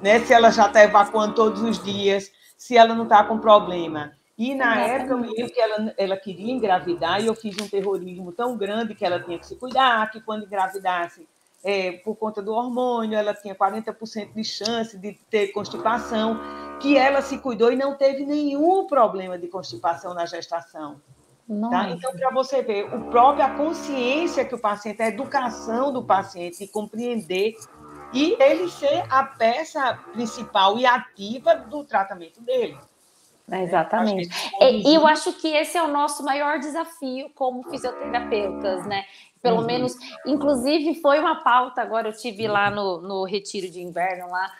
né? 0.00 0.20
se 0.20 0.32
ela 0.32 0.50
já 0.50 0.66
está 0.66 0.82
evacuando 0.82 1.34
todos 1.34 1.60
os 1.60 1.82
dias, 1.82 2.30
se 2.56 2.76
ela 2.76 2.94
não 2.94 3.04
está 3.04 3.24
com 3.24 3.38
problema. 3.38 4.12
E 4.38 4.54
na 4.54 4.80
época 4.80 5.12
eu 5.12 5.18
me 5.18 5.28
lembro 5.28 5.52
que 5.52 5.60
ela, 5.60 5.94
ela 5.98 6.16
queria 6.16 6.52
engravidar 6.52 7.20
e 7.20 7.26
eu 7.26 7.34
fiz 7.34 7.56
um 7.60 7.68
terrorismo 7.68 8.32
tão 8.32 8.56
grande 8.56 8.94
que 8.94 9.04
ela 9.04 9.20
tinha 9.20 9.38
que 9.38 9.46
se 9.46 9.56
cuidar, 9.56 10.10
que 10.10 10.20
quando 10.20 10.46
engravidasse, 10.46 11.28
é, 11.64 11.92
por 11.92 12.16
conta 12.16 12.40
do 12.40 12.52
hormônio, 12.52 13.18
ela 13.18 13.34
tinha 13.34 13.54
40% 13.54 14.32
de 14.32 14.44
chance 14.44 14.96
de 14.96 15.12
ter 15.28 15.48
constipação, 15.48 16.40
que 16.80 16.96
ela 16.96 17.20
se 17.20 17.38
cuidou 17.38 17.70
e 17.72 17.76
não 17.76 17.94
teve 17.96 18.24
nenhum 18.24 18.86
problema 18.86 19.36
de 19.36 19.48
constipação 19.48 20.14
na 20.14 20.24
gestação. 20.24 21.00
Tá? 21.70 21.90
Então, 21.90 22.12
para 22.12 22.30
você 22.30 22.62
ver, 22.62 22.84
o 22.94 23.10
próprio, 23.10 23.44
a 23.44 23.50
consciência 23.50 24.44
que 24.44 24.54
o 24.54 24.58
paciente, 24.58 25.02
a 25.02 25.08
educação 25.08 25.92
do 25.92 26.02
paciente, 26.02 26.58
de 26.58 26.68
compreender 26.68 27.54
e 28.12 28.36
ele 28.40 28.68
ser 28.68 29.04
a 29.10 29.24
peça 29.24 29.98
principal 30.12 30.78
e 30.78 30.86
ativa 30.86 31.54
do 31.54 31.84
tratamento 31.84 32.40
dele. 32.40 32.78
É, 33.50 33.62
exatamente. 33.64 34.28
E 34.60 34.94
eu 34.94 35.06
acho 35.06 35.32
que 35.34 35.48
esse 35.48 35.76
é 35.76 35.82
o 35.82 35.88
nosso 35.88 36.24
maior 36.24 36.58
desafio 36.58 37.30
como 37.34 37.62
fisioterapeutas, 37.64 38.86
né? 38.86 39.04
Pelo 39.42 39.60
uhum. 39.60 39.66
menos, 39.66 39.96
inclusive, 40.24 40.94
foi 41.00 41.18
uma 41.18 41.42
pauta, 41.42 41.82
agora 41.82 42.08
eu 42.08 42.16
tive 42.16 42.46
lá 42.46 42.70
no, 42.70 43.00
no 43.00 43.24
retiro 43.24 43.68
de 43.68 43.80
inverno 43.80 44.30
lá, 44.30 44.50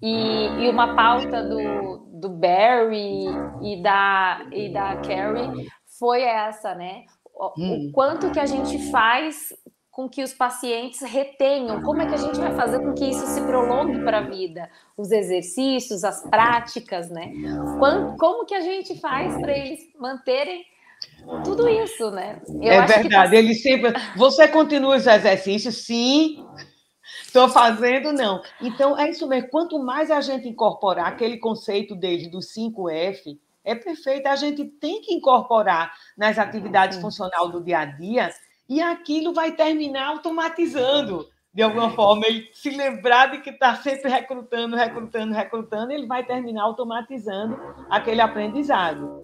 e, 0.00 0.46
e 0.64 0.68
uma 0.70 0.96
pauta 0.96 1.44
do, 1.44 1.98
do 2.08 2.28
Barry 2.30 3.26
e 3.62 3.80
da, 3.80 4.44
e 4.50 4.72
da 4.72 4.96
Carrie 4.96 5.68
foi 6.02 6.22
essa, 6.22 6.74
né? 6.74 7.04
O, 7.32 7.52
hum. 7.56 7.86
o 7.86 7.92
quanto 7.92 8.32
que 8.32 8.40
a 8.40 8.44
gente 8.44 8.90
faz 8.90 9.54
com 9.88 10.08
que 10.08 10.20
os 10.20 10.34
pacientes 10.34 11.00
retenham, 11.00 11.80
como 11.80 12.02
é 12.02 12.06
que 12.06 12.14
a 12.14 12.18
gente 12.18 12.40
vai 12.40 12.52
fazer 12.56 12.80
com 12.80 12.92
que 12.92 13.04
isso 13.04 13.24
se 13.28 13.40
prolongue 13.42 14.02
para 14.02 14.18
a 14.18 14.22
vida? 14.22 14.68
Os 14.96 15.12
exercícios, 15.12 16.02
as 16.02 16.28
práticas, 16.28 17.08
né? 17.08 17.30
Como, 17.78 18.16
como 18.16 18.44
que 18.44 18.54
a 18.54 18.60
gente 18.62 18.98
faz 18.98 19.32
para 19.40 19.56
eles 19.56 19.78
manterem 19.96 20.64
tudo 21.44 21.68
isso, 21.68 22.10
né? 22.10 22.42
Eu 22.48 22.72
é 22.72 22.84
verdade, 22.84 23.30
tá... 23.30 23.36
ele 23.36 23.54
sempre. 23.54 23.92
Você 24.18 24.48
continua 24.48 24.96
os 24.96 25.06
exercícios? 25.06 25.84
Sim. 25.86 26.44
Estou 27.22 27.48
fazendo, 27.48 28.12
não. 28.12 28.42
Então, 28.60 28.98
é 28.98 29.08
isso 29.08 29.28
mesmo. 29.28 29.50
Quanto 29.50 29.78
mais 29.78 30.10
a 30.10 30.20
gente 30.20 30.48
incorporar 30.48 31.06
aquele 31.06 31.38
conceito 31.38 31.94
dele 31.94 32.28
do 32.28 32.38
5F, 32.38 33.38
é 33.64 33.74
perfeito. 33.74 34.26
A 34.26 34.36
gente 34.36 34.64
tem 34.64 35.00
que 35.00 35.14
incorporar 35.14 35.92
nas 36.16 36.38
atividades 36.38 36.98
funcionais 37.00 37.50
do 37.50 37.62
dia 37.62 37.80
a 37.80 37.84
dia 37.84 38.30
e 38.68 38.80
aquilo 38.80 39.32
vai 39.32 39.52
terminar 39.52 40.08
automatizando. 40.08 41.28
De 41.54 41.62
alguma 41.62 41.90
forma, 41.90 42.26
ele 42.26 42.48
se 42.54 42.70
lembrar 42.70 43.30
de 43.30 43.42
que 43.42 43.50
está 43.50 43.76
sempre 43.76 44.10
recrutando, 44.10 44.74
recrutando, 44.74 45.34
recrutando, 45.34 45.92
ele 45.92 46.06
vai 46.06 46.24
terminar 46.24 46.62
automatizando 46.62 47.60
aquele 47.90 48.22
aprendizado. 48.22 49.22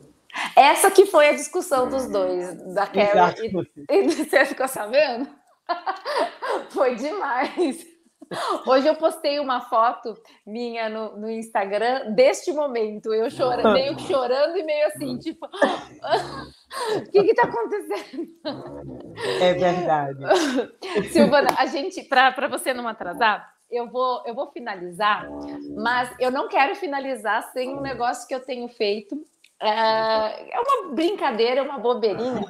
Essa 0.55 0.91
que 0.91 1.07
foi 1.07 1.31
a 1.31 1.33
discussão 1.33 1.89
dos 1.89 2.07
dois, 2.07 2.55
da 2.75 2.87
Carrie 2.87 3.51
e, 3.91 3.95
e 3.95 4.09
você 4.11 4.45
ficou 4.45 4.69
sabendo? 4.69 5.27
foi 6.69 6.97
demais. 6.97 7.98
Hoje 8.67 8.87
eu 8.87 8.95
postei 8.95 9.39
uma 9.39 9.61
foto 9.61 10.15
minha 10.47 10.89
no, 10.89 11.17
no 11.19 11.31
Instagram 11.31 12.13
deste 12.13 12.53
momento, 12.53 13.13
eu 13.13 13.31
chorando, 13.31 13.73
meio 13.73 13.99
chorando 14.01 14.57
e 14.57 14.63
meio 14.63 14.87
assim, 14.87 15.19
tipo, 15.19 15.47
o 15.47 15.51
que 17.11 17.19
está 17.19 17.43
acontecendo? 17.45 18.29
É 19.41 19.55
verdade. 19.55 20.19
Silvana, 21.11 21.49
a 21.57 21.67
gente, 21.67 22.03
para 22.03 22.49
você 22.49 22.75
não 22.75 22.87
atrasar, 22.87 23.51
eu 23.71 23.89
vou, 23.89 24.23
eu 24.27 24.35
vou 24.35 24.51
finalizar, 24.51 25.29
mas 25.77 26.15
eu 26.19 26.31
não 26.31 26.49
quero 26.49 26.75
finalizar 26.75 27.43
sem 27.53 27.75
um 27.75 27.81
negócio 27.81 28.27
que 28.27 28.35
eu 28.35 28.41
tenho 28.41 28.69
feito 28.69 29.17
é, 29.61 30.55
é 30.55 30.61
uma 30.61 30.95
brincadeira, 30.95 31.63
uma 31.63 31.79
bobeirinha 31.79 32.45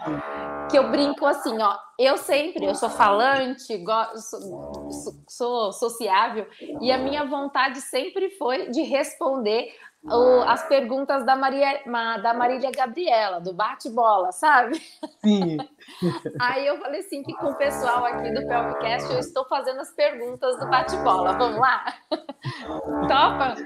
que 0.70 0.78
eu 0.78 0.90
brinco 0.90 1.24
assim, 1.24 1.60
ó. 1.60 1.76
Eu 1.98 2.16
sempre, 2.16 2.64
eu 2.64 2.74
sou 2.74 2.90
falante, 2.90 3.82
sou, 4.16 5.14
sou, 5.26 5.72
sociável 5.72 6.46
e 6.80 6.92
a 6.92 6.98
minha 6.98 7.24
vontade 7.24 7.80
sempre 7.80 8.30
foi 8.30 8.70
de 8.70 8.82
responder 8.82 9.72
o, 10.04 10.42
as 10.42 10.68
perguntas 10.68 11.24
da 11.24 11.34
Maria, 11.34 11.82
da 12.22 12.32
Marília 12.34 12.70
Gabriela, 12.70 13.40
do 13.40 13.52
bate-bola, 13.52 14.30
sabe? 14.30 14.80
Sim. 15.24 15.56
Aí 16.40 16.66
eu 16.66 16.78
falei 16.78 17.00
assim 17.00 17.22
que 17.22 17.34
com 17.34 17.48
o 17.48 17.56
pessoal 17.56 18.04
aqui 18.04 18.30
do 18.30 18.46
Pelvicast 18.46 19.12
eu 19.12 19.18
estou 19.18 19.44
fazendo 19.46 19.80
as 19.80 19.90
perguntas 19.92 20.58
do 20.58 20.68
bate-bola. 20.68 21.32
Vamos 21.32 21.58
lá? 21.58 21.84
Topa? 23.08 23.56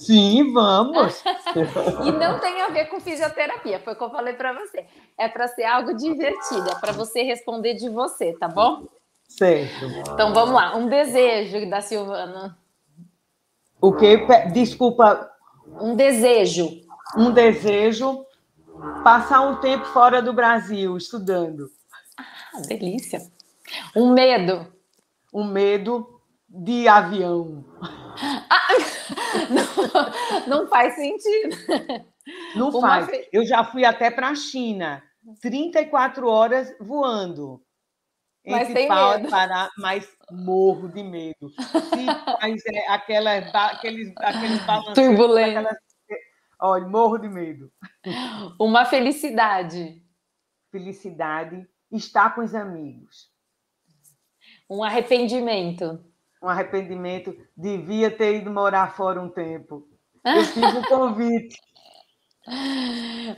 Sim, 0.00 0.50
vamos. 0.50 1.22
e 2.06 2.12
não 2.12 2.38
tem 2.38 2.62
a 2.62 2.68
ver 2.68 2.86
com 2.86 2.98
fisioterapia, 2.98 3.78
foi 3.80 3.92
o 3.92 3.96
que 3.96 4.02
eu 4.02 4.10
falei 4.10 4.32
para 4.32 4.54
você. 4.54 4.86
É 5.18 5.28
para 5.28 5.46
ser 5.46 5.64
algo 5.64 5.94
divertido, 5.94 6.70
é 6.70 6.74
para 6.74 6.92
você 6.92 7.22
responder 7.22 7.74
de 7.74 7.90
você, 7.90 8.32
tá 8.32 8.48
bom? 8.48 8.86
Certo. 9.28 9.84
Então 10.12 10.32
vamos 10.32 10.54
lá. 10.54 10.74
Um 10.74 10.88
desejo 10.88 11.68
da 11.68 11.82
Silvana. 11.82 12.58
O 13.78 13.92
que? 13.92 14.16
Desculpa. 14.52 15.30
Um 15.78 15.94
desejo. 15.94 16.80
Um 17.14 17.30
desejo. 17.30 18.24
Passar 19.04 19.42
um 19.42 19.56
tempo 19.56 19.84
fora 19.86 20.22
do 20.22 20.32
Brasil, 20.32 20.96
estudando. 20.96 21.70
Ah, 22.16 22.60
delícia. 22.66 23.20
Um 23.94 24.14
medo. 24.14 24.66
Um 25.32 25.44
medo 25.44 26.20
de 26.48 26.88
avião. 26.88 27.64
Ah, 28.50 28.59
não, 30.46 30.46
não, 30.46 30.68
faz 30.68 30.94
sentido. 30.94 31.56
Não 32.54 32.70
Uma 32.70 32.80
faz. 32.80 33.28
Eu 33.32 33.44
já 33.44 33.64
fui 33.64 33.84
até 33.84 34.10
para 34.10 34.28
a 34.28 34.34
China, 34.34 35.02
34 35.40 36.28
horas 36.28 36.74
voando. 36.80 37.62
Mas 38.46 38.72
tem 38.72 38.88
medo. 38.88 39.28
Parar, 39.28 39.68
mas 39.76 40.08
morro 40.30 40.88
de 40.88 41.02
medo. 41.02 41.52
Mas 42.40 42.62
é 42.66 42.88
aquela, 42.88 43.36
aqueles, 43.36 44.12
aqueles 44.16 44.60
Turbulência. 44.94 45.78
Olha, 46.60 46.86
morro 46.86 47.18
de 47.18 47.28
medo. 47.28 47.70
Uma 48.58 48.84
felicidade. 48.84 50.02
Felicidade, 50.70 51.66
estar 51.90 52.34
com 52.34 52.42
os 52.42 52.54
amigos. 52.54 53.30
Um 54.68 54.82
arrependimento 54.82 56.02
um 56.42 56.48
arrependimento, 56.48 57.36
devia 57.56 58.10
ter 58.10 58.36
ido 58.36 58.50
morar 58.50 58.94
fora 58.94 59.20
um 59.20 59.28
tempo. 59.28 59.86
Eu 60.24 60.44
fiz 60.44 60.74
o 60.74 60.88
convite. 60.88 61.58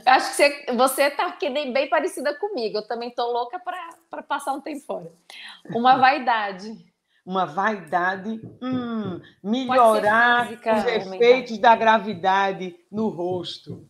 Acho 0.05 0.35
que 0.35 0.71
você 0.73 1.03
está 1.03 1.31
que 1.33 1.49
nem 1.49 1.73
bem 1.73 1.89
parecida 1.89 2.33
comigo. 2.35 2.77
Eu 2.77 2.87
também 2.87 3.09
estou 3.09 3.31
louca 3.31 3.59
para 3.59 4.23
passar 4.23 4.53
um 4.53 4.61
tempo 4.61 4.85
fora. 4.85 5.11
Uma 5.69 5.97
vaidade. 5.99 6.93
Uma 7.25 7.45
vaidade, 7.45 8.41
hum, 8.61 9.21
melhorar 9.41 10.47
física, 10.47 10.75
os 10.75 10.85
efeitos 10.85 11.57
da 11.57 11.73
gravidade 11.73 12.75
no 12.91 13.07
rosto. 13.07 13.87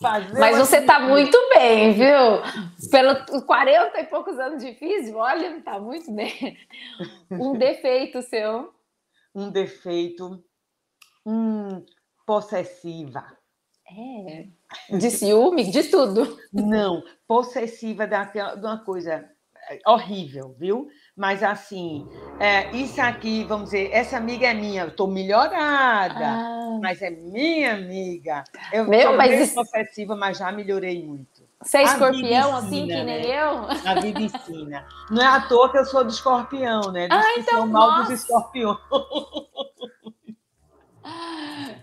Fazer 0.00 0.38
Mas 0.38 0.56
você 0.56 0.78
está 0.78 1.00
muito 1.00 1.36
bem, 1.52 1.92
viu? 1.92 2.88
Pelos 2.88 3.44
40 3.44 4.00
e 4.00 4.04
poucos 4.04 4.38
anos 4.38 4.62
de 4.62 4.72
físico, 4.74 5.18
olha, 5.18 5.56
está 5.56 5.80
muito 5.80 6.12
bem. 6.12 6.56
Um 7.30 7.58
defeito 7.58 8.22
seu? 8.22 8.72
Um 9.34 9.50
defeito 9.50 10.42
hum, 11.26 11.84
possessiva. 12.24 13.24
É. 13.90 14.46
De 14.96 15.10
ciúme, 15.10 15.68
de 15.68 15.84
tudo. 15.84 16.38
Não, 16.52 17.02
possessiva 17.26 18.06
de 18.06 18.14
uma 18.60 18.84
coisa 18.84 19.28
horrível, 19.86 20.54
viu? 20.58 20.88
Mas 21.18 21.42
assim, 21.42 22.06
é, 22.38 22.70
isso 22.76 23.00
aqui, 23.00 23.42
vamos 23.42 23.64
dizer, 23.64 23.90
essa 23.92 24.16
amiga 24.16 24.46
é 24.46 24.54
minha, 24.54 24.82
eu 24.82 24.88
estou 24.88 25.08
melhorada, 25.08 26.14
ah. 26.14 26.78
mas 26.80 27.02
é 27.02 27.10
minha 27.10 27.74
amiga. 27.74 28.44
Eu 28.72 28.88
Meu, 28.88 29.16
mas 29.16 29.52
possessiva, 29.52 30.14
mas 30.14 30.38
já 30.38 30.52
melhorei 30.52 31.04
muito. 31.04 31.42
Você 31.60 31.78
é 31.78 31.82
escorpião, 31.82 32.50
ensina, 32.50 32.58
assim 32.58 32.86
que 32.86 33.02
nem 33.02 33.04
né? 33.04 33.26
eu? 33.26 33.66
A 33.84 34.00
vida 34.00 34.20
ensina. 34.20 34.86
Não 35.10 35.20
é 35.20 35.26
à 35.26 35.40
toa 35.40 35.72
que 35.72 35.78
eu 35.78 35.84
sou 35.86 36.04
de 36.04 36.12
escorpião, 36.12 36.92
né? 36.92 37.08
Diz 37.08 37.18
ah, 37.18 37.34
então, 37.36 37.66
mal 37.66 37.90
nossa. 37.90 38.12
dos 38.12 38.20
escorpiões. 38.22 38.78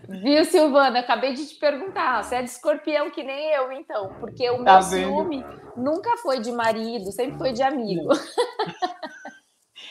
Viu, 0.07 0.45
Silvana? 0.45 0.99
Acabei 0.99 1.33
de 1.33 1.45
te 1.45 1.55
perguntar. 1.55 2.23
Você 2.23 2.35
é 2.35 2.41
de 2.41 2.49
escorpião 2.49 3.11
que 3.11 3.21
nem 3.21 3.51
eu, 3.51 3.69
então. 3.73 4.15
Porque 4.19 4.49
o 4.49 4.63
tá 4.63 4.79
meu 4.79 4.89
vendo? 4.89 5.07
ciúme 5.07 5.45
nunca 5.75 6.15
foi 6.17 6.39
de 6.39 6.51
marido, 6.51 7.11
sempre 7.11 7.37
foi 7.37 7.51
de 7.51 7.61
amigo. 7.61 8.09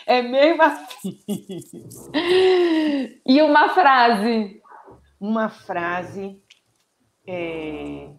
É 0.06 0.22
mesmo 0.22 0.62
assim. 0.62 1.20
E 3.26 3.42
uma 3.42 3.68
frase? 3.70 4.60
Uma 5.20 5.48
frase 5.48 6.40
é... 7.26 8.10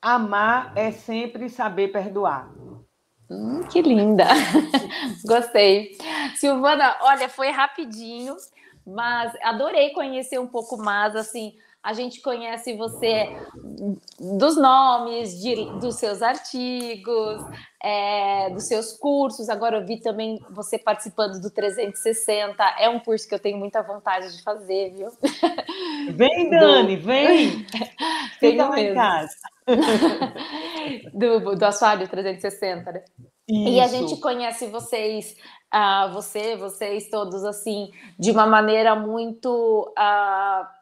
Amar 0.00 0.72
é 0.76 0.92
sempre 0.92 1.48
saber 1.48 1.88
perdoar. 1.88 2.50
Hum, 3.30 3.62
que 3.64 3.82
linda! 3.82 4.24
Gostei. 5.26 5.98
Silvana, 6.36 6.96
olha, 7.02 7.28
foi 7.28 7.50
rapidinho, 7.50 8.36
mas 8.86 9.36
adorei 9.42 9.90
conhecer 9.90 10.38
um 10.38 10.46
pouco 10.46 10.78
mais, 10.78 11.14
assim, 11.14 11.54
a 11.82 11.92
gente 11.92 12.20
conhece 12.20 12.76
você 12.76 13.36
dos 14.18 14.56
nomes, 14.56 15.40
de, 15.40 15.54
dos 15.78 15.96
seus 15.96 16.20
artigos, 16.22 17.40
é, 17.82 18.50
dos 18.50 18.64
seus 18.64 18.92
cursos. 18.92 19.48
Agora 19.48 19.78
eu 19.78 19.86
vi 19.86 20.00
também 20.00 20.38
você 20.50 20.78
participando 20.78 21.40
do 21.40 21.50
360. 21.50 22.62
É 22.78 22.88
um 22.88 22.98
curso 22.98 23.28
que 23.28 23.34
eu 23.34 23.38
tenho 23.38 23.58
muita 23.58 23.82
vontade 23.82 24.36
de 24.36 24.42
fazer, 24.42 24.94
viu? 24.94 25.08
Vem, 26.14 26.50
Dani, 26.50 26.96
do... 26.96 27.02
vem! 27.02 27.66
Fica 28.40 28.68
lá 28.68 28.80
em 28.80 28.94
casa. 28.94 29.34
do, 31.14 31.54
do 31.54 31.64
Assoalho 31.64 32.08
360, 32.08 32.92
né? 32.92 33.04
Isso. 33.48 33.68
E 33.70 33.80
a 33.80 33.86
gente 33.86 34.16
conhece 34.20 34.66
vocês, 34.66 35.34
uh, 35.74 36.12
você, 36.12 36.54
vocês 36.56 37.08
todos, 37.08 37.44
assim, 37.44 37.90
de 38.18 38.30
uma 38.30 38.46
maneira 38.46 38.94
muito. 38.94 39.92
Uh, 39.98 40.78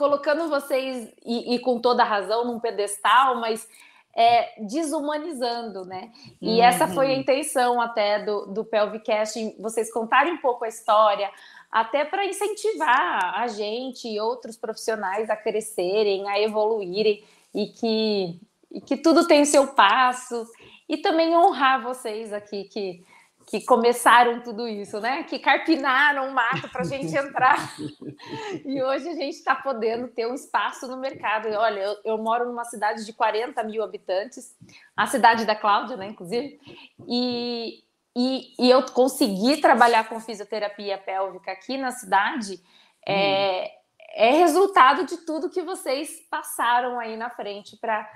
colocando 0.00 0.48
vocês, 0.48 1.12
e, 1.26 1.54
e, 1.54 1.58
com 1.58 1.78
toda 1.78 2.02
razão, 2.02 2.46
num 2.46 2.58
pedestal, 2.58 3.38
mas 3.38 3.68
é, 4.16 4.64
desumanizando, 4.64 5.84
né? 5.84 6.10
E 6.40 6.52
uhum. 6.52 6.62
essa 6.64 6.88
foi 6.88 7.08
a 7.08 7.14
intenção 7.14 7.78
até 7.78 8.24
do, 8.24 8.46
do 8.46 8.64
Pelvicast, 8.64 9.54
vocês 9.60 9.92
contarem 9.92 10.32
um 10.32 10.38
pouco 10.38 10.64
a 10.64 10.68
história, 10.68 11.30
até 11.70 12.02
para 12.02 12.24
incentivar 12.24 13.38
a 13.38 13.46
gente 13.46 14.08
e 14.08 14.18
outros 14.18 14.56
profissionais 14.56 15.28
a 15.28 15.36
crescerem, 15.36 16.26
a 16.30 16.40
evoluírem, 16.40 17.22
e 17.54 17.66
que, 17.66 18.40
e 18.72 18.80
que 18.80 18.96
tudo 18.96 19.26
tem 19.26 19.44
seu 19.44 19.66
passo, 19.66 20.46
e 20.88 20.96
também 20.96 21.36
honrar 21.36 21.82
vocês 21.82 22.32
aqui 22.32 22.64
que 22.64 23.04
que 23.50 23.60
começaram 23.64 24.40
tudo 24.42 24.68
isso, 24.68 25.00
né? 25.00 25.24
Que 25.24 25.36
carpinaram 25.36 26.28
o 26.28 26.32
mato 26.32 26.68
para 26.68 26.82
a 26.82 26.84
gente 26.84 27.12
entrar. 27.16 27.74
e 28.64 28.80
hoje 28.80 29.08
a 29.08 29.14
gente 29.14 29.34
está 29.34 29.56
podendo 29.56 30.06
ter 30.06 30.24
um 30.28 30.34
espaço 30.34 30.86
no 30.86 30.96
mercado. 30.96 31.48
Olha, 31.48 31.80
eu, 31.80 31.96
eu, 32.04 32.18
moro 32.18 32.46
numa 32.46 32.64
cidade 32.64 33.04
de 33.04 33.12
40 33.12 33.60
mil 33.64 33.82
habitantes, 33.82 34.56
a 34.96 35.04
cidade 35.08 35.44
da 35.44 35.56
Cláudia, 35.56 35.96
né? 35.96 36.06
Inclusive, 36.06 36.60
e, 37.08 37.82
e, 38.16 38.54
e 38.56 38.70
eu 38.70 38.84
consegui 38.92 39.60
trabalhar 39.60 40.08
com 40.08 40.20
fisioterapia 40.20 40.96
pélvica 40.96 41.50
aqui 41.50 41.76
na 41.76 41.90
cidade. 41.90 42.62
É, 43.04 43.64
hum. 43.64 44.04
é 44.14 44.30
resultado 44.30 45.04
de 45.06 45.16
tudo 45.26 45.50
que 45.50 45.62
vocês 45.62 46.20
passaram 46.30 47.00
aí 47.00 47.16
na 47.16 47.30
frente 47.30 47.76
para 47.80 48.08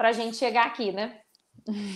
a 0.00 0.10
gente 0.10 0.36
chegar 0.36 0.66
aqui, 0.66 0.90
né? 0.90 1.20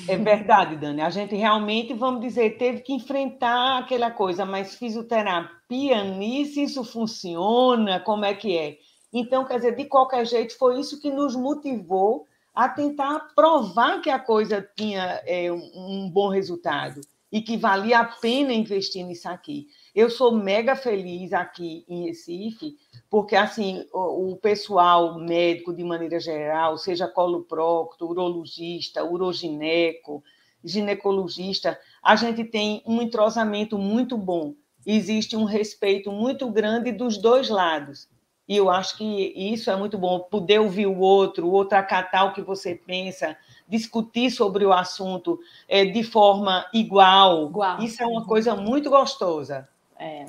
É 0.08 0.16
verdade, 0.16 0.76
Dani. 0.76 1.00
A 1.00 1.10
gente 1.10 1.34
realmente, 1.34 1.92
vamos 1.92 2.20
dizer, 2.20 2.56
teve 2.56 2.80
que 2.80 2.92
enfrentar 2.92 3.78
aquela 3.78 4.10
coisa, 4.10 4.44
mas 4.44 4.74
fisioterapia 4.76 6.04
nisso, 6.04 6.60
isso 6.60 6.84
funciona, 6.84 8.00
como 8.00 8.24
é 8.24 8.34
que 8.34 8.56
é? 8.56 8.78
Então, 9.12 9.44
quer 9.44 9.56
dizer, 9.56 9.74
de 9.74 9.84
qualquer 9.86 10.24
jeito, 10.26 10.56
foi 10.56 10.78
isso 10.78 11.00
que 11.00 11.10
nos 11.10 11.34
motivou 11.34 12.26
a 12.54 12.68
tentar 12.68 13.34
provar 13.34 14.00
que 14.00 14.10
a 14.10 14.18
coisa 14.18 14.66
tinha 14.76 15.20
é, 15.26 15.50
um 15.52 16.08
bom 16.10 16.28
resultado 16.28 17.00
e 17.30 17.40
que 17.40 17.56
valia 17.56 18.00
a 18.00 18.04
pena 18.04 18.52
investir 18.52 19.04
nisso 19.04 19.28
aqui. 19.28 19.66
Eu 19.94 20.08
sou 20.08 20.32
mega 20.32 20.76
feliz 20.76 21.32
aqui 21.32 21.84
em 21.88 22.06
Recife, 22.06 22.76
porque 23.10 23.34
assim 23.34 23.84
o, 23.92 24.32
o 24.32 24.36
pessoal 24.36 25.18
médico 25.18 25.74
de 25.74 25.82
maneira 25.82 26.20
geral, 26.20 26.78
seja 26.78 27.08
coloprocto, 27.08 28.06
urologista, 28.06 29.04
urogineco, 29.04 30.22
ginecologista, 30.62 31.78
a 32.02 32.16
gente 32.16 32.44
tem 32.44 32.82
um 32.86 33.00
entrosamento 33.02 33.78
muito 33.78 34.16
bom. 34.16 34.54
Existe 34.84 35.36
um 35.36 35.44
respeito 35.44 36.12
muito 36.12 36.50
grande 36.50 36.92
dos 36.92 37.18
dois 37.18 37.48
lados. 37.48 38.08
E 38.48 38.56
eu 38.56 38.70
acho 38.70 38.96
que 38.96 39.32
isso 39.36 39.70
é 39.70 39.76
muito 39.76 39.98
bom, 39.98 40.20
poder 40.20 40.60
ouvir 40.60 40.86
o 40.86 40.98
outro, 40.98 41.48
o 41.48 41.50
outro 41.50 41.76
acatar 41.76 42.26
o 42.26 42.32
que 42.32 42.40
você 42.40 42.76
pensa, 42.76 43.36
discutir 43.68 44.30
sobre 44.30 44.64
o 44.64 44.72
assunto 44.72 45.38
é, 45.68 45.84
de 45.84 46.02
forma 46.02 46.66
igual. 46.72 47.46
igual. 47.48 47.82
Isso 47.82 48.02
é 48.02 48.06
uma 48.06 48.24
coisa 48.24 48.54
muito 48.54 48.90
gostosa. 48.90 49.68
É. 49.98 50.26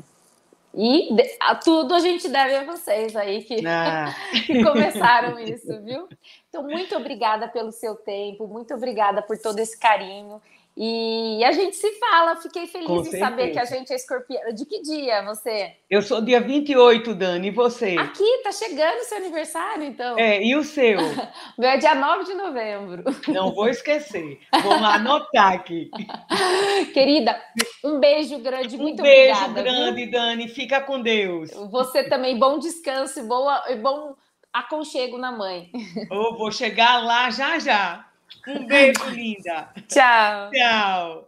E 0.80 1.10
a 1.40 1.56
tudo 1.56 1.96
a 1.96 2.00
gente 2.00 2.30
deve 2.30 2.56
a 2.56 2.64
vocês 2.64 3.16
aí 3.16 3.44
que, 3.44 3.66
ah. 3.66 4.14
que 4.46 4.64
começaram 4.64 5.40
isso, 5.40 5.82
viu? 5.82 6.08
Então, 6.50 6.62
muito 6.64 6.96
obrigada 6.96 7.48
pelo 7.48 7.72
seu 7.72 7.96
tempo, 7.96 8.48
muito 8.48 8.74
obrigada 8.76 9.22
por 9.22 9.38
todo 9.40 9.58
esse 9.58 9.78
carinho. 9.80 10.40
E 10.80 11.44
a 11.44 11.52
gente 11.54 11.76
se 11.76 11.92
fala, 11.94 12.36
fiquei 12.36 12.68
feliz 12.68 12.86
Com 12.86 13.00
em 13.00 13.04
certeza. 13.06 13.26
saber 13.26 13.50
que 13.50 13.58
a 13.58 13.66
gente 13.66 13.92
é 13.92 13.96
escorpião. 13.96 14.54
De 14.54 14.64
que 14.64 14.80
dia 14.84 15.24
você? 15.24 15.72
Eu 15.90 16.04
sou 16.04 16.22
dia 16.22 16.40
28, 16.40 17.16
Dani, 17.16 17.48
e 17.48 17.52
você? 17.52 17.96
Aqui, 17.98 18.44
tá 18.44 18.52
chegando 18.52 19.00
o 19.00 19.04
seu 19.06 19.18
aniversário, 19.18 19.84
então. 19.86 20.20
É, 20.20 20.40
e 20.44 20.56
o 20.56 20.64
seu? 20.64 21.00
Meu 21.58 21.70
é 21.70 21.78
dia 21.78 21.96
9 21.96 22.26
de 22.26 22.36
novembro. 22.36 23.04
Não 23.28 23.56
vou 23.56 23.68
esquecer. 23.68 24.40
Vamos 24.52 24.88
anotar 24.88 25.54
aqui. 25.54 25.90
Querida, 26.94 27.42
um 27.84 28.00
beijo 28.00 28.38
grande, 28.38 28.78
muito 28.78 29.00
um 29.00 29.04
beijo 29.04 29.46
obrigada. 29.46 29.50
Um 29.50 29.64
beijo 29.64 29.78
grande, 29.80 30.04
viu? 30.04 30.12
Dani, 30.12 30.48
fica 30.48 30.80
com 30.80 31.02
Deus. 31.02 31.50
Você 31.72 32.04
também, 32.04 32.38
bom 32.38 32.60
descanso 32.60 33.20
e 33.20 33.24
boa, 33.24 33.64
bom 33.82 34.16
aconchego 34.54 35.18
na 35.18 35.32
mãe. 35.32 35.72
Oh, 36.12 36.38
vou 36.38 36.52
chegar 36.52 37.04
lá 37.04 37.32
já 37.32 37.58
já. 37.58 38.07
Um 38.48 38.68
beijo, 38.68 39.10
linda. 39.10 39.74
Tchau. 39.88 40.52
Tchau. 40.52 41.27